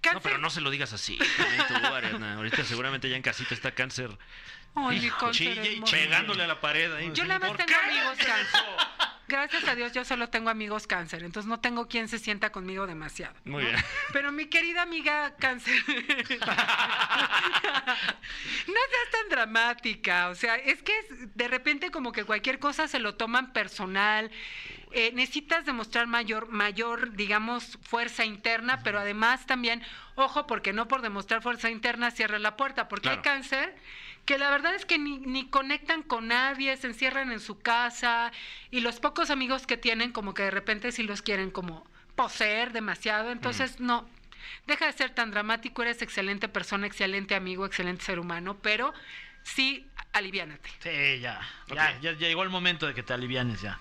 Cáncer. 0.00 0.14
No, 0.14 0.20
pero 0.20 0.38
no 0.38 0.50
se 0.50 0.60
lo 0.60 0.70
digas 0.70 0.92
así. 0.92 1.18
tú. 1.68 1.74
Ahorita 1.74 2.64
seguramente 2.64 3.08
ya 3.08 3.16
en 3.16 3.22
casita 3.22 3.54
está 3.54 3.72
cáncer. 3.72 4.16
Ay, 4.74 5.00
mi 5.00 5.10
cáncer 5.10 5.32
Chille 5.32 5.82
pegándole 5.90 6.44
a 6.44 6.46
la 6.46 6.60
pared. 6.60 6.92
ahí. 6.94 7.10
Yo 7.14 7.24
nada 7.24 7.38
más 7.38 7.50
¿Por 7.50 7.58
tengo 7.58 7.68
qué 7.68 7.74
amigos 7.74 8.18
cáncer. 8.18 8.60
Gracias 9.32 9.66
a 9.66 9.74
Dios 9.74 9.92
yo 9.92 10.04
solo 10.04 10.28
tengo 10.28 10.50
amigos 10.50 10.86
cáncer, 10.86 11.22
entonces 11.22 11.48
no 11.48 11.58
tengo 11.58 11.88
quien 11.88 12.06
se 12.06 12.18
sienta 12.18 12.52
conmigo 12.52 12.86
demasiado. 12.86 13.34
Muy 13.46 13.64
¿no? 13.64 13.70
bien. 13.70 13.82
Pero 14.12 14.30
mi 14.30 14.44
querida 14.46 14.82
amiga 14.82 15.34
cáncer, 15.38 15.74
no 15.88 15.96
seas 18.66 19.10
tan 19.10 19.28
dramática, 19.30 20.28
o 20.28 20.34
sea, 20.34 20.56
es 20.56 20.82
que 20.82 20.92
de 21.34 21.48
repente 21.48 21.90
como 21.90 22.12
que 22.12 22.24
cualquier 22.24 22.58
cosa 22.58 22.88
se 22.88 22.98
lo 22.98 23.14
toman 23.14 23.52
personal. 23.54 24.30
Eh, 24.94 25.10
necesitas 25.14 25.64
demostrar 25.64 26.06
mayor, 26.06 26.48
mayor, 26.50 27.12
digamos, 27.14 27.78
fuerza 27.80 28.26
interna, 28.26 28.82
pero 28.84 29.00
además 29.00 29.46
también, 29.46 29.82
ojo, 30.16 30.46
porque 30.46 30.74
no 30.74 30.86
por 30.86 31.00
demostrar 31.00 31.40
fuerza 31.40 31.70
interna 31.70 32.10
cierra 32.10 32.38
la 32.38 32.58
puerta, 32.58 32.88
porque 32.88 33.08
hay 33.08 33.16
Claro. 33.20 33.40
cáncer 33.40 33.74
que 34.24 34.38
la 34.38 34.50
verdad 34.50 34.74
es 34.74 34.84
que 34.84 34.98
ni, 34.98 35.18
ni 35.18 35.48
conectan 35.48 36.02
con 36.02 36.28
nadie, 36.28 36.76
se 36.76 36.86
encierran 36.86 37.32
en 37.32 37.40
su 37.40 37.58
casa 37.58 38.32
y 38.70 38.80
los 38.80 39.00
pocos 39.00 39.30
amigos 39.30 39.66
que 39.66 39.76
tienen 39.76 40.12
como 40.12 40.34
que 40.34 40.44
de 40.44 40.50
repente 40.50 40.92
sí 40.92 41.02
los 41.02 41.22
quieren 41.22 41.50
como 41.50 41.84
poseer 42.14 42.72
demasiado, 42.72 43.30
entonces 43.32 43.80
no, 43.80 44.06
deja 44.66 44.86
de 44.86 44.92
ser 44.92 45.10
tan 45.10 45.30
dramático, 45.30 45.82
eres 45.82 46.02
excelente 46.02 46.48
persona, 46.48 46.86
excelente 46.86 47.34
amigo, 47.34 47.66
excelente 47.66 48.04
ser 48.04 48.18
humano, 48.18 48.58
pero 48.62 48.92
sí, 49.42 49.86
aliviánate. 50.12 50.70
Sí, 50.80 51.20
ya. 51.20 51.40
Ok. 51.68 51.74
Ya, 51.74 52.00
ya 52.00 52.12
llegó 52.12 52.42
el 52.42 52.50
momento 52.50 52.86
de 52.86 52.94
que 52.94 53.02
te 53.02 53.12
alivianes 53.12 53.62
ya. 53.62 53.80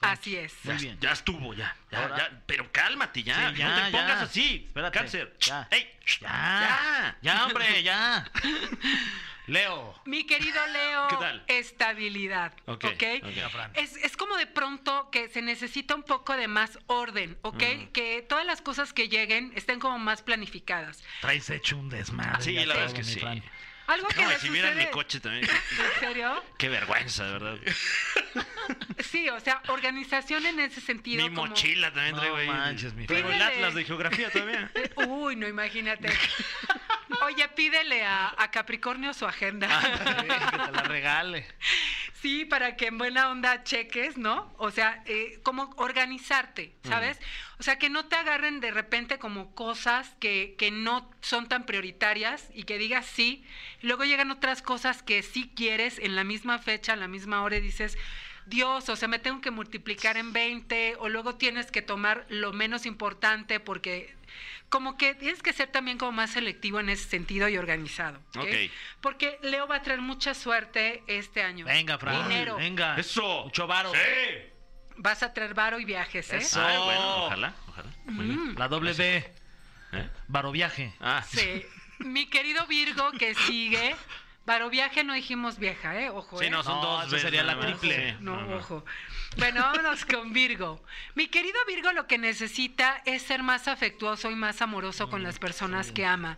Así 0.00 0.36
es. 0.36 0.54
Muy 0.64 0.74
Ya, 0.76 0.80
bien. 0.80 0.98
ya 1.00 1.12
estuvo, 1.12 1.54
ya. 1.54 1.76
Ya, 1.90 2.02
Ahora- 2.02 2.16
ya. 2.16 2.42
Pero 2.46 2.70
cálmate, 2.72 3.22
ya. 3.22 3.50
Sí, 3.50 3.56
ya, 3.58 3.68
no 3.68 3.74
te 3.84 3.90
pongas 3.90 4.18
ya. 4.18 4.22
así. 4.22 4.64
Espérate, 4.66 4.98
Cáncer. 4.98 5.36
ya. 5.40 5.68
¡Ey! 5.70 5.90
Ya. 6.20 7.16
Ya, 7.22 7.46
hombre, 7.46 7.82
ya. 7.82 8.30
Leo. 9.46 10.00
Mi 10.04 10.24
querido 10.26 10.64
Leo, 10.68 11.08
¿Qué 11.08 11.16
tal? 11.16 11.44
estabilidad. 11.48 12.52
Ok, 12.66 12.84
¿ok? 12.84 13.02
ok. 13.24 13.50
Fran. 13.50 13.70
Es, 13.74 13.96
es 13.96 14.16
como 14.16 14.36
de 14.36 14.46
pronto 14.46 15.10
que 15.10 15.28
se 15.28 15.42
necesita 15.42 15.94
un 15.96 16.04
poco 16.04 16.36
de 16.36 16.46
más 16.46 16.78
orden, 16.86 17.36
¿ok? 17.42 17.58
Que 17.92 18.24
todas 18.28 18.46
las 18.46 18.62
cosas 18.62 18.92
que 18.92 19.08
lleguen 19.08 19.52
estén 19.56 19.80
como 19.80 19.98
más 19.98 20.22
planificadas. 20.22 21.02
Traes 21.20 21.50
hecho 21.50 21.76
un 21.76 21.88
desmadre. 21.88 22.42
Sí, 22.42 22.52
la 22.54 22.66
verdad 22.74 22.86
es 22.86 22.94
que 22.94 23.02
sí. 23.04 23.18
Fran. 23.18 23.42
Algo 23.90 24.08
que 24.08 24.22
No, 24.22 24.28
le 24.30 24.38
si 24.38 24.48
vieran 24.50 24.74
mi 24.76 24.82
sucede- 24.82 24.90
coche 24.92 25.20
también. 25.20 25.44
¿En 25.48 26.00
serio? 26.00 26.44
Qué 26.58 26.68
vergüenza, 26.68 27.24
de 27.26 27.32
verdad. 27.32 27.58
Sí, 29.00 29.28
o 29.28 29.40
sea, 29.40 29.60
organización 29.68 30.46
en 30.46 30.60
ese 30.60 30.80
sentido. 30.80 31.22
Mi 31.22 31.34
como- 31.34 31.48
mochila 31.48 31.92
también 31.92 32.14
No 32.14 32.20
traigo 32.20 32.36
ahí. 32.36 32.46
manches, 32.46 32.94
mi 32.94 33.06
Traigo 33.06 33.30
el 33.30 33.42
atlas 33.42 33.74
de 33.74 33.84
geografía 33.84 34.30
todavía. 34.30 34.70
Eh, 34.74 34.90
Uy, 35.06 35.34
no, 35.36 35.48
imagínate. 35.48 36.08
Oye, 37.26 37.48
pídele 37.48 38.04
a, 38.04 38.32
a 38.38 38.50
Capricornio 38.50 39.12
su 39.12 39.26
agenda. 39.26 39.66
que 39.68 40.66
te 40.66 40.72
la 40.72 40.82
regale. 40.84 41.46
Sí, 42.20 42.44
para 42.44 42.76
que 42.76 42.88
en 42.88 42.98
buena 42.98 43.30
onda 43.30 43.64
cheques, 43.64 44.18
¿no? 44.18 44.52
O 44.58 44.70
sea, 44.70 45.02
eh, 45.06 45.40
como 45.42 45.72
organizarte, 45.76 46.74
¿sabes? 46.84 47.18
O 47.58 47.62
sea, 47.62 47.78
que 47.78 47.88
no 47.88 48.06
te 48.06 48.16
agarren 48.16 48.60
de 48.60 48.70
repente 48.70 49.18
como 49.18 49.54
cosas 49.54 50.14
que, 50.20 50.54
que 50.58 50.70
no 50.70 51.10
son 51.22 51.48
tan 51.48 51.64
prioritarias 51.64 52.50
y 52.54 52.64
que 52.64 52.76
digas 52.76 53.06
sí. 53.06 53.42
Luego 53.80 54.04
llegan 54.04 54.30
otras 54.30 54.60
cosas 54.60 55.02
que 55.02 55.22
sí 55.22 55.50
quieres 55.56 55.98
en 55.98 56.14
la 56.14 56.24
misma 56.24 56.58
fecha, 56.58 56.92
en 56.92 57.00
la 57.00 57.08
misma 57.08 57.42
hora 57.42 57.56
y 57.56 57.62
dices, 57.62 57.96
Dios, 58.44 58.88
o 58.88 58.96
sea, 58.96 59.08
me 59.08 59.18
tengo 59.18 59.40
que 59.40 59.50
multiplicar 59.50 60.16
en 60.16 60.32
20 60.32 60.96
o 60.98 61.08
luego 61.08 61.36
tienes 61.36 61.70
que 61.70 61.82
tomar 61.82 62.26
lo 62.28 62.52
menos 62.52 62.84
importante 62.84 63.60
porque 63.60 64.14
como 64.70 64.96
que 64.96 65.14
tienes 65.14 65.42
que 65.42 65.52
ser 65.52 65.68
también 65.68 65.98
como 65.98 66.12
más 66.12 66.30
selectivo 66.30 66.80
en 66.80 66.88
ese 66.88 67.08
sentido 67.08 67.48
y 67.48 67.58
organizado. 67.58 68.18
¿ok? 68.36 68.42
Ok. 68.44 68.70
Porque 69.02 69.38
Leo 69.42 69.66
va 69.66 69.76
a 69.76 69.82
traer 69.82 70.00
mucha 70.00 70.32
suerte 70.32 71.02
este 71.08 71.42
año. 71.42 71.66
Venga, 71.66 71.98
Fran. 71.98 72.22
Dinero. 72.28 72.56
Venga. 72.56 72.96
Eso. 72.96 73.44
Mucho 73.44 73.66
varo. 73.66 73.92
Sí. 73.92 73.98
Vas 74.96 75.22
a 75.22 75.32
traer 75.34 75.54
varo 75.54 75.80
y 75.80 75.84
viajes, 75.84 76.32
¿eh? 76.32 76.36
Eso. 76.38 76.64
Ay, 76.64 76.78
bueno, 76.78 77.26
ojalá, 77.26 77.54
ojalá. 77.68 77.90
Muy 78.06 78.26
bien. 78.26 78.54
La 78.56 78.68
doble 78.68 78.92
B. 78.92 79.16
¿Eh? 79.92 80.08
Varo 80.28 80.52
viaje. 80.52 80.94
Ah, 81.00 81.24
Sí. 81.28 81.64
Mi 81.98 82.26
querido 82.30 82.66
Virgo 82.66 83.10
que 83.12 83.34
sigue. 83.34 83.94
Varo 84.46 84.70
viaje 84.70 85.04
no 85.04 85.14
dijimos 85.14 85.58
vieja, 85.58 86.00
¿eh? 86.00 86.10
Ojo, 86.10 86.38
Sí, 86.38 86.46
¿eh? 86.46 86.50
no, 86.50 86.62
son 86.62 86.76
No, 86.80 86.82
dos 86.82 87.04
veces 87.10 87.22
sería 87.22 87.42
la 87.42 87.58
triple. 87.60 88.16
No, 88.20 88.56
ojo. 88.56 88.84
Bueno, 89.36 89.60
vámonos 89.62 90.04
con 90.04 90.32
Virgo. 90.32 90.82
Mi 91.14 91.28
querido 91.28 91.56
Virgo 91.66 91.92
lo 91.92 92.06
que 92.06 92.18
necesita 92.18 93.00
es 93.04 93.22
ser 93.22 93.42
más 93.42 93.68
afectuoso 93.68 94.28
y 94.30 94.34
más 94.34 94.60
amoroso 94.60 95.08
con 95.08 95.22
las 95.22 95.38
personas 95.38 95.92
que 95.92 96.04
ama. 96.04 96.36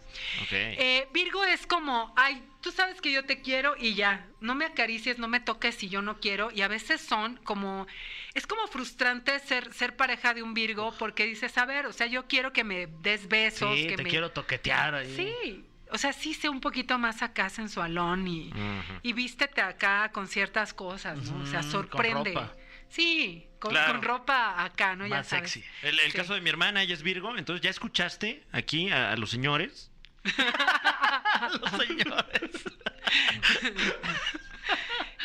Eh, 0.51 1.09
Virgo 1.13 1.43
es 1.45 1.67
como, 1.67 2.13
ay, 2.17 2.43
tú 2.61 2.71
sabes 2.71 3.01
que 3.01 3.11
yo 3.11 3.25
te 3.25 3.41
quiero 3.41 3.75
y 3.79 3.95
ya, 3.95 4.27
no 4.41 4.55
me 4.55 4.67
acaricies, 4.67 5.19
no 5.19 5.27
me 5.27 5.41
toques 5.41 5.75
si 5.75 5.89
yo 5.89 6.03
no 6.03 6.21
quiero. 6.21 6.51
Y 6.53 6.61
a 6.61 6.69
veces 6.69 7.01
son 7.01 7.37
como, 7.45 7.87
es 8.35 8.47
como 8.47 8.67
frustrante 8.69 9.39
ser, 9.41 9.73
ser 9.73 9.97
pareja 9.97 10.35
de 10.35 10.43
un 10.43 10.53
Virgo 10.53 10.95
porque 10.99 11.25
dices, 11.25 11.57
a 11.59 11.65
ver, 11.65 11.87
o 11.87 11.93
sea, 11.93 12.07
yo 12.07 12.27
quiero 12.29 12.53
que 12.53 12.63
me 12.63 12.87
des 12.87 13.27
besos, 13.27 13.75
Sí, 13.75 13.87
que 13.89 13.97
te 13.97 14.05
me... 14.05 14.11
quiero 14.11 14.31
toquetear 14.33 14.95
ahí. 14.95 15.17
Sí, 15.17 15.65
o 15.91 15.99
sea, 15.99 16.13
sí 16.13 16.35
sé 16.35 16.49
un 16.51 16.61
poquito 16.61 16.99
más 16.99 17.23
acá 17.23 17.49
sensualón 17.49 18.29
y, 18.29 18.49
Ujú. 18.51 19.01
y 19.03 19.13
vístete 19.15 19.61
acá 19.63 20.11
con 20.13 20.29
ciertas 20.29 20.73
cosas, 20.75 21.19
¿no? 21.23 21.43
O 21.43 21.47
sea, 21.47 21.61
Ujú, 21.61 21.71
con 21.71 21.71
sorprende. 21.89 22.35
ropa. 22.35 22.55
Sí, 22.93 23.47
con, 23.59 23.71
Claro. 23.73 23.93
con 23.95 24.03
ropa 24.03 24.63
acá, 24.63 24.95
¿no? 24.97 25.07
Ya 25.07 25.17
Más 25.17 25.29
sabes. 25.29 25.51
sexy. 25.53 25.69
El, 25.83 25.99
el 25.99 26.13
Sí. 26.13 26.19
caso 26.19 26.35
de 26.35 26.41
mi 26.43 26.51
hermana, 26.51 26.83
ella 26.83 26.93
es 26.95 27.03
Virgo, 27.03 27.37
entonces 27.39 27.63
ya 27.63 27.71
escuchaste 27.71 28.45
aquí 28.53 28.91
a, 28.91 29.13
a 29.13 29.17
los 29.17 29.31
señores. 29.31 29.91
Los 31.61 31.71
señores. 31.87 32.51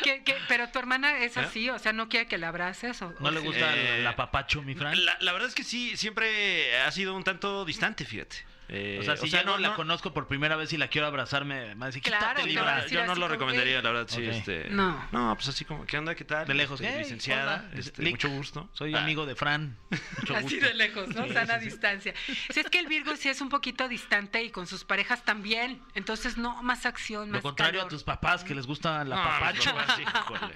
¿Qué- 0.02 0.22
qué? 0.24 0.36
Pero 0.48 0.68
tu 0.70 0.78
hermana 0.78 1.18
es 1.18 1.36
¿Eh? 1.36 1.40
así, 1.40 1.70
o 1.70 1.78
sea, 1.78 1.92
no 1.92 2.08
quiere 2.08 2.26
que 2.26 2.38
la 2.38 2.48
abraces. 2.48 3.00
O, 3.02 3.12
¿No 3.20 3.28
o 3.28 3.30
le 3.30 3.40
gusta 3.40 3.76
Eh, 3.76 3.98
el 4.00 4.06
apapacho, 4.06 4.62
mi 4.62 4.74
Fran? 4.74 5.04
La, 5.04 5.16
la 5.20 5.32
verdad 5.32 5.48
es 5.48 5.54
que 5.54 5.64
sí, 5.64 5.96
siempre 5.96 6.80
ha 6.80 6.90
sido 6.92 7.14
un 7.14 7.24
tanto 7.24 7.64
distante, 7.64 8.04
fíjate. 8.04 8.36
Eh, 8.70 8.98
O 9.00 9.02
sea, 9.02 9.16
si 9.16 9.30
ya 9.30 9.44
no, 9.44 9.56
la 9.56 9.74
conozco 9.74 10.12
por 10.12 10.26
primera 10.28 10.54
vez 10.56 10.72
y 10.74 10.76
la 10.76 10.88
quiero 10.88 11.06
abrazar, 11.06 11.46
me, 11.46 11.74
va 11.74 11.86
a 11.86 11.88
decir, 11.88 12.02
Claro, 12.02 12.26
quítate, 12.36 12.42
te 12.48 12.52
Yo, 12.52 12.60
va 12.62 12.66
a 12.66 12.70
Libra. 12.72 12.82
decir 12.82 12.98
yo 12.98 13.06
no 13.06 13.12
así 13.12 13.20
lo 13.20 13.28
recomendaría, 13.28 13.80
la 13.80 13.90
verdad, 13.90 14.06
sí. 14.08 14.26
Este, 14.26 14.66
No. 14.70 15.08
No, 15.10 15.34
pues 15.36 15.48
así 15.48 15.64
como, 15.64 15.86
¿qué 15.86 15.96
onda? 15.96 16.14
¿Qué 16.14 16.24
tal? 16.24 16.46
De 16.46 16.52
lejos, 16.54 16.78
Este, 16.80 16.98
licenciada, 16.98 17.70
este, 17.74 18.02
mucho 18.10 18.28
gusto. 18.28 18.68
Soy 18.74 18.94
Ah, 18.94 18.98
amigo 19.02 19.24
de 19.24 19.34
Fran. 19.36 19.78
Mucho 20.18 20.36
Así 20.36 20.56
gusto. 20.56 20.66
de 20.66 20.74
lejos, 20.74 21.08
¿no? 21.14 21.24
Sí, 21.24 21.32
Sana 21.32 21.54
sí, 21.54 21.60
sí. 21.60 21.64
distancia. 21.70 22.14
Si 22.50 22.60
es 22.60 22.68
que 22.68 22.78
el 22.78 22.86
Virgo 22.88 23.16
sí 23.16 23.30
es 23.30 23.40
un 23.40 23.48
poquito 23.48 23.88
distante 23.88 24.42
y 24.42 24.50
con 24.50 24.66
sus 24.66 24.84
parejas 24.84 25.24
también. 25.24 25.80
Entonces, 25.94 26.36
no, 26.36 26.62
más 26.62 26.84
acción, 26.84 27.30
más 27.30 27.38
Lo 27.38 27.42
contrario 27.42 27.80
a 27.82 27.88
tus 27.88 28.04
papás 28.04 28.44
que 28.44 28.54
les 28.54 28.66
gusta 28.66 29.00
el 29.02 29.08
No, 29.08 29.16
pues, 29.40 29.64
sí, 29.96 30.02
híjole. 30.02 30.54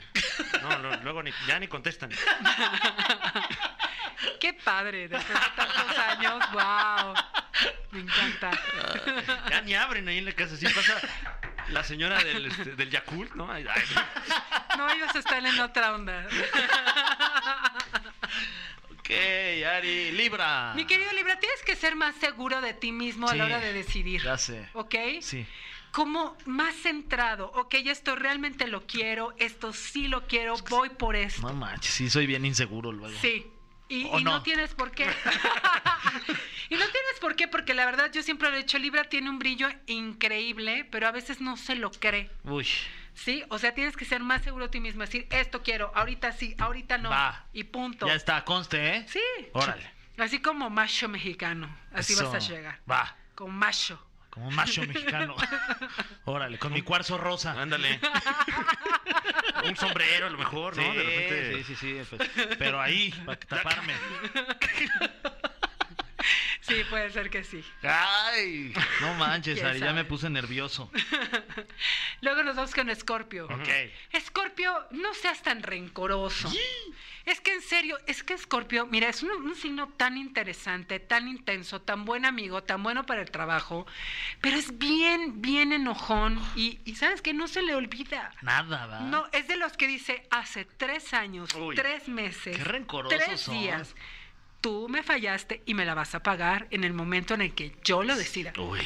No, 0.60 0.78
no, 0.80 0.96
luego 1.02 1.22
ni- 1.22 1.32
ya 1.46 1.58
ni 1.58 1.66
contestan. 1.68 2.10
Qué 4.40 4.52
padre, 4.52 5.08
después 5.08 5.40
de 5.40 5.46
tantos 5.56 5.98
años, 5.98 6.42
wow. 6.52 7.14
Me 7.92 8.00
encanta. 8.00 8.50
Ya 9.50 9.60
ni 9.60 9.74
abren 9.74 10.08
ahí 10.08 10.18
en 10.18 10.24
la 10.24 10.32
casa. 10.32 10.56
Sí 10.56 10.66
pasa 10.66 10.98
la 11.68 11.84
señora 11.84 12.22
del, 12.24 12.46
este, 12.46 12.74
del 12.74 12.90
Yakult, 12.90 13.34
¿no? 13.34 13.50
Ay, 13.52 13.66
ay, 13.68 13.82
No, 14.78 14.88
ellos 14.90 15.14
están 15.14 15.44
en 15.46 15.60
otra 15.60 15.94
onda. 15.94 16.26
ok, 18.98 19.10
Ari, 19.76 20.12
Libra. 20.12 20.72
Mi 20.74 20.86
querido 20.86 21.12
Libra, 21.12 21.38
tienes 21.38 21.62
que 21.62 21.76
ser 21.76 21.94
más 21.94 22.14
seguro 22.16 22.60
de 22.62 22.74
ti 22.74 22.92
mismo 22.92 23.28
a 23.28 23.34
la 23.34 23.44
hora 23.44 23.60
de 23.60 23.72
decidir. 23.74 24.22
Ya 24.22 24.38
sé. 24.38 24.68
¿Ok? 24.72 24.94
Sí. 25.20 25.46
Como 25.90 26.36
más 26.46 26.74
centrado. 26.76 27.52
Ok, 27.54 27.74
esto 27.74 28.16
realmente 28.16 28.66
lo 28.66 28.86
quiero, 28.86 29.34
esto 29.36 29.74
sí 29.74 30.08
lo 30.08 30.26
quiero, 30.26 30.56
voy 30.70 30.88
por 30.88 31.14
esto. 31.16 31.42
No 31.42 31.52
manches, 31.52 31.92
sí 31.92 32.08
soy 32.08 32.26
bien 32.26 32.46
inseguro 32.46 32.90
luego. 32.90 33.14
Sí. 33.20 33.51
Y, 33.92 34.08
¿O 34.10 34.18
y 34.18 34.24
no? 34.24 34.30
no? 34.30 34.42
tienes 34.42 34.74
por 34.74 34.90
qué. 34.90 35.04
y 36.70 36.74
no 36.76 36.86
tienes 36.86 37.20
por 37.20 37.36
qué, 37.36 37.46
porque 37.46 37.74
la 37.74 37.84
verdad 37.84 38.10
yo 38.10 38.22
siempre 38.22 38.48
lo 38.48 38.56
he 38.56 38.60
dicho, 38.60 38.78
Libra 38.78 39.04
tiene 39.04 39.28
un 39.28 39.38
brillo 39.38 39.68
increíble, 39.86 40.88
pero 40.90 41.08
a 41.08 41.10
veces 41.10 41.42
no 41.42 41.58
se 41.58 41.74
lo 41.74 41.90
cree. 41.90 42.30
Uy, 42.44 42.66
¿Sí? 43.12 43.44
O 43.50 43.58
sea, 43.58 43.74
tienes 43.74 43.94
que 43.94 44.06
ser 44.06 44.22
más 44.22 44.40
seguro 44.40 44.64
de 44.64 44.70
ti 44.70 44.80
mismo, 44.80 45.02
decir, 45.02 45.26
esto 45.28 45.62
quiero, 45.62 45.92
ahorita 45.94 46.32
sí, 46.32 46.54
ahorita 46.58 46.96
no. 46.96 47.10
Va. 47.10 47.44
Y 47.52 47.64
punto. 47.64 48.06
ya 48.06 48.14
está, 48.14 48.42
conste, 48.46 48.96
¿eh? 48.96 49.06
Sí. 49.06 49.20
Órale. 49.52 49.90
Así 50.16 50.40
como 50.40 50.70
macho 50.70 51.10
mexicano. 51.10 51.68
Así 51.92 52.14
vas 52.14 52.32
a 52.32 52.38
llegar. 52.38 52.80
Va, 52.90 53.14
Con 53.34 53.54
macho. 53.54 54.02
Como 54.32 54.48
un 54.48 54.54
macho 54.54 54.82
mexicano. 54.86 55.36
Órale, 56.24 56.58
con 56.58 56.72
mi 56.72 56.80
cuarzo 56.80 57.18
rosa. 57.18 57.60
Ándale. 57.60 58.00
Un 59.64 59.76
sombrero 59.76 60.26
a 60.26 60.30
lo 60.30 60.38
mejor, 60.38 60.76
¿no? 60.76 60.82
Sí, 60.82 60.96
de 60.96 61.02
repente. 61.04 61.64
sí, 61.64 61.76
sí, 61.76 61.76
sí, 61.76 62.16
pues, 62.16 62.30
pero 62.58 62.80
ahí, 62.80 63.12
para 63.24 63.38
taparme. 63.38 63.94
Sí, 66.60 66.82
puede 66.88 67.10
ser 67.10 67.28
que 67.28 67.44
sí. 67.44 67.62
Ay, 67.82 68.72
no 69.00 69.14
manches, 69.14 69.54
¿Quién 69.54 69.66
Ari, 69.66 69.80
ya 69.80 69.92
me 69.92 70.04
puse 70.04 70.30
nervioso. 70.30 70.90
Luego 72.20 72.42
nos 72.42 72.56
vamos 72.56 72.74
con 72.74 72.90
Escorpio. 72.90 73.46
Ok. 73.46 73.68
Escorpio, 74.12 74.72
no 74.90 75.14
seas 75.14 75.42
tan 75.42 75.62
rencoroso. 75.62 76.50
Es 77.24 77.40
que 77.40 77.52
en 77.54 77.62
serio, 77.62 77.98
es 78.06 78.22
que 78.24 78.34
Escorpio, 78.34 78.86
mira, 78.86 79.08
es 79.08 79.22
un, 79.22 79.30
un 79.30 79.54
signo 79.54 79.88
tan 79.96 80.16
interesante, 80.18 80.98
tan 80.98 81.28
intenso, 81.28 81.80
tan 81.80 82.04
buen 82.04 82.24
amigo, 82.24 82.62
tan 82.64 82.82
bueno 82.82 83.06
para 83.06 83.20
el 83.22 83.30
trabajo, 83.30 83.86
pero 84.40 84.56
es 84.56 84.76
bien, 84.78 85.40
bien 85.40 85.72
enojón 85.72 86.40
y, 86.56 86.80
y 86.84 86.96
sabes 86.96 87.22
que 87.22 87.32
no 87.32 87.46
se 87.46 87.62
le 87.62 87.74
olvida. 87.76 88.32
Nada, 88.42 88.86
¿va? 88.86 89.00
No, 89.00 89.26
es 89.32 89.46
de 89.46 89.56
los 89.56 89.76
que 89.76 89.86
dice 89.86 90.26
hace 90.30 90.64
tres 90.64 91.14
años, 91.14 91.54
Uy. 91.54 91.76
tres 91.76 92.08
meses, 92.08 92.56
Qué 92.58 92.84
tres 93.16 93.40
son. 93.40 93.58
días. 93.58 93.94
Tú 94.60 94.88
me 94.88 95.02
fallaste 95.02 95.62
y 95.66 95.74
me 95.74 95.84
la 95.84 95.94
vas 95.94 96.14
a 96.14 96.22
pagar 96.22 96.68
en 96.70 96.84
el 96.84 96.92
momento 96.92 97.34
en 97.34 97.42
el 97.42 97.54
que 97.54 97.76
yo 97.82 98.02
lo 98.02 98.14
decida. 98.16 98.52
Uy. 98.58 98.80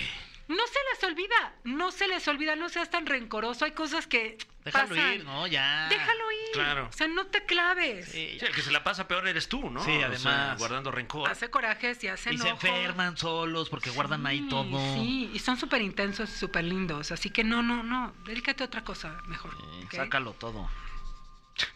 No 0.48 0.62
se 0.66 0.78
les 0.92 1.04
olvida, 1.10 1.54
no 1.64 1.90
se 1.90 2.06
les 2.06 2.26
olvida, 2.28 2.54
no 2.54 2.68
seas 2.68 2.88
tan 2.88 3.04
rencoroso. 3.06 3.64
Hay 3.64 3.72
cosas 3.72 4.06
que 4.06 4.38
Déjalo 4.64 4.88
pasan. 4.90 5.12
ir, 5.14 5.24
¿no? 5.24 5.46
Ya. 5.48 5.88
Déjalo 5.88 6.32
ir. 6.32 6.52
Claro. 6.52 6.86
O 6.88 6.92
sea, 6.92 7.08
no 7.08 7.26
te 7.26 7.44
claves. 7.44 8.06
Sí, 8.08 8.36
Sí, 8.38 8.44
el 8.46 8.54
que 8.54 8.62
se 8.62 8.70
la 8.70 8.84
pasa 8.84 9.08
peor 9.08 9.26
eres 9.26 9.48
tú, 9.48 9.70
¿no? 9.70 9.84
Sí, 9.84 9.90
O 9.96 9.98
sea, 9.98 10.06
además. 10.06 10.58
guardando 10.58 10.92
rencor. 10.92 11.28
Hace 11.28 11.50
corajes 11.50 12.02
y 12.04 12.08
hace 12.08 12.32
Y 12.32 12.38
se 12.38 12.48
enferman 12.48 13.16
solos 13.16 13.68
porque 13.68 13.90
guardan 13.90 14.24
ahí 14.26 14.48
todo. 14.48 14.78
Sí, 14.94 15.30
y 15.34 15.38
son 15.40 15.56
súper 15.56 15.82
intensos, 15.82 16.30
súper 16.30 16.64
lindos. 16.64 17.10
Así 17.10 17.30
que 17.30 17.42
no, 17.42 17.62
no, 17.62 17.82
no. 17.82 18.14
Dedícate 18.24 18.62
a 18.62 18.66
otra 18.66 18.84
cosa 18.84 19.20
mejor. 19.26 19.50
Sácalo 19.90 20.32
todo. 20.34 20.68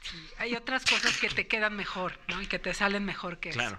Sí, 0.02 0.28
Hay 0.38 0.54
otras 0.54 0.85
cosas 0.85 1.16
que 1.18 1.28
te 1.28 1.48
quedan 1.48 1.74
mejor, 1.74 2.18
¿no? 2.28 2.40
Y 2.42 2.46
que 2.46 2.59
te 2.59 2.72
salen 2.74 3.04
mejor 3.04 3.40
que 3.40 3.48
eso. 3.50 3.78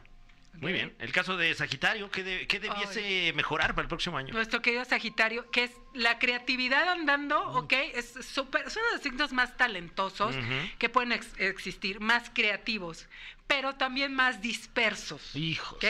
Muy 0.53 0.73
bien. 0.73 0.93
El 0.99 1.11
caso 1.11 1.37
de 1.37 1.53
Sagitario, 1.55 2.11
¿qué, 2.11 2.23
de- 2.23 2.45
qué 2.47 2.59
debiese 2.59 3.33
mejorar 3.33 3.73
para 3.73 3.83
el 3.83 3.87
próximo 3.87 4.17
año? 4.17 4.33
Nuestro 4.33 4.61
querido 4.61 4.85
Sagitario, 4.85 5.49
que 5.49 5.63
es 5.63 5.71
la 5.93 6.19
creatividad 6.19 6.87
andando, 6.89 7.39
¿ok? 7.53 7.73
Es 7.95 8.13
súper, 8.25 8.67
es 8.67 8.75
uno 8.75 8.85
de 8.87 8.91
los 8.93 9.01
signos 9.01 9.31
más 9.33 9.57
talentosos 9.57 10.35
que 10.77 10.89
pueden 10.89 11.13
ex- 11.13 11.33
existir, 11.39 11.99
más 11.99 12.29
creativos, 12.29 13.07
pero 13.47 13.73
también 13.75 14.13
más 14.13 14.41
dispersos. 14.41 15.35
Hijos. 15.35 15.73
¿ok? 15.77 15.85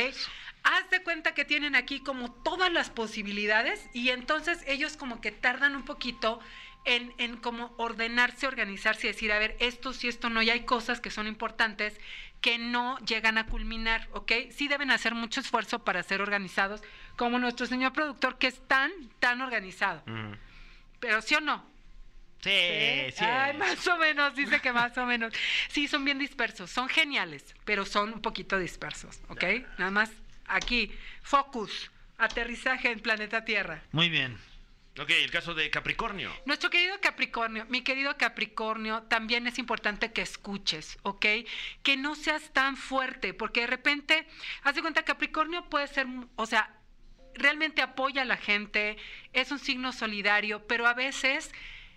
Haz 0.63 0.89
de 0.89 1.01
cuenta 1.03 1.33
que 1.33 1.45
tienen 1.45 1.75
aquí 1.75 2.01
como 2.01 2.31
todas 2.31 2.71
las 2.71 2.89
posibilidades 2.89 3.89
y 3.93 4.09
entonces 4.09 4.63
ellos 4.67 4.95
como 4.95 5.19
que 5.19 5.31
tardan 5.31 5.75
un 5.75 5.83
poquito 5.83 6.39
en, 6.85 7.13
en 7.17 7.37
como 7.37 7.73
ordenarse, 7.77 8.47
organizarse 8.47 9.07
y 9.07 9.11
decir, 9.11 9.31
a 9.31 9.39
ver, 9.39 9.55
esto 9.59 9.93
sí, 9.93 10.07
esto 10.07 10.29
no, 10.29 10.41
y 10.41 10.49
hay 10.49 10.61
cosas 10.61 10.99
que 10.99 11.09
son 11.09 11.27
importantes 11.27 11.99
que 12.41 12.57
no 12.57 12.97
llegan 12.99 13.37
a 13.37 13.45
culminar, 13.45 14.07
¿ok? 14.13 14.31
Sí 14.51 14.67
deben 14.67 14.89
hacer 14.89 15.13
mucho 15.13 15.41
esfuerzo 15.41 15.83
para 15.83 16.01
ser 16.01 16.21
organizados, 16.21 16.81
como 17.15 17.37
nuestro 17.37 17.67
señor 17.67 17.93
productor 17.93 18.37
que 18.37 18.47
es 18.47 18.67
tan, 18.67 18.91
tan 19.19 19.41
organizado. 19.41 20.03
Pero 20.99 21.21
sí 21.21 21.35
o 21.35 21.41
no, 21.41 21.71
Sí, 22.43 22.49
¿Eh? 22.51 23.13
sí. 23.15 23.23
Ay, 23.23 23.55
más 23.55 23.85
o 23.87 23.97
menos, 23.97 24.33
dice 24.33 24.59
que 24.61 24.71
más 24.71 24.97
o 24.97 25.05
menos. 25.05 25.31
Sí, 25.69 25.87
son 25.87 26.03
bien 26.03 26.17
dispersos, 26.17 26.71
son 26.71 26.89
geniales, 26.89 27.55
pero 27.65 27.85
son 27.85 28.13
un 28.13 28.21
poquito 28.21 28.57
dispersos, 28.57 29.21
¿ok? 29.29 29.43
Nada 29.77 29.91
más 29.91 30.09
aquí, 30.51 30.91
focus, 31.23 31.91
aterrizaje 32.17 32.91
en 32.91 32.99
planeta 32.99 33.45
Tierra. 33.45 33.83
Muy 33.91 34.09
bien. 34.09 34.37
Ok, 34.99 35.09
el 35.11 35.31
caso 35.31 35.53
de 35.53 35.69
Capricornio. 35.69 36.29
Nuestro 36.45 36.69
querido 36.69 36.99
Capricornio, 36.99 37.65
mi 37.69 37.81
querido 37.81 38.17
Capricornio, 38.17 39.03
también 39.03 39.47
es 39.47 39.57
importante 39.57 40.11
que 40.11 40.21
escuches, 40.21 40.99
¿ok? 41.03 41.25
Que 41.81 41.95
no 41.95 42.13
seas 42.15 42.51
tan 42.51 42.75
fuerte, 42.75 43.33
porque 43.33 43.61
de 43.61 43.67
repente, 43.67 44.27
haz 44.63 44.75
de 44.75 44.81
cuenta, 44.81 45.03
Capricornio 45.03 45.69
puede 45.69 45.87
ser, 45.87 46.07
o 46.35 46.45
sea, 46.45 46.75
realmente 47.33 47.81
apoya 47.81 48.23
a 48.23 48.25
la 48.25 48.35
gente, 48.35 48.97
es 49.31 49.51
un 49.51 49.59
signo 49.59 49.93
solidario, 49.93 50.67
pero 50.67 50.85
a 50.87 50.93
veces 50.93 51.51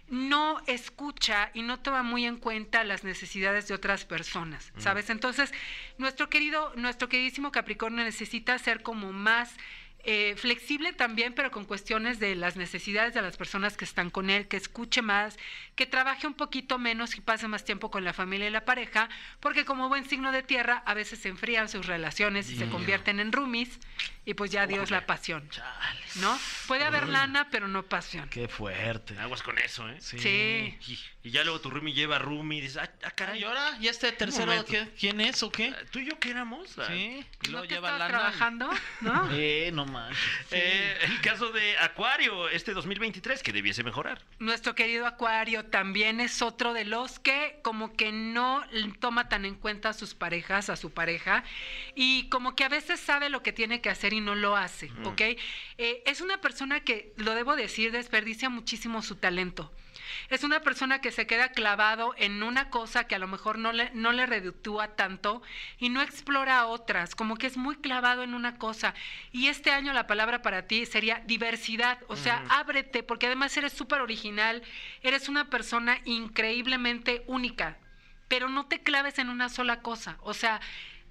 no 0.08 0.60
escucha 0.66 1.50
y 1.54 1.62
no 1.62 1.80
toma 1.80 2.02
muy 2.02 2.26
en 2.26 2.36
cuenta 2.36 2.84
las 2.84 3.04
necesidades 3.04 3.68
de 3.68 3.74
otras 3.74 4.04
personas, 4.04 4.72
¿sabes? 4.76 5.10
Entonces, 5.10 5.52
nuestro 5.98 6.28
querido, 6.28 6.72
nuestro 6.76 7.08
queridísimo 7.08 7.52
Capricornio 7.52 8.04
necesita 8.04 8.58
ser 8.58 8.82
como 8.82 9.12
más 9.12 9.56
eh, 10.06 10.34
flexible 10.36 10.92
también, 10.92 11.34
pero 11.34 11.50
con 11.50 11.64
cuestiones 11.64 12.18
de 12.18 12.34
las 12.34 12.56
necesidades 12.56 13.14
de 13.14 13.22
las 13.22 13.36
personas 13.36 13.76
que 13.76 13.84
están 13.84 14.10
con 14.10 14.30
él, 14.30 14.48
que 14.48 14.56
escuche 14.56 15.02
más, 15.02 15.36
que 15.76 15.86
trabaje 15.86 16.26
un 16.26 16.34
poquito 16.34 16.78
menos 16.78 17.16
y 17.16 17.20
pase 17.20 17.48
más 17.48 17.64
tiempo 17.64 17.90
con 17.90 18.04
la 18.04 18.12
familia 18.12 18.48
y 18.48 18.50
la 18.50 18.64
pareja, 18.64 19.08
porque 19.40 19.64
como 19.64 19.88
buen 19.88 20.08
signo 20.08 20.32
de 20.32 20.42
tierra, 20.42 20.82
a 20.86 20.94
veces 20.94 21.20
se 21.20 21.28
enfrían 21.28 21.68
sus 21.68 21.86
relaciones 21.86 22.50
y 22.50 22.56
se 22.56 22.68
convierten 22.68 23.18
en 23.20 23.32
roomies, 23.32 23.78
y 24.24 24.34
pues 24.34 24.50
ya 24.50 24.62
adiós 24.62 24.90
la 24.90 25.06
pasión, 25.06 25.48
Chales. 25.50 26.16
¿no? 26.16 26.38
Puede 26.66 26.84
haber 26.84 27.08
lana, 27.08 27.48
pero 27.50 27.68
no 27.68 27.82
pasión. 27.82 28.28
Qué 28.28 28.48
fuerte. 28.48 29.18
Aguas 29.18 29.42
con 29.42 29.58
eso, 29.58 29.88
¿eh? 29.88 29.96
Sí. 30.00 30.18
Sí. 30.18 30.98
Y, 31.24 31.30
ya 31.30 31.42
luego 31.42 31.58
tu 31.60 31.70
roomie 31.70 31.94
lleva 31.94 32.18
roomie 32.18 32.58
y 32.58 32.60
dices, 32.60 32.76
ah, 32.76 32.90
ah, 33.02 33.10
caray, 33.10 33.40
¿Y 33.40 33.44
ahora? 33.44 33.78
¿Y 33.80 33.88
este 33.88 34.12
tercero 34.12 34.52
qué? 34.66 34.90
quién 34.98 35.20
es 35.22 35.42
o 35.42 35.50
qué? 35.50 35.74
¿tú 35.90 35.98
y 35.98 36.06
yo 36.06 36.18
qué 36.20 36.30
éramos? 36.30 36.78
Ah, 36.78 36.84
Sí. 36.88 37.24
Y 37.42 37.46
¿No 37.46 37.52
luego 37.52 37.64
lleva 37.64 37.92
lana. 37.92 38.08
trabajando? 38.08 38.70
¿No? 39.00 39.30
Eh, 39.32 39.70
no. 39.72 39.86
Eh, 40.50 40.98
el 41.02 41.20
caso 41.22 41.50
de 41.50 41.78
Acuario, 41.78 42.48
este 42.50 42.74
2023, 42.74 43.42
que 43.42 43.52
debiese 43.52 43.82
mejorar. 43.82 44.20
Nuestro 44.38 44.74
querido 44.74 45.06
Acuario 45.06 45.64
también 45.64 46.20
es 46.20 46.42
otro 46.42 46.74
de 46.74 46.84
los 46.84 47.18
que 47.18 47.58
como 47.62 47.94
que 47.96 48.12
no 48.12 48.62
toma 49.00 49.28
tan 49.30 49.46
en 49.46 49.54
cuenta 49.54 49.90
a 49.90 49.92
sus 49.94 50.14
parejas, 50.14 50.68
a 50.68 50.76
su 50.76 50.92
pareja, 50.92 51.44
y 51.94 52.28
como 52.28 52.54
que 52.54 52.64
a 52.64 52.68
veces 52.68 53.00
sabe 53.00 53.30
lo 53.30 53.42
que 53.42 53.52
tiene 53.52 53.80
que 53.80 53.88
hacer 53.88 54.12
y 54.12 54.20
no 54.20 54.34
lo 54.34 54.56
hace, 54.56 54.90
¿ok? 55.04 55.20
Eh, 55.78 56.02
es 56.04 56.20
una 56.20 56.40
persona 56.40 56.80
que, 56.80 57.14
lo 57.16 57.34
debo 57.34 57.56
decir, 57.56 57.92
desperdicia 57.92 58.50
muchísimo 58.50 59.00
su 59.02 59.16
talento. 59.16 59.72
Es 60.28 60.44
una 60.44 60.60
persona 60.60 61.00
que 61.00 61.12
se 61.12 61.26
queda 61.26 61.50
clavado 61.50 62.14
en 62.16 62.42
una 62.42 62.70
cosa 62.70 63.04
que 63.04 63.14
a 63.14 63.18
lo 63.18 63.28
mejor 63.28 63.58
no 63.58 63.72
le, 63.72 63.90
no 63.94 64.12
le 64.12 64.26
tanto 64.96 65.42
y 65.78 65.88
no 65.88 66.02
explora 66.02 66.66
otras, 66.66 67.14
como 67.14 67.36
que 67.36 67.46
es 67.46 67.56
muy 67.56 67.76
clavado 67.76 68.22
en 68.22 68.34
una 68.34 68.56
cosa. 68.58 68.94
Y 69.32 69.48
este 69.48 69.70
año 69.70 69.92
la 69.92 70.06
palabra 70.06 70.42
para 70.42 70.66
ti 70.66 70.86
sería 70.86 71.22
diversidad, 71.26 71.98
o 72.08 72.16
sea, 72.16 72.44
ábrete, 72.48 73.02
porque 73.02 73.26
además 73.26 73.56
eres 73.56 73.72
súper 73.72 74.00
original, 74.00 74.62
eres 75.02 75.28
una 75.28 75.50
persona 75.50 75.98
increíblemente 76.04 77.24
única, 77.26 77.76
pero 78.28 78.48
no 78.48 78.66
te 78.66 78.82
claves 78.82 79.18
en 79.18 79.28
una 79.28 79.48
sola 79.48 79.80
cosa, 79.80 80.16
o 80.22 80.34
sea, 80.34 80.60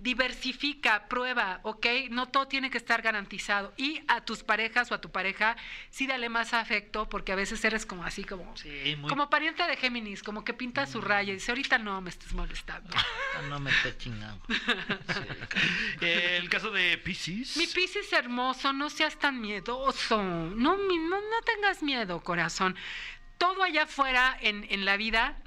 diversifica, 0.03 1.07
prueba, 1.07 1.59
¿ok? 1.63 1.85
No 2.09 2.27
todo 2.27 2.47
tiene 2.47 2.69
que 2.69 2.77
estar 2.77 3.01
garantizado. 3.01 3.73
Y 3.77 4.01
a 4.09 4.21
tus 4.21 4.43
parejas 4.43 4.91
o 4.91 4.95
a 4.95 5.01
tu 5.01 5.11
pareja, 5.11 5.55
sí 5.89 6.05
dale 6.07 6.27
más 6.29 6.53
afecto, 6.53 7.07
porque 7.07 7.31
a 7.31 7.35
veces 7.35 7.63
eres 7.63 7.85
como 7.85 8.03
así, 8.03 8.23
como, 8.25 8.55
Sí, 8.57 8.95
muy... 8.99 9.09
como 9.09 9.29
pariente 9.29 9.63
de 9.65 9.77
Géminis, 9.77 10.21
como 10.21 10.43
que 10.43 10.53
pinta 10.53 10.85
su 10.85 10.99
raya 11.01 11.31
y 11.31 11.35
dice, 11.35 11.51
ahorita 11.51 11.77
no 11.77 12.01
me 12.01 12.09
estés 12.09 12.33
molestando. 12.33 12.89
Ah, 12.95 13.41
No 13.49 13.59
me 13.59 13.71
estés 13.71 13.97
chingando. 13.97 14.43
Eh, 16.01 16.37
el 16.41 16.49
caso 16.49 16.71
de 16.71 16.97
Pisces. 16.97 17.55
Mi 17.57 17.67
Piscis 17.67 18.11
hermoso, 18.13 18.73
no 18.73 18.89
seas 18.89 19.17
tan 19.17 19.39
miedoso. 19.39 20.21
No, 20.21 20.77
mi- 20.77 20.97
no, 20.97 21.15
no 21.21 21.41
tengas 21.45 21.81
miedo, 21.81 22.21
corazón. 22.21 22.75
Todo 23.37 23.63
allá 23.63 23.83
afuera 23.83 24.37
en, 24.41 24.65
en 24.69 24.85
la 24.85 24.97
vida 24.97 25.37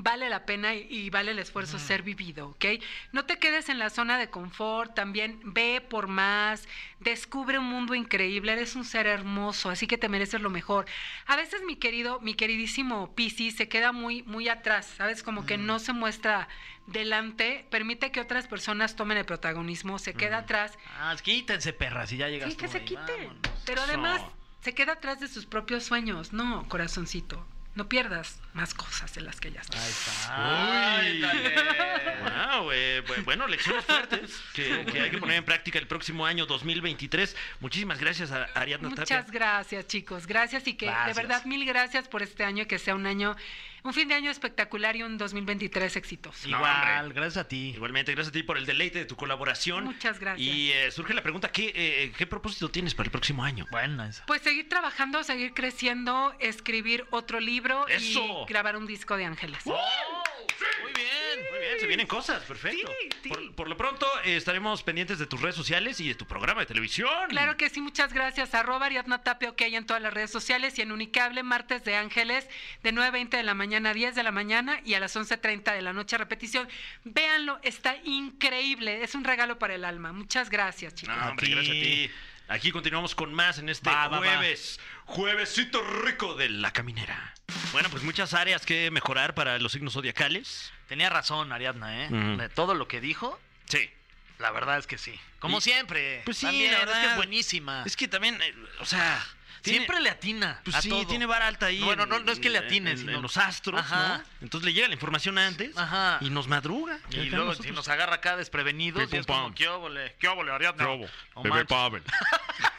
vale 0.00 0.28
la 0.28 0.46
pena 0.46 0.74
y, 0.74 0.86
y 0.88 1.10
vale 1.10 1.32
el 1.32 1.38
esfuerzo 1.40 1.78
ser 1.78 2.02
vivido, 2.02 2.50
¿ok? 2.50 2.64
No 3.12 3.24
te 3.24 3.38
quedes 3.38 3.68
en 3.68 3.78
la 3.80 3.90
zona 3.90 4.16
de 4.16 4.30
confort, 4.30 4.94
también 4.94 5.40
ve 5.42 5.80
por 5.80 6.06
más, 6.06 6.68
descubre 7.00 7.58
un 7.58 7.64
mundo 7.66 7.94
increíble, 7.96 8.52
eres 8.52 8.76
un 8.76 8.84
ser 8.84 9.06
hermoso, 9.08 9.70
así 9.70 9.86
que 9.88 9.98
te 9.98 10.08
mereces 10.08 10.40
lo 10.40 10.50
mejor. 10.50 10.86
A 11.26 11.34
veces 11.34 11.62
mi 11.66 11.74
querido, 11.76 12.20
mi 12.20 12.34
queridísimo 12.34 13.12
Piscis 13.14 13.56
se 13.56 13.68
queda 13.68 13.90
muy, 13.92 14.22
muy 14.22 14.48
atrás, 14.48 14.86
¿sabes? 14.96 15.22
Como 15.24 15.44
que 15.46 15.58
no 15.58 15.78
se 15.80 15.92
muestra 15.92 16.48
delante, 16.86 17.66
permite 17.70 18.10
que 18.12 18.20
otras 18.20 18.46
personas 18.46 18.96
tomen 18.96 19.18
el 19.18 19.24
protagonismo, 19.24 19.98
se 19.98 20.14
queda 20.14 20.38
atrás 20.38 20.72
Ah, 20.98 21.14
quítense, 21.22 21.72
perras, 21.72 22.12
y 22.12 22.16
ya 22.18 22.28
llegas 22.28 22.50
Sí, 22.50 22.56
que 22.56 22.68
se 22.68 22.78
ahí, 22.78 22.84
quite. 22.84 23.00
vámonos. 23.00 23.36
Pero 23.66 23.82
además 23.82 24.22
se 24.62 24.74
queda 24.74 24.92
atrás 24.92 25.20
de 25.20 25.28
sus 25.28 25.44
propios 25.44 25.84
sueños. 25.84 26.32
No, 26.32 26.66
corazoncito. 26.68 27.44
No 27.74 27.88
pierdas 27.88 28.40
más 28.58 28.74
cosas 28.74 29.14
de 29.14 29.20
las 29.20 29.38
que 29.38 29.52
ya 29.52 29.60
estás. 29.60 29.80
Ahí 29.80 29.90
está. 29.90 31.00
Uy. 31.00 31.24
Ándale. 31.24 32.58
Wow, 32.58 32.70
eh, 32.72 33.02
bu- 33.06 33.24
bueno, 33.24 33.46
lecciones 33.46 33.84
fuertes 33.84 34.40
que, 34.52 34.84
que 34.86 35.00
hay 35.00 35.10
que 35.10 35.18
poner 35.18 35.36
en 35.36 35.44
práctica 35.44 35.78
el 35.78 35.86
próximo 35.86 36.26
año 36.26 36.44
2023. 36.46 37.36
Muchísimas 37.60 38.00
gracias 38.00 38.32
a 38.32 38.44
Ariadna 38.54 38.88
Tapia. 38.90 39.02
Muchas 39.18 39.30
gracias, 39.30 39.86
chicos. 39.86 40.26
Gracias 40.26 40.66
y 40.66 40.74
que 40.74 40.86
Gracias. 40.86 41.14
de 41.16 41.22
verdad 41.22 41.44
mil 41.44 41.64
gracias 41.64 42.08
por 42.08 42.22
este 42.22 42.42
año, 42.44 42.66
que 42.66 42.78
sea 42.80 42.94
un 42.96 43.06
año, 43.06 43.36
un 43.84 43.94
fin 43.94 44.08
de 44.08 44.14
año 44.14 44.30
espectacular 44.30 44.96
y 44.96 45.04
un 45.04 45.18
2023 45.18 45.94
exitoso. 45.96 46.48
No, 46.48 46.56
Igual, 46.56 47.04
hombre. 47.04 47.14
gracias 47.20 47.44
a 47.44 47.48
ti. 47.48 47.72
Igualmente, 47.76 48.12
gracias 48.12 48.30
a 48.30 48.32
ti 48.32 48.42
por 48.42 48.58
el 48.58 48.66
deleite 48.66 48.98
de 48.98 49.04
tu 49.04 49.14
colaboración. 49.14 49.84
Muchas 49.84 50.18
gracias. 50.18 50.44
Y 50.46 50.72
eh, 50.72 50.90
surge 50.90 51.14
la 51.14 51.22
pregunta, 51.22 51.52
¿qué, 51.52 51.72
eh, 51.74 52.12
¿qué 52.18 52.26
propósito 52.26 52.68
tienes 52.70 52.94
para 52.94 53.06
el 53.06 53.12
próximo 53.12 53.44
año? 53.44 53.66
Buena 53.70 54.08
esa. 54.08 54.26
Pues 54.26 54.42
seguir 54.42 54.68
trabajando, 54.68 55.22
seguir 55.22 55.54
creciendo, 55.54 56.34
escribir 56.40 57.06
otro 57.10 57.38
libro 57.40 57.86
¡Eso! 57.88 58.44
Grabar 58.48 58.76
un 58.76 58.86
disco 58.86 59.16
de 59.16 59.24
ángeles. 59.24 59.64
Muy 59.66 60.92
bien. 60.94 61.08
Muy 61.50 61.60
bien, 61.60 61.80
se 61.80 61.86
vienen 61.86 62.06
cosas, 62.06 62.42
perfecto. 62.42 62.90
Sí, 63.00 63.08
sí. 63.22 63.28
Por, 63.28 63.54
por 63.54 63.68
lo 63.68 63.76
pronto, 63.76 64.06
eh, 64.24 64.36
estaremos 64.36 64.82
pendientes 64.82 65.18
de 65.18 65.26
tus 65.26 65.40
redes 65.40 65.54
sociales 65.54 66.00
y 66.00 66.08
de 66.08 66.14
tu 66.14 66.26
programa 66.26 66.60
de 66.62 66.66
televisión. 66.66 67.10
Claro 67.28 67.56
que 67.56 67.70
sí, 67.70 67.80
muchas 67.80 68.12
gracias. 68.12 68.54
Arroba 68.54 68.86
Ariadna 68.86 69.22
Tapia, 69.22 69.50
ok, 69.50 69.60
en 69.62 69.86
todas 69.86 70.02
las 70.02 70.12
redes 70.12 70.30
sociales 70.30 70.78
y 70.78 70.82
en 70.82 70.90
Unicable, 70.92 71.42
martes 71.42 71.84
de 71.84 71.96
Ángeles, 71.96 72.48
de 72.82 72.92
9.20 72.92 73.28
de 73.30 73.42
la 73.44 73.54
mañana 73.54 73.90
a 73.90 73.94
10 73.94 74.14
de 74.14 74.22
la 74.22 74.32
mañana 74.32 74.80
y 74.84 74.94
a 74.94 75.00
las 75.00 75.14
11.30 75.16 75.72
de 75.74 75.82
la 75.82 75.92
noche, 75.92 76.18
repetición. 76.18 76.68
Véanlo, 77.04 77.60
está 77.62 77.96
increíble, 78.04 79.02
es 79.04 79.14
un 79.14 79.24
regalo 79.24 79.58
para 79.58 79.74
el 79.74 79.84
alma. 79.84 80.12
Muchas 80.12 80.50
gracias, 80.50 80.94
chicos. 80.94 81.16
No, 81.16 81.28
hombre, 81.30 81.48
gracias 81.48 81.76
a 81.76 81.80
ti. 81.80 82.10
Aquí 82.48 82.72
continuamos 82.72 83.14
con 83.14 83.32
más 83.34 83.58
en 83.58 83.68
este 83.68 83.88
Va, 83.90 84.08
va, 84.08 84.20
va. 84.20 84.26
jueves. 84.26 84.80
Juevesito 85.04 85.82
rico 86.02 86.34
de 86.34 86.48
la 86.48 86.72
caminera. 86.72 87.34
Bueno, 87.72 87.90
pues 87.90 88.02
muchas 88.02 88.34
áreas 88.34 88.64
que 88.64 88.90
mejorar 88.90 89.34
para 89.34 89.58
los 89.58 89.72
signos 89.72 89.92
zodiacales. 89.94 90.72
Tenía 90.88 91.10
razón, 91.10 91.52
Ariadna, 91.52 92.04
¿eh? 92.04 92.08
Ujú. 92.10 92.36
De 92.38 92.48
todo 92.48 92.74
lo 92.74 92.88
que 92.88 93.00
dijo, 93.00 93.38
Sí. 93.68 93.90
la 94.38 94.50
verdad 94.50 94.78
es 94.78 94.86
que 94.86 94.96
sí. 94.98 95.18
Como 95.38 95.58
Y- 95.58 95.60
siempre. 95.60 96.22
Pues 96.24 96.38
sí, 96.38 96.46
También, 96.46 96.72
la 96.72 96.78
es 96.78 96.84
que 96.84 96.86
verdad. 96.92 97.10
es 97.10 97.16
buenísima. 97.16 97.82
Es 97.86 97.96
que 97.96 98.08
también, 98.08 98.40
eh, 98.42 98.54
o 98.80 98.84
sea. 98.86 99.24
tiene- 99.60 99.80
Siempre 99.80 100.00
le 100.00 100.08
atina. 100.10 100.60
Pues 100.64 100.76
a 100.76 100.80
sí, 100.82 100.88
todo. 100.88 101.04
tiene 101.08 101.26
vara 101.26 101.48
alta 101.48 101.66
ahí. 101.66 101.80
Bueno, 101.82 102.04
en- 102.04 102.08
no, 102.08 102.18
no 102.20 102.30
es 102.32 102.38
que 102.38 102.48
le 102.48 102.58
atine, 102.58 102.92
en, 102.92 102.98
sino- 102.98 103.12
en 103.12 103.20
los 103.22 103.36
astros, 103.36 103.80
Ajá. 103.80 104.18
¿no? 104.18 104.24
Entonces 104.42 104.64
le 104.64 104.72
llega 104.72 104.86
la 104.86 104.94
información 104.94 105.36
antes 105.36 105.76
Ajá. 105.76 106.18
y 106.20 106.30
nos 106.30 106.46
madruga. 106.46 106.98
Y 107.10 107.26
Acá 107.26 107.36
luego 107.36 107.54
si 107.56 107.72
nos 107.72 107.88
agarra 107.88 108.14
acá 108.14 108.36
desprevenidos, 108.36 109.12
y 109.12 109.16
es 109.16 109.26
como. 109.26 109.52
¿qué 109.54 109.66
óvole? 109.68 110.14
¿Qué 110.20 110.28
óvole, 110.28 110.52
Ariadna? 110.52 110.84
Bravo, 110.84 111.06
No 111.34 111.42
bebé. 111.42 111.64
Pavel. 111.66 112.02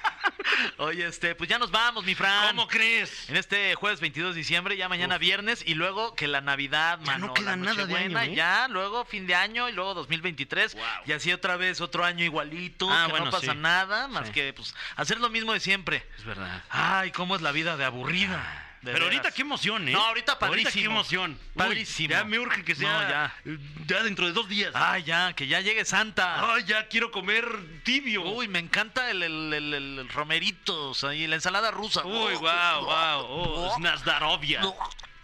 Oye, 0.78 1.06
este, 1.08 1.36
pues 1.36 1.50
ya 1.50 1.60
nos 1.60 1.72
vamos, 1.72 2.06
mi 2.06 2.16
Fran. 2.16 2.48
¿Cómo 2.50 2.68
crees? 2.68 3.30
En 3.30 3.36
este 3.38 3.76
jueves 3.76 4.00
22 4.00 4.34
de 4.34 4.40
diciembre, 4.40 4.78
ya 4.78 4.88
mañana 4.90 5.18
viernes, 5.18 5.64
y 5.66 5.74
luego 5.76 6.16
que 6.16 6.28
la 6.28 6.42
Navidad, 6.42 7.00
Ya 7.02 7.12
mano, 7.14 7.28
no 7.28 7.34
queda 7.34 7.52
la 7.52 7.56
nada 7.58 7.72
de 7.74 7.78
Nochebuena, 7.84 8.20
año, 8.22 8.32
¿eh? 8.32 8.36
ya, 8.36 8.68
luego 8.70 9.06
fin 9.06 9.28
de 9.28 9.36
año, 9.36 9.68
y 9.70 9.74
luego 9.74 9.94
2023, 9.94 10.74
Wow. 10.76 10.84
y 11.08 11.12
así 11.12 11.32
otra 11.34 11.58
vez 11.58 11.82
otro 11.82 12.06
año 12.06 12.24
igualito, 12.24 12.90
Ah, 12.90 13.04
que 13.06 13.12
bueno, 13.12 13.26
no 13.26 13.32
pasa 13.32 13.52
sí. 13.54 13.58
nada, 13.58 14.08
más 14.08 14.28
Sí. 14.28 14.34
que 14.34 14.54
pues 14.54 14.74
hacer 14.96 15.20
lo 15.20 15.30
mismo 15.30 15.54
de 15.54 15.60
siempre. 15.60 16.06
Es 16.18 16.24
verdad. 16.24 16.64
Ay, 16.70 17.12
cómo 17.12 17.36
es 17.36 17.42
la 17.42 17.52
vida 17.52 17.76
de 17.78 17.86
aburrida. 17.86 18.66
De 18.82 18.94
Pero 18.94 19.06
ahorita 19.06 19.32
qué 19.32 19.42
emoción, 19.42 19.88
¿eh? 19.90 19.92
No, 19.92 20.00
ahorita 20.06 20.34
Ahorita 20.34 20.70
qué 20.70 20.74
padrísimo. 20.76 20.92
emoción. 20.96 21.32
Uy, 21.32 21.52
Padrísimo. 21.58 22.10
ya 22.12 22.24
me 22.24 22.40
urge 22.40 22.64
que 22.64 22.76
sea 22.76 22.92
No, 22.94 23.10
ya. 23.10 23.58
ya 23.88 24.04
dentro 24.04 24.26
de 24.26 24.32
dos 24.34 24.48
días. 24.48 24.72
Ay, 24.74 25.04
ya, 25.04 25.34
que 25.34 25.48
ya 25.48 25.60
llegue 25.62 25.84
Santa. 25.86 26.54
Ay, 26.54 26.64
ya 26.66 26.88
quiero 26.88 27.12
comer 27.12 27.46
tibio. 27.84 28.22
Uy, 28.24 28.48
me 28.48 28.60
encanta 28.60 29.10
el, 29.12 29.22
el, 29.24 29.54
el, 29.54 29.74
el- 29.74 30.00
el 30.00 30.10
romerito, 30.10 30.92
o 30.92 30.94
sea, 30.94 31.14
y 31.14 31.28
la 31.28 31.36
ensalada 31.36 31.72
rusa. 31.72 32.06
Uy, 32.06 32.34
wow, 32.36 32.84
wow. 32.86 33.26
Oh, 33.28 33.74
Snazdarovia. 33.78 34.62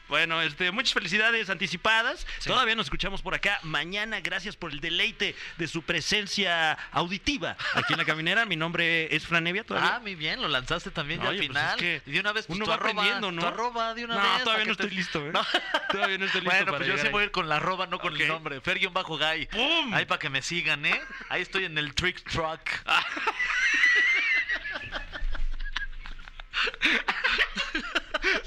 No. 0.08 0.16
Bueno, 0.16 0.42
este, 0.42 0.72
muchas 0.72 0.94
felicidades 0.94 1.50
anticipadas. 1.50 2.26
Todavía 2.46 2.76
nos 2.76 2.88
escuchamos 2.88 3.22
por 3.22 3.34
acá 3.36 3.60
mañana. 3.64 4.20
Gracias 4.22 4.56
por 4.56 4.72
el 4.72 4.80
deleite 4.80 5.36
de 5.58 5.68
su 5.68 5.82
presencia 5.82 6.74
auditiva 6.92 7.58
aquí 7.74 7.94
en 7.94 8.00
la 8.00 8.06
caminera. 8.06 8.46
Mi 8.46 8.56
nombre 8.56 9.14
es 9.16 9.26
Fran 9.26 9.46
Evia. 9.48 9.64
¿todavía? 9.64 9.96
Ah, 9.96 10.00
muy 10.00 10.16
bien, 10.16 10.42
lo 10.42 10.48
lanzaste 10.48 10.92
también 10.92 11.22
ya 11.22 11.30
Oye, 11.30 11.40
al 11.42 11.48
pues 11.48 11.50
final. 11.50 11.76
es 11.76 11.82
que 11.82 12.02
y 12.10 12.14
de 12.14 12.20
una 12.20 12.32
vez 12.34 12.46
pues, 12.46 12.58
uno 12.58 12.68
va 12.68 12.76
arroba, 12.76 12.92
aprendiendo, 12.92 13.32
¿no? 13.32 13.42
Tu 13.42 13.48
arroba 13.48 13.94
de 13.94 14.06
una 14.06 14.16
No, 14.16 14.34
vez. 14.34 14.44
todavía 14.44 14.66
no 14.66 14.72
estoy 14.74 14.90
listo, 14.92 15.26
¿eh? 15.26 15.32
No. 15.34 15.46
Todavía 15.92 16.18
no 16.18 16.26
estoy 16.26 16.42
listo 16.42 16.56
Bueno, 16.56 16.66
para 16.66 16.78
pues 16.78 16.90
yo 16.90 16.98
sí 16.98 17.08
voy 17.10 17.22
a 17.22 17.26
ir 17.26 17.32
con 17.32 17.50
la 17.50 17.56
arroba, 17.58 17.88
no 17.88 18.00
con 18.00 18.16
el 18.16 18.28
nombre. 18.28 18.62
Fer-bajo 18.62 19.18
guy. 19.18 19.48
¡Pum! 19.48 19.94
Ahí 19.94 20.06
para 20.06 20.20
que 20.20 20.30
me 20.30 20.42
sigan, 20.42 20.86
¿eh? 20.86 21.02
Ahí 21.30 21.42
estoy 21.42 21.66
en 21.66 21.78
el 21.78 21.94
Trick 21.94 22.24
Truck. 22.30 22.62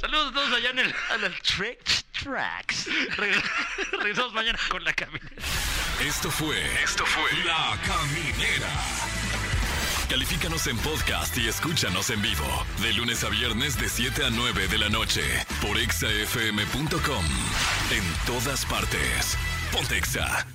Saludos 0.01 0.29
a 0.29 0.35
todos 0.35 0.53
allá 0.53 0.71
en 0.71 0.79
el. 0.79 0.95
En 1.15 1.25
el 1.25 1.41
Trick 1.41 1.83
Tracks. 2.23 2.89
Regresamos 3.93 4.33
mañana 4.33 4.59
con 4.69 4.85
la 4.85 4.93
caminera. 4.93 5.31
Esto 6.01 6.31
fue. 6.31 6.59
Esto 6.83 7.05
fue. 7.05 7.45
La 7.45 7.79
Caminera. 7.85 8.71
Califícanos 10.09 10.67
en 10.69 10.79
podcast 10.79 11.37
y 11.37 11.49
escúchanos 11.49 12.11
en 12.11 12.23
vivo. 12.23 12.67
De 12.81 12.93
lunes 12.95 13.25
a 13.25 13.29
viernes, 13.29 13.79
de 13.79 13.89
7 13.89 14.25
a 14.25 14.31
9 14.31 14.69
de 14.69 14.79
la 14.79 14.89
noche. 14.89 15.23
Por 15.61 15.77
exafm.com. 15.79 17.25
En 17.91 18.27
todas 18.27 18.65
partes. 18.65 19.37
Pontexa. 19.73 20.47